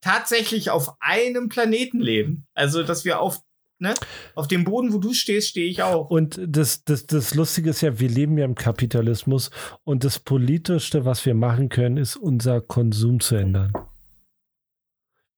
[0.00, 2.46] tatsächlich auf einem Planeten leben.
[2.54, 3.40] Also, dass wir auf,
[3.78, 3.94] ne,
[4.34, 6.10] auf dem Boden, wo du stehst, stehe ich auch.
[6.10, 9.50] Und das, das, das Lustige ist ja, wir leben ja im Kapitalismus
[9.84, 13.72] und das Politischste, was wir machen können, ist unser Konsum zu ändern.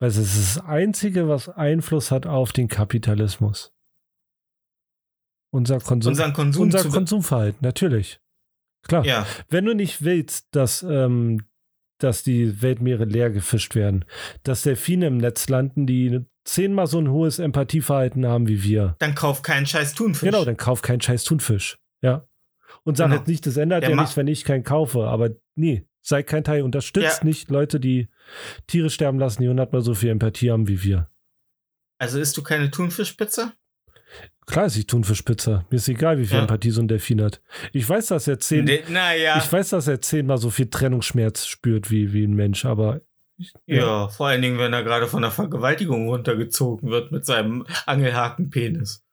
[0.01, 3.73] Weil es ist das Einzige, was Einfluss hat auf den Kapitalismus.
[5.51, 8.21] Unser Konsum, Unseren Konsum unser Konsumverhalten, natürlich.
[8.87, 9.05] Klar.
[9.05, 11.43] Ja, Wenn du nicht willst, dass, ähm,
[11.99, 14.05] dass die Weltmeere leer gefischt werden,
[14.45, 19.15] dass Delfine im Netz landen, die zehnmal so ein hohes Empathieverhalten haben wie wir, dann
[19.15, 20.29] kauf keinen scheiß Thunfisch.
[20.31, 21.79] Genau, dann kauf keinen scheiß Thunfisch.
[22.01, 22.27] Ja.
[22.85, 23.19] Und sag Genau.
[23.19, 25.05] jetzt nicht, das ändert Der ja nichts, wenn ich keinen kaufe.
[25.09, 26.63] Aber nee, sei kein Teil.
[26.63, 27.25] Unterstützt Ja.
[27.25, 28.09] nicht Leute, die
[28.67, 31.11] Tiere sterben lassen, die hundertmal so viel Empathie haben wie wir.
[31.99, 33.53] Also isst du keine Thunfischpizza?
[34.51, 35.66] Klar ist ich Thunfischpizza.
[35.70, 36.43] Mir ist egal, wie viel Ja.
[36.43, 37.41] Empathie so ein Delfin hat.
[37.73, 39.37] Ich weiß, dass er zehn, Ne, naja.
[39.39, 43.03] ich weiß, dass er zehnmal so viel Trennungsschmerz spürt wie, wie ein Mensch, aber
[43.37, 47.66] ich, Ja, vor allen Dingen, wenn er gerade von der Vergewaltigung runtergezogen wird mit seinem
[47.87, 49.05] Angelhakenpenis.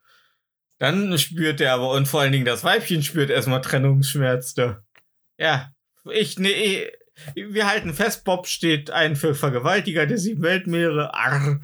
[0.80, 4.82] Dann spürt er aber, und vor allen Dingen das Weibchen spürt erstmal Trennungsschmerz da.
[5.38, 5.70] Ja,
[6.12, 6.91] ich, ne, ich,
[7.36, 11.14] wir halten fest, Bob steht ein für Vergewaltiger der sieben Weltmeere.
[11.14, 11.60] Arr.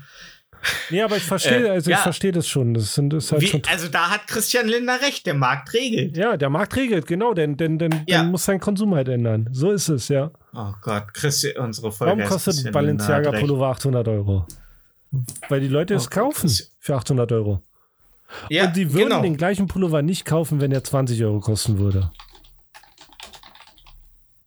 [0.89, 2.01] Nee, aber ich verstehe, Äh, also ich ja.
[2.03, 2.73] verstehe das schon.
[2.73, 3.61] Das sind das ist halt Wie, schon.
[3.69, 6.15] also da hat Christian Lindner recht, der Markt regelt.
[6.17, 8.23] Ja, der Markt regelt, genau, denn, denn, denn, Ja.
[8.23, 9.49] muss sein Konsum halt ändern.
[9.51, 10.31] So ist es, ja.
[10.53, 13.31] Oh Gott, Christian, unsere Folge Warum kostet Balenciaga.
[13.31, 14.45] Pullover 800 Euro?
[15.49, 17.61] Weil die Leute es Oh, kaufen Christian- für 800 Euro.
[18.49, 19.21] Ja, Und die würden genau.
[19.21, 22.11] den gleichen Pullover nicht kaufen, wenn er 20 Euro kosten würde.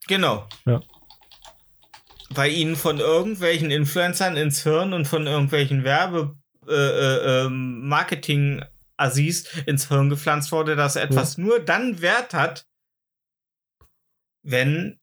[0.07, 0.47] Genau.
[0.67, 0.81] Ja.
[2.35, 6.37] Weil ihnen von irgendwelchen Influencern ins Hirn und von irgendwelchen Werbe
[6.69, 8.65] äh, äh, ähm, Marketing
[8.97, 12.67] Assis ins Hirn gepflanzt wurde, dass etwas nur dann Wert hat,
[14.43, 14.99] wenn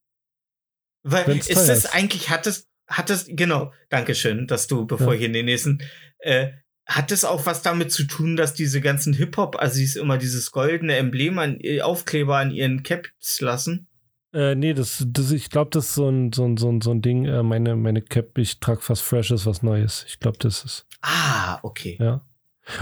[1.03, 1.93] weil Wenn's ist es ist.
[1.95, 5.19] eigentlich hat es hat es genau, Dankeschön, dass du bevor Ja.
[5.19, 5.81] ich in den nächsten
[6.19, 6.51] äh,
[6.85, 11.39] hat es auch was damit zu tun, dass diese ganzen Hip-Hop-Assis immer dieses goldene Emblem
[11.39, 13.87] an äh, Aufkleber an ihren Caps lassen?
[14.33, 16.91] Äh, nee, das, das, ich glaube, das ist so ein, so ein, so ein, so
[16.91, 17.25] ein Ding.
[17.25, 20.05] Äh, meine, meine Cap, ich trage was Freshes, was Neues.
[20.07, 20.85] Ich glaube, das ist.
[21.01, 21.97] Ah, okay.
[21.99, 22.21] Ja.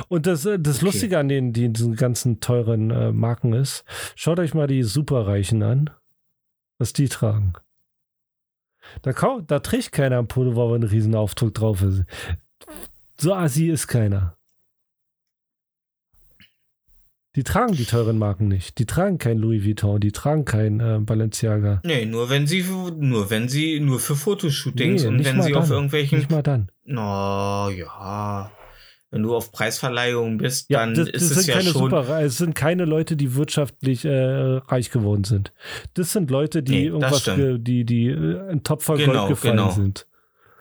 [0.10, 0.86] Und das, äh, das Okay.
[0.86, 3.84] Lustige an den, die- diesen ganzen teuren äh, Marken ist,
[4.16, 5.90] schaut euch mal die Superreichen an,
[6.78, 7.54] was die tragen.
[9.02, 12.04] Da, kau da trägt keiner am Pullover, wo ein Riesenaufdruck drauf ist.
[13.20, 14.36] So assi ist keiner.
[17.35, 18.80] Die tragen die teuren Marken nicht.
[18.80, 21.80] Die tragen kein Louis Vuitton, die tragen kein äh, Balenciaga.
[21.85, 25.65] Nee, nur wenn sie nur wenn sie nur für Fotoshootings Nee, und wenn sie auf
[25.68, 25.72] dann.
[25.73, 26.72] irgendwelchen Nicht mal dann.
[26.85, 28.51] No, ja.
[29.11, 31.81] wenn du auf Preisverleihungen bist, Ja, dann das, ist das es sind ja keine schon.
[31.91, 34.10] super, es sind keine Leute, die wirtschaftlich äh,
[34.68, 35.53] reich geworden sind.
[35.93, 39.30] Das sind Leute, die Nee, irgendwas, ge- die, die äh, in Topf voll Genau, Gold
[39.30, 39.69] gefallen genau.
[39.72, 40.07] sind.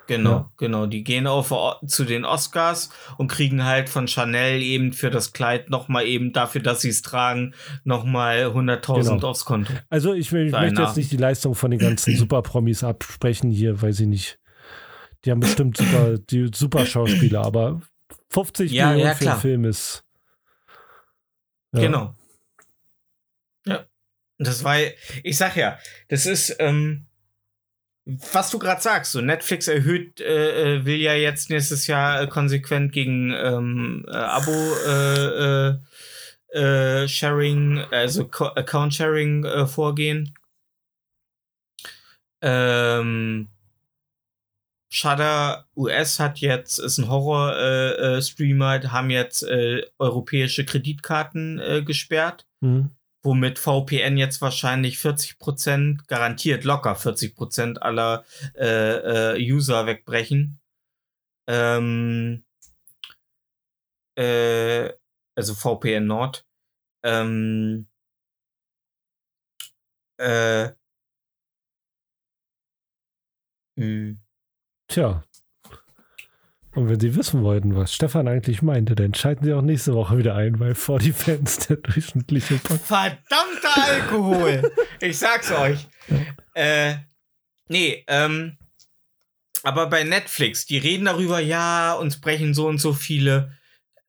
[0.09, 0.53] Genau, Ja.
[0.57, 0.87] genau.
[0.87, 1.53] Die gehen auf,
[1.87, 6.63] zu den Oscars und kriegen halt von Chanel eben für das Kleid nochmal eben dafür,
[6.63, 7.55] dass sie es tragen,
[7.85, 9.29] nochmal 100.000 Genau.
[9.29, 9.73] aufs Konto.
[9.91, 13.81] Also ich, will- ich möchte jetzt nicht die Leistung von den ganzen Super-Promis absprechen hier,
[13.81, 14.39] weiß ich nicht.
[15.25, 17.83] Die haben bestimmt super, die super Schauspieler, aber
[18.31, 19.41] 50 Ja, Millionen ja, für einen klar.
[19.41, 20.05] Film ist.
[21.75, 21.81] Ja.
[21.81, 22.15] Genau.
[23.67, 23.85] Ja.
[24.39, 24.77] Das war,
[25.23, 25.79] ich sag ja,
[26.09, 27.08] das ist, ähm,
[28.33, 32.27] was du gerade sagst, so Netflix erhöht, äh, äh, will ja jetzt nächstes Jahr äh,
[32.27, 34.51] konsequent gegen ähm, äh, Abo
[34.87, 35.75] äh,
[36.59, 40.35] äh, Sharing, also Co Account Sharing vorgehen.
[42.41, 43.49] Ähm,
[44.91, 49.45] Shudder US hat jetzt, ist ein Horror-Streamer, Streamer, haben jetzt
[49.99, 52.91] europäische Kreditkarten gesperrt Mhm.
[53.23, 58.25] Womit VPN jetzt wahrscheinlich 40%, garantiert locker 40% aller
[58.57, 60.61] äh, äh, User wegbrechen.
[61.49, 62.45] Ähm,
[64.17, 64.93] äh,
[65.35, 66.45] also VPN Nord.
[67.05, 67.89] Ähm,
[70.19, 70.73] äh,
[73.77, 74.17] mh.
[74.89, 75.25] Tja.
[76.75, 80.19] Und wenn Sie wissen wollten, was Stefan eigentlich meinte, dann schalten Sie auch nächste Woche
[80.19, 82.87] wieder ein, weil vor die Fans der durchschnittliche Podcast.
[82.87, 84.73] Verdammter Alkohol!
[85.01, 85.87] ich sag's euch.
[86.55, 86.97] Äh,
[87.69, 88.59] nee, ähm,
[89.63, 93.58] aber bei Netflix, die reden darüber, ja, uns brechen so und so viele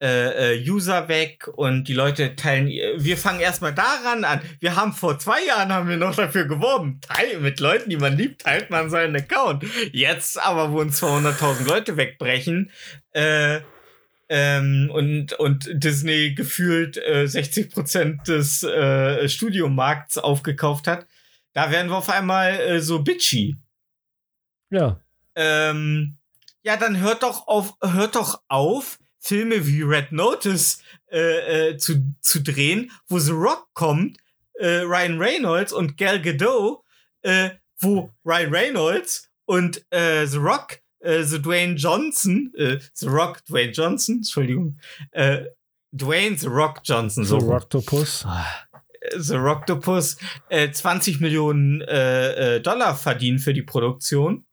[0.01, 4.41] äh, äh, User weg und die Leute teilen, wir fangen erstmal daran an.
[4.59, 7.01] Wir haben vor zwei Jahren haben wir noch dafür geworben.
[7.01, 9.65] Teil, mit Leuten, die man liebt, teilt man seinen Account.
[9.91, 12.71] Jetzt aber, wo uns 200.000 Leute wegbrechen,
[13.11, 13.59] äh,
[14.29, 21.07] ähm, und, und Disney gefühlt äh, 60% des äh, Studiomarkts aufgekauft hat,
[21.53, 23.57] da werden wir auf einmal äh, so bitchy.
[24.69, 25.01] Ja,
[25.35, 26.17] Ähm,
[26.61, 30.81] ja, dann hört doch auf, hört doch auf, Filme wie Red Notice
[31.11, 34.17] äh, äh, zu, zu drehen, wo The Rock kommt,
[34.53, 36.83] äh, Ryan Reynolds und Gal Gadot,
[37.21, 43.43] äh, wo Ryan Reynolds und äh, The Rock, äh, The Dwayne Johnson, äh, The Rock,
[43.45, 44.77] Dwayne Johnson, Entschuldigung,
[45.11, 45.45] äh,
[45.91, 47.55] Dwayne The Rock Johnson, so so rum.
[47.55, 48.25] Octopus.
[49.17, 50.17] The Rocktopus
[50.49, 54.45] äh, 20 Millionen äh, äh, Dollar verdienen für die Produktion.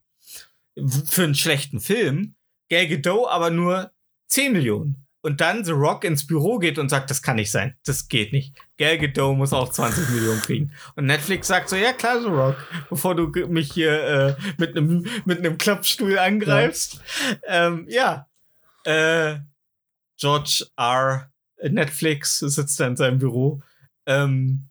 [1.07, 2.37] Für einen schlechten Film.
[2.71, 3.91] Gal Gadot aber nur
[4.29, 5.07] 10 Millionen.
[5.27, 7.77] Und dann The Rock ins Büro geht und sagt, das kann nicht sein.
[7.85, 8.57] Das geht nicht.
[8.79, 10.73] Gal Gadot muss auch 20 Millionen kriegen.
[10.95, 12.57] Und Netflix sagt so, ja klar, The Rock,
[12.89, 17.01] bevor du mich hier äh, mit einem mit einem Klappstuhl angreifst.
[17.45, 18.29] Ähm, ja.
[18.85, 19.39] Äh,
[20.17, 21.33] George R.
[21.61, 23.63] Netflix sitzt da in seinem Büro.
[24.07, 24.69] Ähm,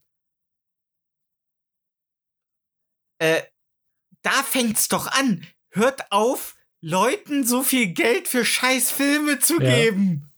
[3.19, 3.41] äh,
[4.21, 5.45] da fängt's doch an.
[5.71, 6.54] Hört auf,
[6.87, 9.75] Leuten so viel Geld für scheiß Filme zu Ja.
[9.75, 10.29] geben.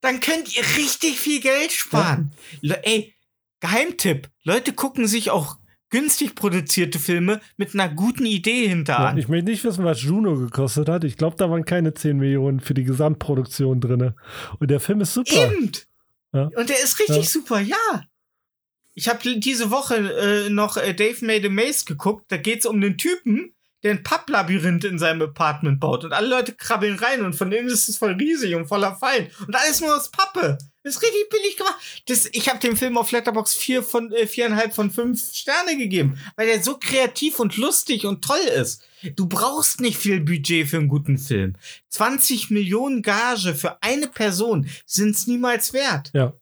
[0.00, 2.32] Dann könnt ihr richtig viel Geld sparen.
[2.60, 3.14] Le ey,
[3.60, 4.28] Geheimtipp.
[4.44, 5.56] Leute gucken sich auch
[5.90, 9.18] günstig produzierte Filme mit einer guten Idee hinter Ja, an.
[9.18, 11.02] ich möchte nicht wissen, was Juno gekostet hat.
[11.04, 14.12] Ich glaube, da waren keine 10 Millionen für die Gesamtproduktion drin.
[14.60, 15.52] Und der Film ist super.
[15.52, 15.72] Eben.
[16.32, 16.50] Ja.
[16.56, 17.22] Und der ist richtig Ja.
[17.24, 18.04] super, ja.
[18.94, 22.26] Ich habe diese Woche äh, noch äh, Dave Made a Maze geguckt.
[22.30, 23.52] Da geht's um einen Typen,
[23.84, 26.04] der ein Papplabyrinth in seinem Apartment baut.
[26.04, 29.28] Und alle Leute krabbeln rein und von innen ist es voll riesig und voller Fallen.
[29.46, 30.56] Und alles nur aus Pappe.
[30.82, 31.76] Das ist richtig billig gemacht.
[32.06, 36.18] Das, ich habe dem Film auf Letterbox vier von äh, viereinhalb von fünf Sterne gegeben,
[36.36, 38.82] weil der so kreativ und lustig und toll ist.
[39.16, 41.56] Du brauchst nicht viel Budget für einen guten Film.
[41.90, 46.10] 20 Millionen Gage für eine Person sind's niemals wert.
[46.14, 46.34] Ja.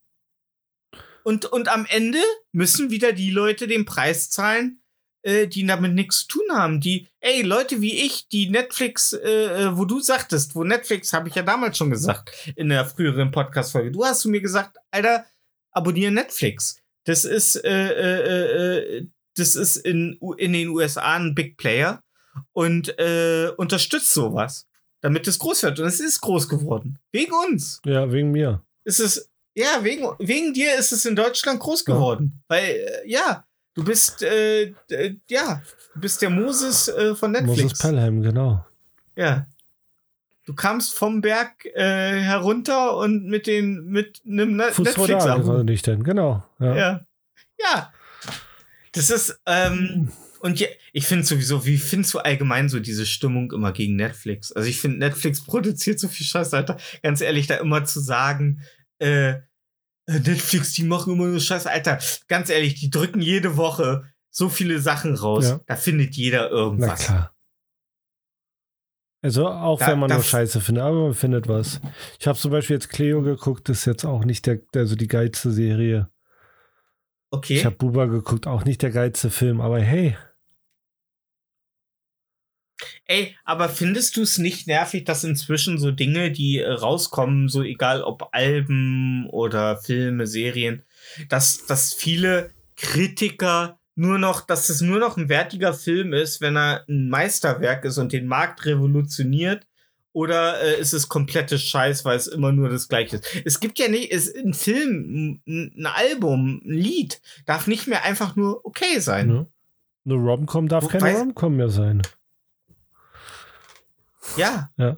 [1.24, 2.18] Und, und am Ende
[2.52, 4.81] müssen wieder die Leute den Preis zahlen,
[5.22, 6.80] äh, die damit nichts zu tun haben.
[6.80, 11.28] Die, ey, Leute wie ich, die Netflix, äh, äh, wo du sagtest, wo Netflix, habe
[11.28, 13.90] ich ja damals schon gesagt, in der früheren Podcast-Folge.
[13.92, 15.24] Du hast zu mir gesagt, Alter,
[15.72, 16.80] abonniere Netflix.
[17.04, 22.02] Das ist, äh, äh, äh, das ist in, in den USA ein Big Player
[22.52, 24.66] und äh, unterstützt sowas,
[25.00, 25.80] damit es groß wird.
[25.80, 26.98] Und es ist groß geworden.
[27.12, 28.62] Wegen uns Ja, wegen mir.
[28.84, 31.94] ist es, ja, wegen, wegen dir ist es in Deutschland groß Ja.
[31.94, 32.42] geworden.
[32.48, 33.44] Weil, äh, ja,
[33.74, 35.62] du bist, äh, äh, ja,
[35.94, 37.62] du bist der Moses äh, von Netflix.
[37.62, 38.64] Moses Pelham, genau.
[39.16, 39.46] Ja.
[40.44, 45.40] Du kamst vom Berg äh, herunter und mit den, mit einem Ne- Netflix-Abo.
[45.40, 46.44] Fußrolle nicht denn, genau.
[46.58, 46.76] Ja.
[46.76, 47.06] Ja.
[47.60, 47.92] Ja.
[48.92, 53.52] Das ist, ähm, Und ja, ich finde sowieso, wie findest du allgemein so diese Stimmung
[53.52, 54.50] immer gegen Netflix?
[54.50, 56.76] Also ich finde, Netflix produziert so viel Scheiß, Alter.
[57.04, 58.62] Ganz ehrlich, da immer zu sagen,
[58.98, 59.34] äh,
[60.06, 61.98] Netflix, die machen immer nur Scheiß, Alter.
[62.28, 65.48] Ganz ehrlich, die drücken jede Woche so viele Sachen raus.
[65.50, 65.60] Ja.
[65.66, 67.04] Da findet jeder Na irgendwas.
[67.06, 67.34] klar.
[69.24, 71.80] Also auch Da- wenn man nur Scheiße findet, aber man findet was.
[72.18, 75.06] Ich habe zum Beispiel jetzt Cleo geguckt, das ist jetzt auch nicht der, also die
[75.06, 76.08] geilste Serie.
[77.30, 77.54] Okay.
[77.56, 80.16] Ich habe Buba geguckt, auch nicht der geilste Film, aber hey,
[83.06, 87.62] Ey, aber findest du es nicht nervig, dass inzwischen so Dinge, die äh, rauskommen, so
[87.62, 90.82] egal ob Alben oder Filme, Serien,
[91.28, 96.56] dass, dass viele Kritiker nur noch, dass es nur noch ein wertiger Film ist, wenn
[96.56, 99.66] er ein Meisterwerk ist und den Markt revolutioniert?
[100.14, 103.26] Oder äh, ist es komplettes Scheiß, weil es immer nur das Gleiche ist?
[103.46, 108.04] Es gibt ja nicht, es, ein Film, ein, ein Album, ein Lied darf nicht mehr
[108.04, 109.28] einfach nur okay sein.
[109.28, 109.46] ne?
[110.04, 112.02] eine Rom-Com darf Wo- keine Rom-Com mehr sein.
[114.36, 114.70] Ja.
[114.76, 114.96] Ja.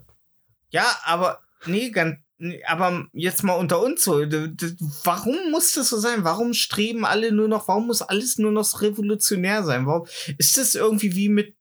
[0.70, 2.16] Ja, aber nee, ganz,
[2.66, 4.20] aber jetzt mal unter uns so.
[5.05, 6.24] Warum muss das so sein?
[6.24, 9.86] Warum streben alle nur noch, warum muss alles nur noch revolutionär sein?
[9.86, 10.06] Warum
[10.38, 11.56] ist das irgendwie wie mit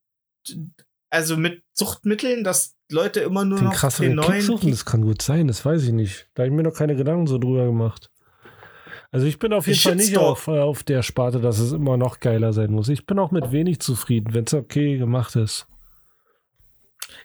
[1.14, 5.04] also mit Suchtmitteln, dass Leute immer nur Den noch krasseren den neuen suchen, das kann
[5.04, 6.28] gut sein, das weiß ich nicht.
[6.34, 8.10] Da habe ich mir noch keine Gedanken so drüber gemacht.
[9.12, 11.98] Also ich bin auf jeden Fall nicht auf, äh, auf der Sparte, dass es immer
[11.98, 12.90] noch geiler sein muss.
[12.90, 15.68] Ich bin auch mit wenig zufrieden, wenn es okay gemacht ist.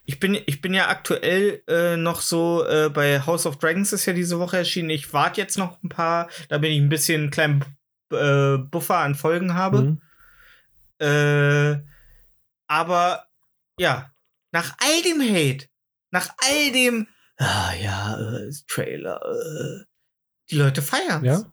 [0.05, 4.07] Ich bin, ich bin ja aktuell äh, noch so äh, bei House of Dragons ist
[4.07, 4.91] ja diese Woche erschienen.
[4.91, 7.65] Ich warte jetzt noch ein paar, da bin ich ein bisschen einen kleinen
[8.13, 9.83] äh, Buffer an Folgen habe.
[9.83, 10.03] Mhm.
[10.99, 11.83] Äh,
[12.67, 13.29] aber
[13.79, 14.13] ja,
[14.53, 15.69] nach all dem Hate,
[16.11, 17.07] nach all dem,
[17.37, 19.85] ah ja, äh, Trailer, äh,
[20.51, 21.27] die Leute feiern's.
[21.27, 21.53] Ja?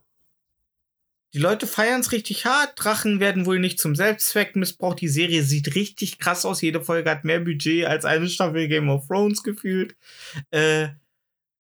[1.36, 2.72] Die Leute feiern's richtig hart.
[2.78, 5.02] Drachen werden wohl nicht zum Selbstzweck missbraucht.
[5.02, 6.62] Die Serie sieht richtig krass aus.
[6.62, 9.98] Jede Folge hat mehr Budget als eine Staffel Game of Thrones gefühlt.
[10.52, 10.88] Äh,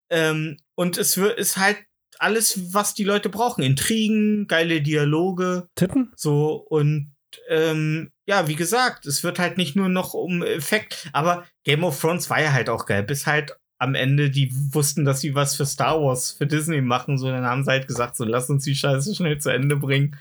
[0.09, 1.77] ähm, und es wird, ist halt
[2.19, 3.65] alles, was die Leute brauchen.
[3.65, 5.67] Intrigen, geile Dialoge.
[5.75, 6.13] Titten?
[6.15, 7.13] So, und
[7.49, 11.99] ähm, ja, wie gesagt, es wird halt nicht nur noch um Effekt, aber Game of
[11.99, 15.55] Thrones war ja halt auch geil, bis halt am Ende die wussten, dass sie was
[15.55, 18.63] für Star Wars, für Disney machen, so, dann haben sie halt gesagt, so, lass uns
[18.63, 20.17] die Scheiße schnell zu Ende bringen.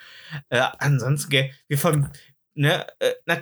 [0.49, 2.09] Äh, ansonsten, gell, wir von,
[2.55, 3.37] ne, äh,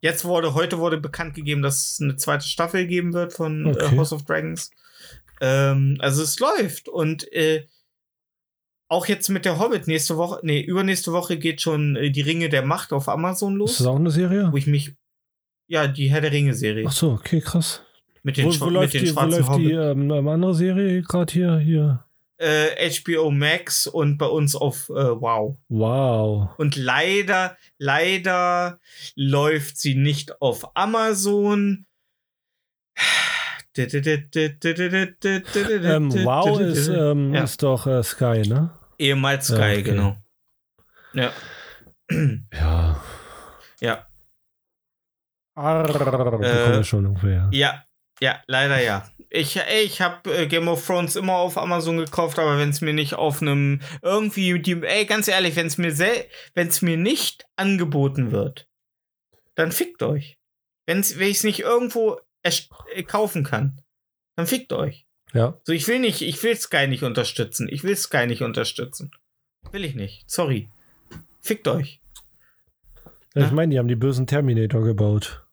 [0.00, 3.70] jetzt wurde, heute wurde bekannt gegeben, dass es eine zweite Staffel geben wird von äh,
[3.70, 3.96] Okay.
[3.96, 4.70] House of Dragons.
[5.40, 7.66] Ähm, also es läuft und äh,
[8.88, 12.48] auch jetzt mit der Hobbit nächste Woche, nee, übernächste Woche geht schon äh, die Ringe
[12.48, 14.48] der Macht auf Amazon Ist los, das auch eine Serie?
[14.52, 14.94] wo ich mich,
[15.66, 17.82] ja, die Herr der Ringe Serie Ach so, okay, krass.
[18.22, 19.42] Mit den, Wo, wo mit läuft den die, wo läuft die
[19.76, 19.82] Hobbit.
[19.98, 21.58] ähm, ähm, andere Serie gerade hier?
[21.58, 22.04] Hier.
[22.38, 25.58] Äh, HBO Max und bei uns auf äh, Wow.
[25.68, 26.48] Wow.
[26.58, 28.78] Und leider, leider
[29.14, 31.86] läuft sie nicht auf Amazon.
[33.76, 37.44] Ähm, wow ist, ähm, Ja.
[37.44, 38.70] ist doch äh, Sky, ne?
[38.98, 39.82] ehemals Ja, Sky, okay.
[39.82, 40.16] genau.
[41.14, 41.32] Ja.
[42.52, 43.00] Ja.
[43.80, 44.06] Ja.
[45.54, 47.48] Arr, Äh, schon ungefähr.
[47.52, 47.84] Ja,
[48.20, 49.10] ja, leider ja.
[49.30, 52.92] Ich, ich habe äh, Game of Thrones immer auf Amazon gekauft, aber wenn es mir
[52.92, 55.96] nicht auf einem irgendwie, die, ey, ganz ehrlich, wenn es mir
[56.54, 58.68] wenn es mir nicht angeboten wird,
[59.54, 60.38] dann fickt euch.
[60.86, 63.80] Wenn's, wenn ich es nicht irgendwo äh, kaufen kann,
[64.36, 65.06] dann fickt euch.
[65.32, 65.60] Ja.
[65.64, 67.68] So, ich will nicht, ich will Sky nicht unterstützen.
[67.70, 69.12] Ich will Sky nicht unterstützen.
[69.70, 70.28] Will ich nicht.
[70.28, 70.70] Sorry.
[71.40, 72.00] Fickt euch.
[73.34, 73.46] ja.
[73.46, 75.46] Ich meine, die haben die bösen Terminator gebaut.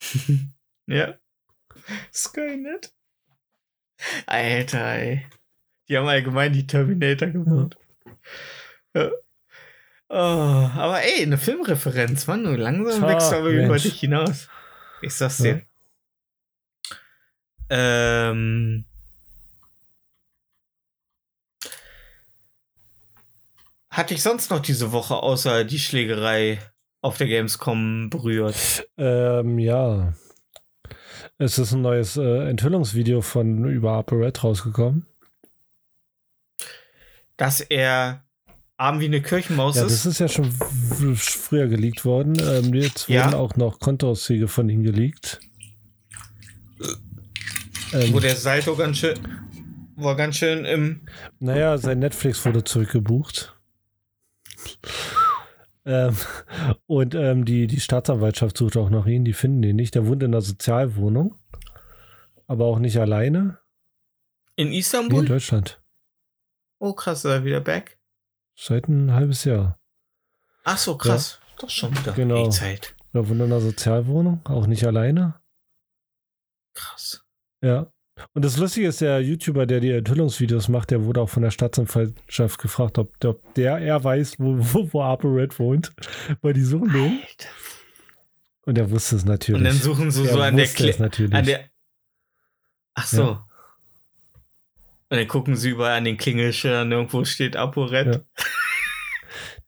[0.90, 1.18] Ja.
[2.12, 2.92] Skynet.
[4.26, 5.26] Alter, ey.
[5.88, 7.76] Die haben allgemein die Terminator gebaut.
[8.94, 9.10] Ja.
[10.10, 12.44] Oh, aber ey, eine Filmreferenz, Mann.
[12.44, 13.82] Du langsam Tja, wächst aber über Mensch.
[13.82, 14.48] dich hinaus.
[15.02, 15.54] Ich sag's Ja.
[15.54, 15.62] dir.
[17.70, 18.84] Ähm.
[23.90, 26.58] Hatte ich sonst noch diese Woche außer die Schlägerei
[27.02, 28.88] auf der Gamescom berührt?
[28.96, 30.14] Ähm, ja.
[31.38, 35.06] Es ist ein neues äh, Enthüllungsvideo von über Upper Red rausgekommen.
[37.36, 38.24] Dass er
[38.76, 39.92] arm wie eine Kirchenmaus Ja, ist?
[39.92, 40.50] das ist ja schon
[41.16, 42.36] früher geleakt worden.
[42.40, 43.26] Ähm, jetzt Ja.
[43.26, 45.40] wurden auch noch Kontoauszüge von ihm geleakt.
[47.92, 49.16] Ähm, wo der Salto ganz schön,
[49.96, 51.06] war ganz schön im.
[51.38, 53.54] Naja, sein Netflix wurde zurückgebucht.
[55.84, 56.16] Ähm,
[56.86, 59.94] und ähm, die, die Staatsanwaltschaft sucht auch nach ihm, die finden ihn nicht.
[59.94, 61.36] Der wohnt in einer Sozialwohnung,
[62.46, 63.58] aber auch nicht alleine.
[64.56, 65.24] In Nee, in Istanbul?
[65.26, 65.80] Deutschland.
[66.80, 67.98] oh, krass, ist er wieder back.
[68.56, 69.78] Seit ein halbes Jahr.
[70.64, 71.40] Ach so, krass.
[71.60, 72.44] Doch schon wieder Genau.
[72.44, 72.94] die Zeit.
[73.12, 75.40] Da wohnt in einer Sozialwohnung, auch nicht alleine.
[76.74, 77.24] Krass.
[77.62, 77.92] Ja.
[78.34, 81.50] Und das Lustige ist, der YouTuber, der die Enthüllungsvideos macht, der wurde auch von der
[81.50, 85.92] Staatsanwaltschaft gefragt, ob, ob der er weiß, wo, wo, wo Apo Red wohnt.
[86.42, 87.18] Weil die suchen den.
[88.62, 89.60] Und er wusste es natürlich.
[89.60, 90.68] Und dann suchen sie er so an der,
[91.32, 91.60] an der.
[92.94, 93.22] Ach so.
[93.22, 93.48] Ja.
[95.10, 98.14] Und dann gucken sie überall an den Klingelschildern, irgendwo steht ApoRed.
[98.14, 98.20] Ja.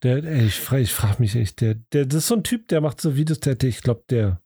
[0.02, 2.68] Der, ey, ich frage ich frag mich echt, der, der, das ist so ein Typ,
[2.68, 4.40] der macht so Videos, der, der ich glaube, der,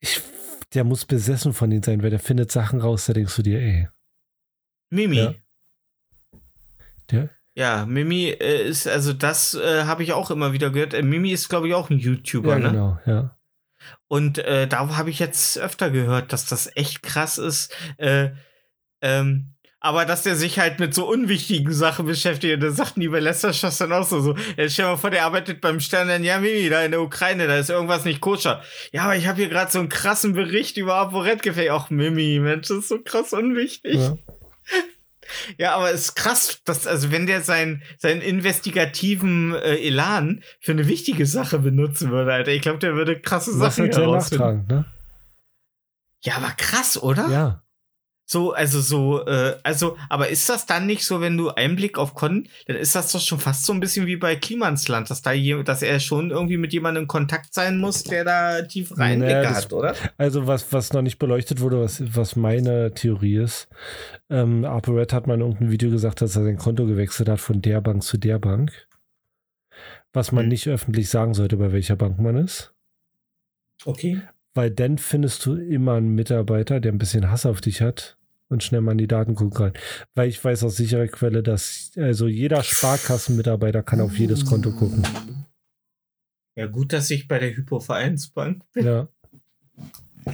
[0.00, 0.20] ich,
[0.74, 3.60] der muss besessen von denen sein, weil der findet Sachen raus, da denkst du dir,
[3.60, 3.88] ey,
[4.92, 5.16] Mimi.
[5.16, 5.34] Ja.
[7.10, 7.28] Ja.
[7.54, 10.94] der, Mimi äh, ist, also das äh, habe ich auch immer wieder gehört.
[10.94, 12.70] Äh, Mimi ist, glaube ich, auch ein YouTuber, ja, ne?
[12.70, 13.38] genau, ja.
[14.08, 17.74] Und äh, da habe ich jetzt öfter gehört, dass das echt krass ist.
[17.96, 18.30] Äh,
[19.00, 19.54] ähm,
[19.84, 22.54] aber dass der sich halt mit so unwichtigen Sachen beschäftigt.
[22.54, 24.96] Und da sagten die bei Lester Schuss dann auch so, so jetzt stell dir mal
[24.96, 28.04] vor, der arbeitet beim Stern dann, ja, Mimi, da in der Ukraine, da ist irgendwas
[28.04, 28.62] nicht koscher.
[28.92, 31.70] Ja, aber ich habe hier gerade so einen krassen Bericht über Aporet gefällt.
[31.70, 33.96] Ach, Mimi, Mensch, das ist so krass unwichtig.
[33.96, 34.16] ja.
[35.56, 40.72] Ja, aber es ist krass, dass, also wenn der sein, seinen investigativen äh, Elan für
[40.72, 44.66] eine wichtige Sache benutzen würde, Alter, ich glaube, der würde krasse Was Sachen herausfinden.
[44.68, 44.84] ne?
[46.22, 47.28] Ja, aber krass, oder?
[47.28, 47.62] Ja.
[48.24, 52.14] So, also so, äh, also, aber ist das dann nicht so, wenn du Einblick auf
[52.14, 55.32] Con, dann ist das doch schon fast so ein bisschen wie bei Klimansland, dass da
[55.32, 59.34] je, dass er schon irgendwie mit jemandem in Kontakt sein muss, der da tief Einblicke
[59.34, 59.94] Naja, hat, oder?
[60.16, 63.68] Also was, was noch nicht beleuchtet wurde, was, was meine Theorie ist,
[64.30, 67.60] ähm, ApoRed hat mal in irgendeinem Video gesagt, dass er sein Konto gewechselt hat von
[67.60, 68.88] der Bank zu der Bank.
[70.14, 70.48] Was man Hm.
[70.48, 72.72] nicht öffentlich sagen sollte, bei welcher Bank man ist.
[73.84, 74.22] Okay.
[74.54, 78.18] Weil dann findest du immer einen Mitarbeiter, der ein bisschen Hass auf dich hat
[78.48, 79.72] und schnell mal in die Daten gucken kann.
[80.14, 85.06] Weil ich weiß aus sicherer Quelle, dass also jeder Sparkassenmitarbeiter kann auf jedes Konto gucken.
[86.54, 88.84] Ja, gut, dass ich bei der Hypovereinsbank bin.
[88.84, 89.08] Ja.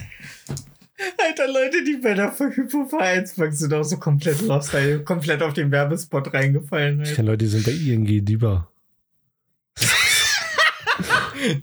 [1.24, 5.70] Alter, Leute, die bei der Hypovereinsbank sind auch so komplett lost, ey, komplett auf den
[5.70, 7.02] Werbespot reingefallen.
[7.02, 8.68] Ich kenne Leute, die sind bei ING lieber.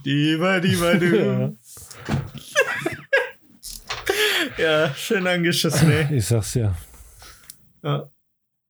[0.06, 0.98] Diva, diva, Ja.
[1.48, 1.58] du.
[4.58, 6.18] Ja, schön angeschissen, ey.
[6.18, 6.76] Ich sag's ja.
[7.84, 8.10] Ja.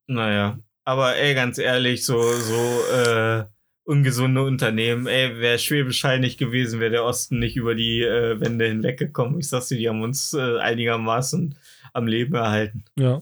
[0.07, 3.45] Naja, aber ey, ganz ehrlich, so, so, äh,
[3.85, 8.39] ungesunde Unternehmen, ey, wäre Schwäbisch Hall nicht gewesen, wäre der Osten nicht über die äh,
[8.39, 9.39] Wände hinweggekommen.
[9.39, 11.55] Ich sag's dir, die haben uns äh, einigermaßen
[11.93, 12.83] am Leben erhalten.
[12.97, 13.21] Ja.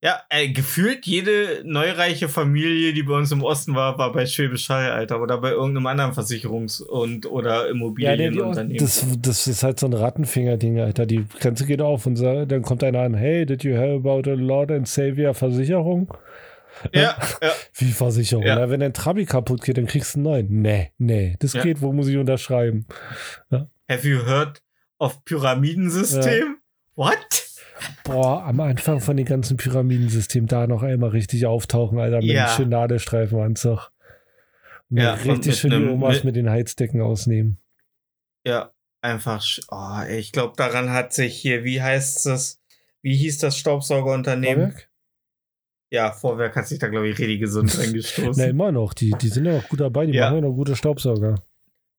[0.00, 4.68] Ja, ey, gefühlt jede neureiche Familie, die bei uns im Osten war, war bei Schwäbisch
[4.68, 8.78] Hall, Alter, oder bei irgendeinem anderen Versicherungs- und oder Ja, Immobilienunternehmen.
[8.78, 11.04] das, das ist halt so ein Rattenfinger-Ding, Alter.
[11.04, 14.34] Die Grenze geht auf und dann kommt einer an, hey, did you hear about a
[14.34, 16.14] Lord and Savior Versicherung?
[16.92, 17.50] ja, ja.
[17.74, 18.44] Wie Versicherung?
[18.44, 18.54] Ja.
[18.54, 20.62] Na, wenn dein Trabi kaputt geht, dann kriegst du einen neuen.
[20.62, 21.62] Nee, nee, das Ja.
[21.64, 22.86] geht, wo muss ich unterschreiben?
[23.50, 24.62] Have you heard
[25.00, 26.58] of Pyramidensystem?
[26.94, 27.16] What?
[28.04, 32.46] Boah, am Anfang von den ganzen Pyramidensystemen da noch einmal richtig auftauchen, Alter, mit Ja.
[32.46, 33.90] einem schönen Nadelstreifenanzug.
[34.90, 37.58] Und Ja, richtig schön die Omas mit- mit den Heizdecken ausnehmen.
[38.46, 38.72] Ja,
[39.02, 39.44] einfach.
[39.70, 42.60] Oh, ich glaube, daran hat sich hier, wie heißt es?
[43.02, 44.70] Wie hieß das Staubsaugerunternehmen?
[44.72, 44.88] Vorwerk?
[45.90, 48.48] Ja, Vorwerk hat sich da, glaube ich, richtig gesund Na, reingestoßen.
[48.48, 48.92] immer noch.
[48.94, 50.06] Die, die sind ja noch gut dabei.
[50.06, 50.26] Die Ja.
[50.30, 51.36] machen ja noch gute Staubsauger.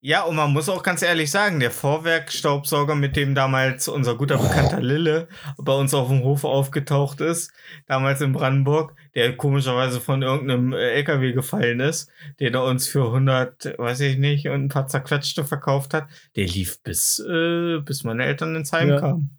[0.01, 4.38] Ja, und man muss auch ganz ehrlich sagen, der Vorwerk-Staubsauger, mit dem damals unser guter
[4.38, 5.27] Bekannter Lille
[5.57, 7.51] bei uns auf dem Hof aufgetaucht ist,
[7.85, 12.09] damals in Brandenburg, der komischerweise von irgendeinem äh, LKW gefallen ist,
[12.39, 16.07] den er uns für 100, weiß ich nicht, und ein paar zerquetschte verkauft hat,
[16.38, 18.99] der lief bis, äh, bis meine Eltern ins Heim Ja.
[19.01, 19.35] kamen.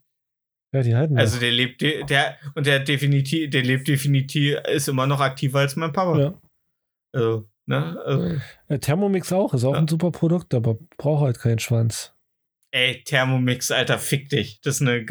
[0.75, 4.89] Ja, die halten Also der lebt, de- der, und der definitiv, der lebt definitiv, ist
[4.89, 6.19] immer noch aktiver als mein Papa.
[6.19, 6.35] Ja.
[7.13, 8.37] Also, ne, also,
[8.69, 9.79] Äh, Thermomix auch, ist auch Ja.
[9.81, 12.13] ein super Produkt, aber braucht halt keinen Schwanz.
[12.73, 14.61] ey, Thermomix, Alter, fick dich.
[14.61, 15.05] Das ist eine,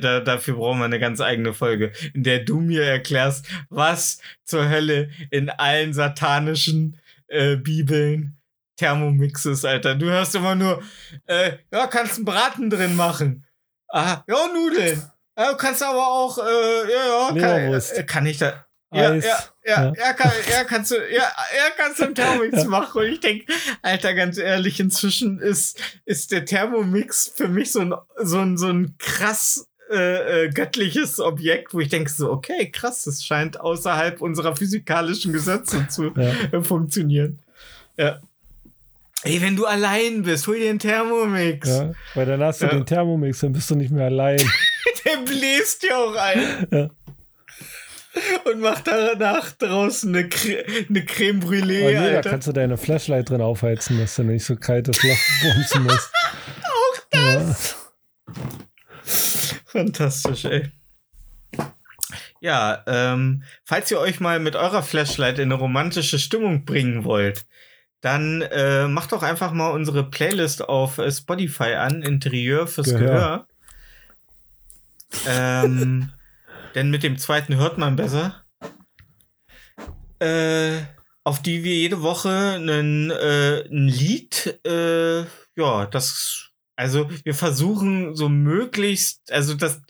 [0.00, 4.68] da, dafür brauchen wir eine ganz eigene Folge, in der du mir erklärst, was zur
[4.68, 8.36] Hölle in allen satanischen äh, Bibeln
[8.76, 9.94] Thermomix ist, Alter.
[9.94, 10.82] Du hörst immer nur,
[11.26, 13.44] äh, ja, kannst einen Braten drin machen.
[13.88, 15.00] Ah, ja, Nudeln.
[15.38, 16.42] Ja, du kannst aber auch, äh,
[16.92, 18.63] ja, ja, kann, äh, kann ich da.
[18.94, 19.24] Ja, Eis.
[19.24, 19.92] ja, ja, Ja.
[19.98, 23.02] ja, kann, ja, kannst du, ja, ja, kannst du einen Thermomix machen.
[23.02, 23.52] Und ich denke,
[23.82, 28.68] Alter, ganz ehrlich, inzwischen ist, ist der Thermomix für mich so ein, so ein, so
[28.68, 34.20] ein krass äh, äh, göttliches Objekt, wo ich denke so, okay, krass, das scheint außerhalb
[34.22, 36.32] unserer physikalischen Gesetze zu Ja.
[36.52, 37.38] äh, funktionieren.
[37.96, 38.20] Ja.
[39.22, 41.68] Ey, wenn du allein bist, hol dir einen Thermomix.
[41.68, 42.72] Ja, weil dann hast du Ja.
[42.72, 44.38] den Thermomix, dann bist du nicht mehr allein.
[45.04, 46.66] Der bläst dir auch ein.
[46.70, 46.88] Ja.
[48.44, 52.30] Und mach danach draußen eine, Cre eine Creme Oh Brûlée, nee, da Alter.
[52.30, 56.10] kannst du deine Flashlight drin aufheizen, dass du nicht so kaltes Loch bumsen musst.
[56.62, 57.76] Auch das?
[59.66, 60.70] Fantastisch, ey.
[62.40, 67.46] Ja, ähm, falls ihr euch mal mit eurer Flashlight in eine romantische Stimmung bringen wollt,
[68.02, 73.46] dann äh, macht doch einfach mal unsere Playlist auf äh, Spotify an, Interieur fürs Gehör.
[75.24, 75.64] Gehör.
[75.64, 76.12] Ähm,
[76.74, 78.44] denn mit dem zweiten hört man besser.
[80.18, 80.82] Äh,
[81.24, 85.20] auf die wir jede Woche einen, äh, ein Lied, äh,
[85.56, 89.80] ja, das, also wir versuchen so möglichst, also das,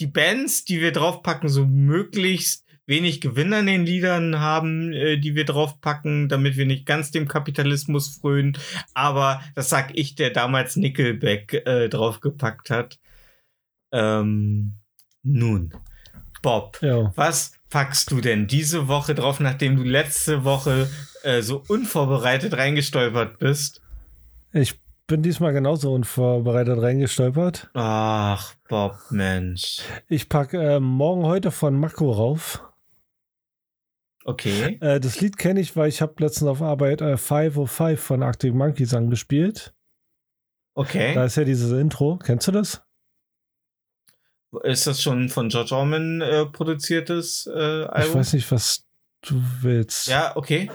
[0.00, 5.34] die Bands, die wir draufpacken, so möglichst wenig Gewinn an den Liedern haben, äh, die
[5.34, 8.56] wir draufpacken, damit wir nicht ganz dem Kapitalismus frönen.
[8.94, 12.98] Aber das sag ich, der damals Nickelback äh, draufgepackt hat.
[13.92, 14.74] Ähm,
[15.22, 15.74] nun,
[16.42, 17.12] Bob, Ja.
[17.16, 20.88] was packst du denn diese Woche drauf, nachdem du letzte Woche
[21.22, 23.82] äh, so unvorbereitet reingestolpert bist?
[24.52, 27.70] Ich bin diesmal genauso unvorbereitet reingestolpert.
[27.74, 29.80] Ach, Bob, Mensch.
[30.08, 32.62] Ich packe äh, morgen heute von Mako rauf.
[34.24, 34.78] Okay.
[34.80, 38.54] Äh, das Lied kenne ich, weil ich habe letztens auf Arbeit äh, 505 von Arctic
[38.54, 39.72] Monkeys angespielt.
[40.74, 41.14] Okay.
[41.14, 42.18] Da ist ja dieses Intro.
[42.22, 42.82] Kennst du das?
[44.62, 48.14] Ist das schon von George Orman äh, produziertes äh, Ich Album?
[48.14, 48.84] weiß nicht, was
[49.22, 50.06] du willst.
[50.06, 50.70] Ja, okay.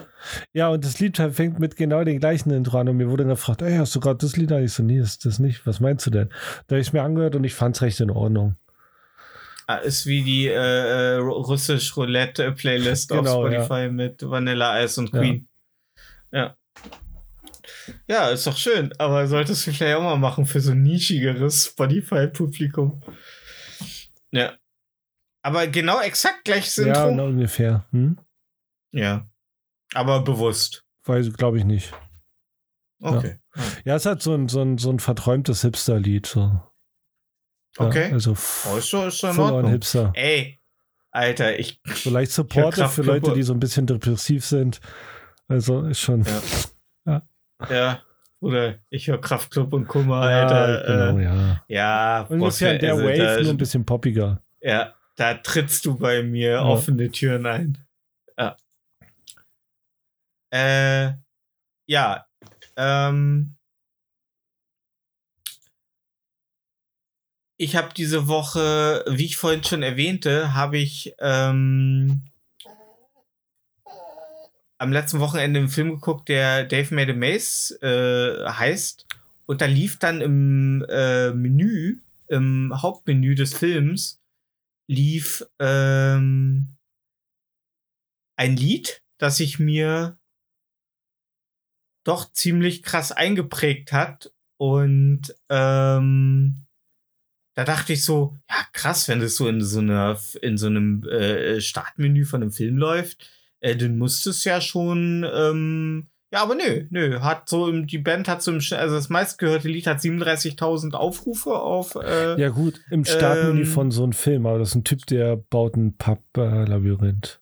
[0.51, 3.61] Ja, und das Lied fängt mit genau den gleichen Intro an und mir wurde gefragt,
[3.61, 4.63] ey, hast du gerade das Lied an?
[4.63, 5.65] Ich so, nee, ist das nicht.
[5.65, 6.29] Was meinst du denn?
[6.67, 8.57] Da habe ich mir angehört und ich fand es recht in Ordnung.
[9.65, 14.99] Ah, Ist wie die äh, äh, russisch Roulette Playlist Genau, auf Spotify mit Vanilla Ice
[14.99, 15.19] und Ja.
[15.19, 15.47] Queen.
[16.31, 16.55] Ja.
[18.07, 21.65] Ja, ist doch schön, aber solltest du vielleicht auch mal machen für so ein nischigeres
[21.67, 23.01] Spotify-Publikum.
[24.33, 24.57] Ja.
[25.43, 27.11] Aber genau exakt gleiches Ja, Intro.
[27.15, 27.85] na, ungefähr.
[27.91, 28.17] Hm?
[28.91, 29.27] Ja.
[29.93, 30.85] Aber bewusst.
[31.05, 31.93] Weiß glaube ich nicht.
[33.01, 33.39] Okay.
[33.83, 36.25] Ja, es hat so ein, so ein, so ein verträumtes Hipster-Lied.
[36.25, 36.39] So.
[36.41, 38.11] Ja, Okay.
[38.11, 39.71] also Oh, ist so, ist so in full on Ordnung.
[39.73, 40.11] Hipster.
[40.15, 40.61] Ey,
[41.11, 41.81] Alter, ich.
[41.95, 44.79] So leicht supportive für Leute, die so ein bisschen depressiv sind.
[45.47, 46.23] Also ist schon.
[47.05, 47.21] Ja.
[47.69, 48.01] Ja,
[48.43, 50.83] oder ich höre Kraftclub und Kummer, Ja, Alter.
[50.85, 51.63] genau, äh, ja.
[51.67, 54.41] ja, Ungefähr in der also, Wave, da, nur ein bisschen poppiger.
[54.61, 57.77] Ja, da trittst du bei mir offene Türen ein.
[58.37, 58.57] Ja.
[60.51, 61.13] Äh,
[61.87, 62.25] ja.
[62.75, 63.55] Ähm,
[67.57, 72.23] ich habe diese Woche, wie ich vorhin schon erwähnte, habe ich ähm,
[74.83, 79.07] am letzten Wochenende einen Film geguckt, der Dave Made a Maze äh, heißt.
[79.45, 84.21] Und da lief dann im äh, Menü, im Hauptmenü des Films,
[84.87, 86.75] lief ähm,
[88.35, 90.17] ein Lied, das sich mir
[92.03, 94.33] doch ziemlich krass eingeprägt hat.
[94.57, 96.65] Und ähm,
[97.55, 101.03] da dachte ich so, ja krass, wenn das so in so einer in so einem
[101.03, 103.29] äh, Startmenü von einem Film läuft,
[103.63, 107.99] äh, dann muss es ja schon ähm, ja, aber nö, nö, hat so im, die
[107.99, 112.81] Band hat so im, also das meistgehörte Lied hat 37.000 Aufrufe auf äh, Ja, gut,
[112.89, 115.95] im Startmenü Ähm, von so einem Film, aber das ist ein Typ, der baut ein
[115.95, 117.39] Pub-Labyrinth.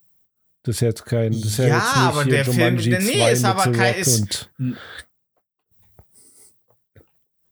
[0.63, 1.31] Das ist jetzt kein.
[1.31, 3.71] Das ist ja, Ja, jetzt nicht aber der Film- Jumanji der- nee, 2 ist aber
[3.71, 4.49] kein- ist-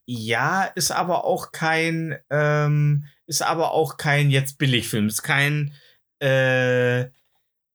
[0.06, 5.06] Ja, ist aber auch kein, ähm, ist aber auch kein jetzt Billigfilm.
[5.06, 5.72] Ist kein
[6.20, 7.06] äh,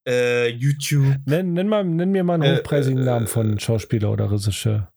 [0.08, 1.16] äh, YouTube.
[1.26, 4.92] nenn, nenn, mal, nenn mir mal einen Äh, hochpreisigen äh, Namen von Schauspieler oder Regisseur.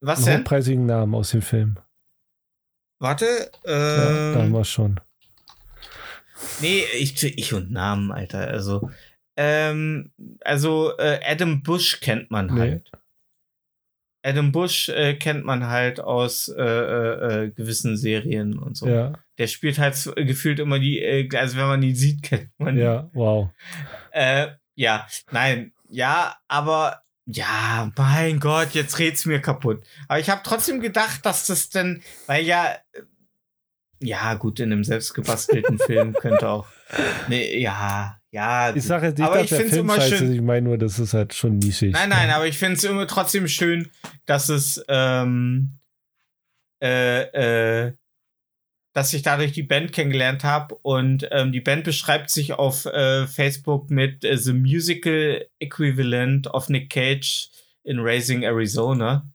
[0.00, 0.40] Was Einen denn?
[0.40, 1.78] hochpreisigen Namen aus dem Film.
[3.00, 3.50] Warte.
[3.64, 5.00] Ja, da haben Ähm, wir schon.
[6.60, 8.48] nee, ich, ich und Namen, Alter.
[8.48, 8.90] Also,
[9.36, 12.60] ähm, also äh, Adam Bush kennt man Nee.
[12.60, 12.90] halt.
[14.24, 18.86] Adam Bush äh, kennt man halt aus äh, äh, äh, gewissen Serien und so.
[18.88, 19.12] Ja,
[19.42, 22.76] Der spielt halt äh, gefühlt immer die, äh, also wenn man ihn sieht, kennt man
[22.76, 22.84] ihn.
[22.84, 23.50] ja, wow.
[24.12, 29.84] Äh, ja, nein, ja, aber ja, mein Gott, jetzt red's mir kaputt.
[30.06, 33.02] Aber ich habe trotzdem gedacht, dass das denn, weil ja, äh,
[34.00, 36.68] ja, gut, in einem selbstgebastelten Film könnte auch,
[37.28, 38.74] ne, ja, ja.
[38.76, 40.78] Ich sage jetzt nicht, Aber dass ich der Film immer scheiße schön- ich meine nur,
[40.78, 41.92] das ist halt schon nischig.
[41.92, 43.90] Nein, nein, aber ich finde es immer trotzdem schön,
[44.24, 45.78] dass es, ähm,
[46.80, 47.92] äh, äh,
[48.92, 53.26] dass ich dadurch die Band kennengelernt habe und ähm, die Band beschreibt sich auf äh,
[53.26, 57.48] Facebook mit äh, The Musical Equivalent of Nick Cage
[57.84, 59.26] in Raising Arizona.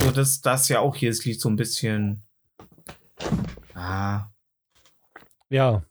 [0.00, 2.22] So, das, das ja auch jedes Lied so ein bisschen,
[3.74, 4.26] ah,
[5.48, 5.82] Ja.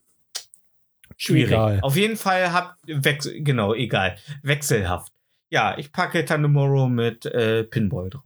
[1.17, 1.51] schwierig.
[1.51, 1.81] Egal.
[1.81, 5.11] Auf jeden Fall habt, wechsel, genau, egal, wechselhaft.
[5.49, 8.23] Ja, ich packe Tandemoro mit äh, Pinball drauf.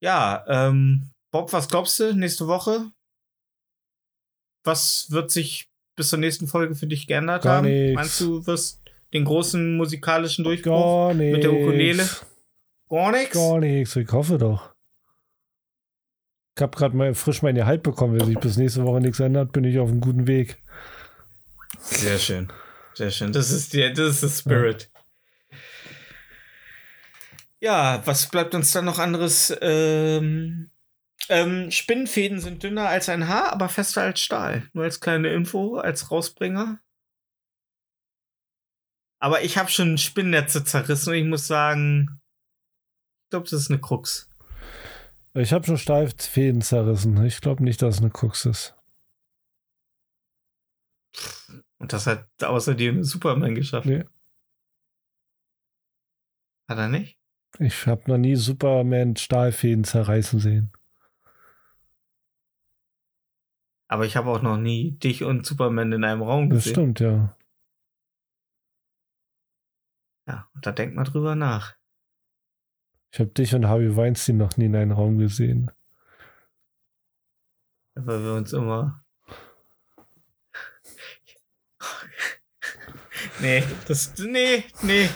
[0.00, 2.90] Ja, ähm, Bob, was glaubst du nächste Woche?
[4.64, 5.71] Was wird sich
[6.02, 7.68] bis zur nächsten Folge für dich geändert Gar haben?
[7.68, 7.94] nichts.
[7.94, 11.10] Meinst du, wirst den großen musikalischen Durchbruch?
[11.10, 12.08] Gar mit der Ukulele?
[12.90, 13.34] Gar nichts?
[13.34, 13.94] Gar nichts.
[13.94, 14.74] Ich hoffe doch.
[16.56, 18.18] Ich habe gerade mal frisch mein Gehalt bekommen.
[18.18, 20.60] Wenn sich bis nächste Woche nichts ändert, bin ich auf einem guten Weg.
[21.78, 22.52] Sehr schön.
[22.94, 23.32] Sehr schön.
[23.32, 24.90] Das ist der, das ist der Spirit.
[27.60, 29.56] Ja, was bleibt uns dann noch anderes?
[29.62, 30.71] Ähm,
[31.28, 34.68] ähm, Spinnenfäden sind dünner als ein Haar, aber fester als Stahl.
[34.72, 36.80] Nur als kleine Info, als Rausbringer.
[39.20, 42.20] Aber ich habe schon Spinnnetze zerrissen und ich muss sagen,
[43.24, 44.28] ich glaube, das ist eine Krux.
[45.34, 47.24] Ich habe schon steif Fäden zerrissen.
[47.24, 48.74] Ich glaube nicht, dass es eine Krux ist.
[51.78, 53.86] Und das hat außerdem Superman geschafft.
[53.86, 54.04] Nee.
[56.68, 57.16] Hat er nicht?
[57.58, 60.72] Ich habe noch nie Superman Stahlfäden zerreißen sehen.
[63.92, 66.72] Aber ich habe auch noch nie dich und Superman in einem Raum Das gesehen.
[66.72, 67.36] stimmt, ja.
[70.26, 71.76] Ja, und da denkt man drüber nach.
[73.12, 75.70] Ich habe dich und Harvey Weinstein noch nie in einem Raum gesehen.
[77.94, 79.04] Weil wir uns immer.
[83.42, 84.14] nee, das.
[84.20, 85.06] Nee, nee.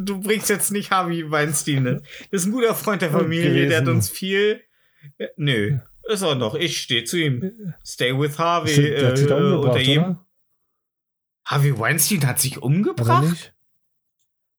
[0.00, 1.82] Du bringst jetzt nicht Harvey Weinstein.
[1.82, 2.02] Ne?
[2.30, 4.60] Das ist ein guter Freund der Familie, der hat uns viel.
[5.16, 6.54] Ja, Nö, ist auch noch.
[6.54, 7.74] Ich stehe zu ihm.
[7.84, 8.72] Stay with Harvey.
[8.72, 10.26] Stimmt, der hat sich da äh, unter umgebracht, oder?
[11.44, 13.54] Harvey Weinstein hat sich umgebracht?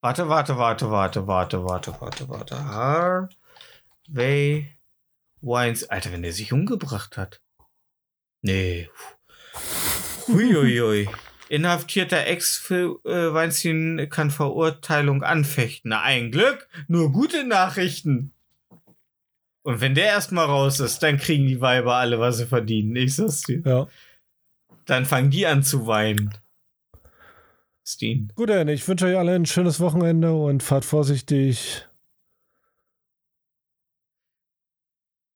[0.01, 2.63] Warte, warte, warte, warte, warte, warte, warte, warte.
[4.07, 4.69] Harvey
[5.41, 5.89] Weinstein.
[5.89, 7.41] Alter, wenn der sich umgebracht hat.
[8.41, 8.89] Nee.
[10.27, 11.09] Huiuiui.
[11.49, 15.89] Inhaftierter Ex für äh, kann Verurteilung anfechten.
[15.89, 16.67] Na, ein Glück.
[16.88, 18.35] Nur gute Nachrichten.
[19.65, 22.95] Und wenn der erstmal raus ist, dann kriegen die Weiber alle, was sie verdienen.
[22.95, 23.63] Ich sag's dir.
[23.65, 23.87] Ja.
[24.85, 26.35] Dann fangen die an zu weinen.
[27.83, 28.31] Steen.
[28.35, 31.87] Gut, dann, ich wünsche euch alle ein schönes Wochenende und fahrt vorsichtig.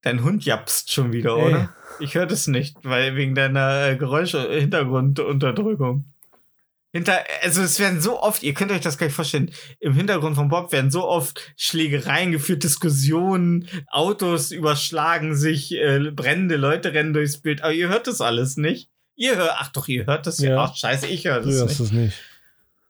[0.03, 1.45] Dein Hund japst schon wieder, Ey.
[1.45, 1.75] oder?
[1.99, 6.05] Ich höre das nicht, weil wegen deiner äh, Geräusche, Hintergrundunterdrückung.
[6.91, 10.35] Hinter, also es werden so oft, ihr könnt euch das gar nicht vorstellen, im Hintergrund
[10.35, 17.13] von Bob werden so oft Schlägereien geführt, Diskussionen, Autos überschlagen sich, äh, brennende Leute rennen
[17.13, 18.89] durchs Bild, aber ihr hört das alles nicht.
[19.15, 20.51] Ihr hört, ach doch, ihr hört das ja.
[20.51, 20.63] Ja.
[20.63, 21.79] Ach, scheiße, ich höre das nicht.
[21.79, 22.17] es nicht.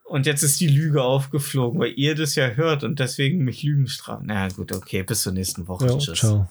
[0.06, 3.88] Und jetzt ist die Lüge aufgeflogen, weil ihr das ja hört und deswegen mich Lügen
[3.88, 4.26] strafen.
[4.28, 5.88] Na gut, okay, bis zur nächsten Woche.
[5.88, 6.20] Ja, Tschüss.
[6.20, 6.50] ciao.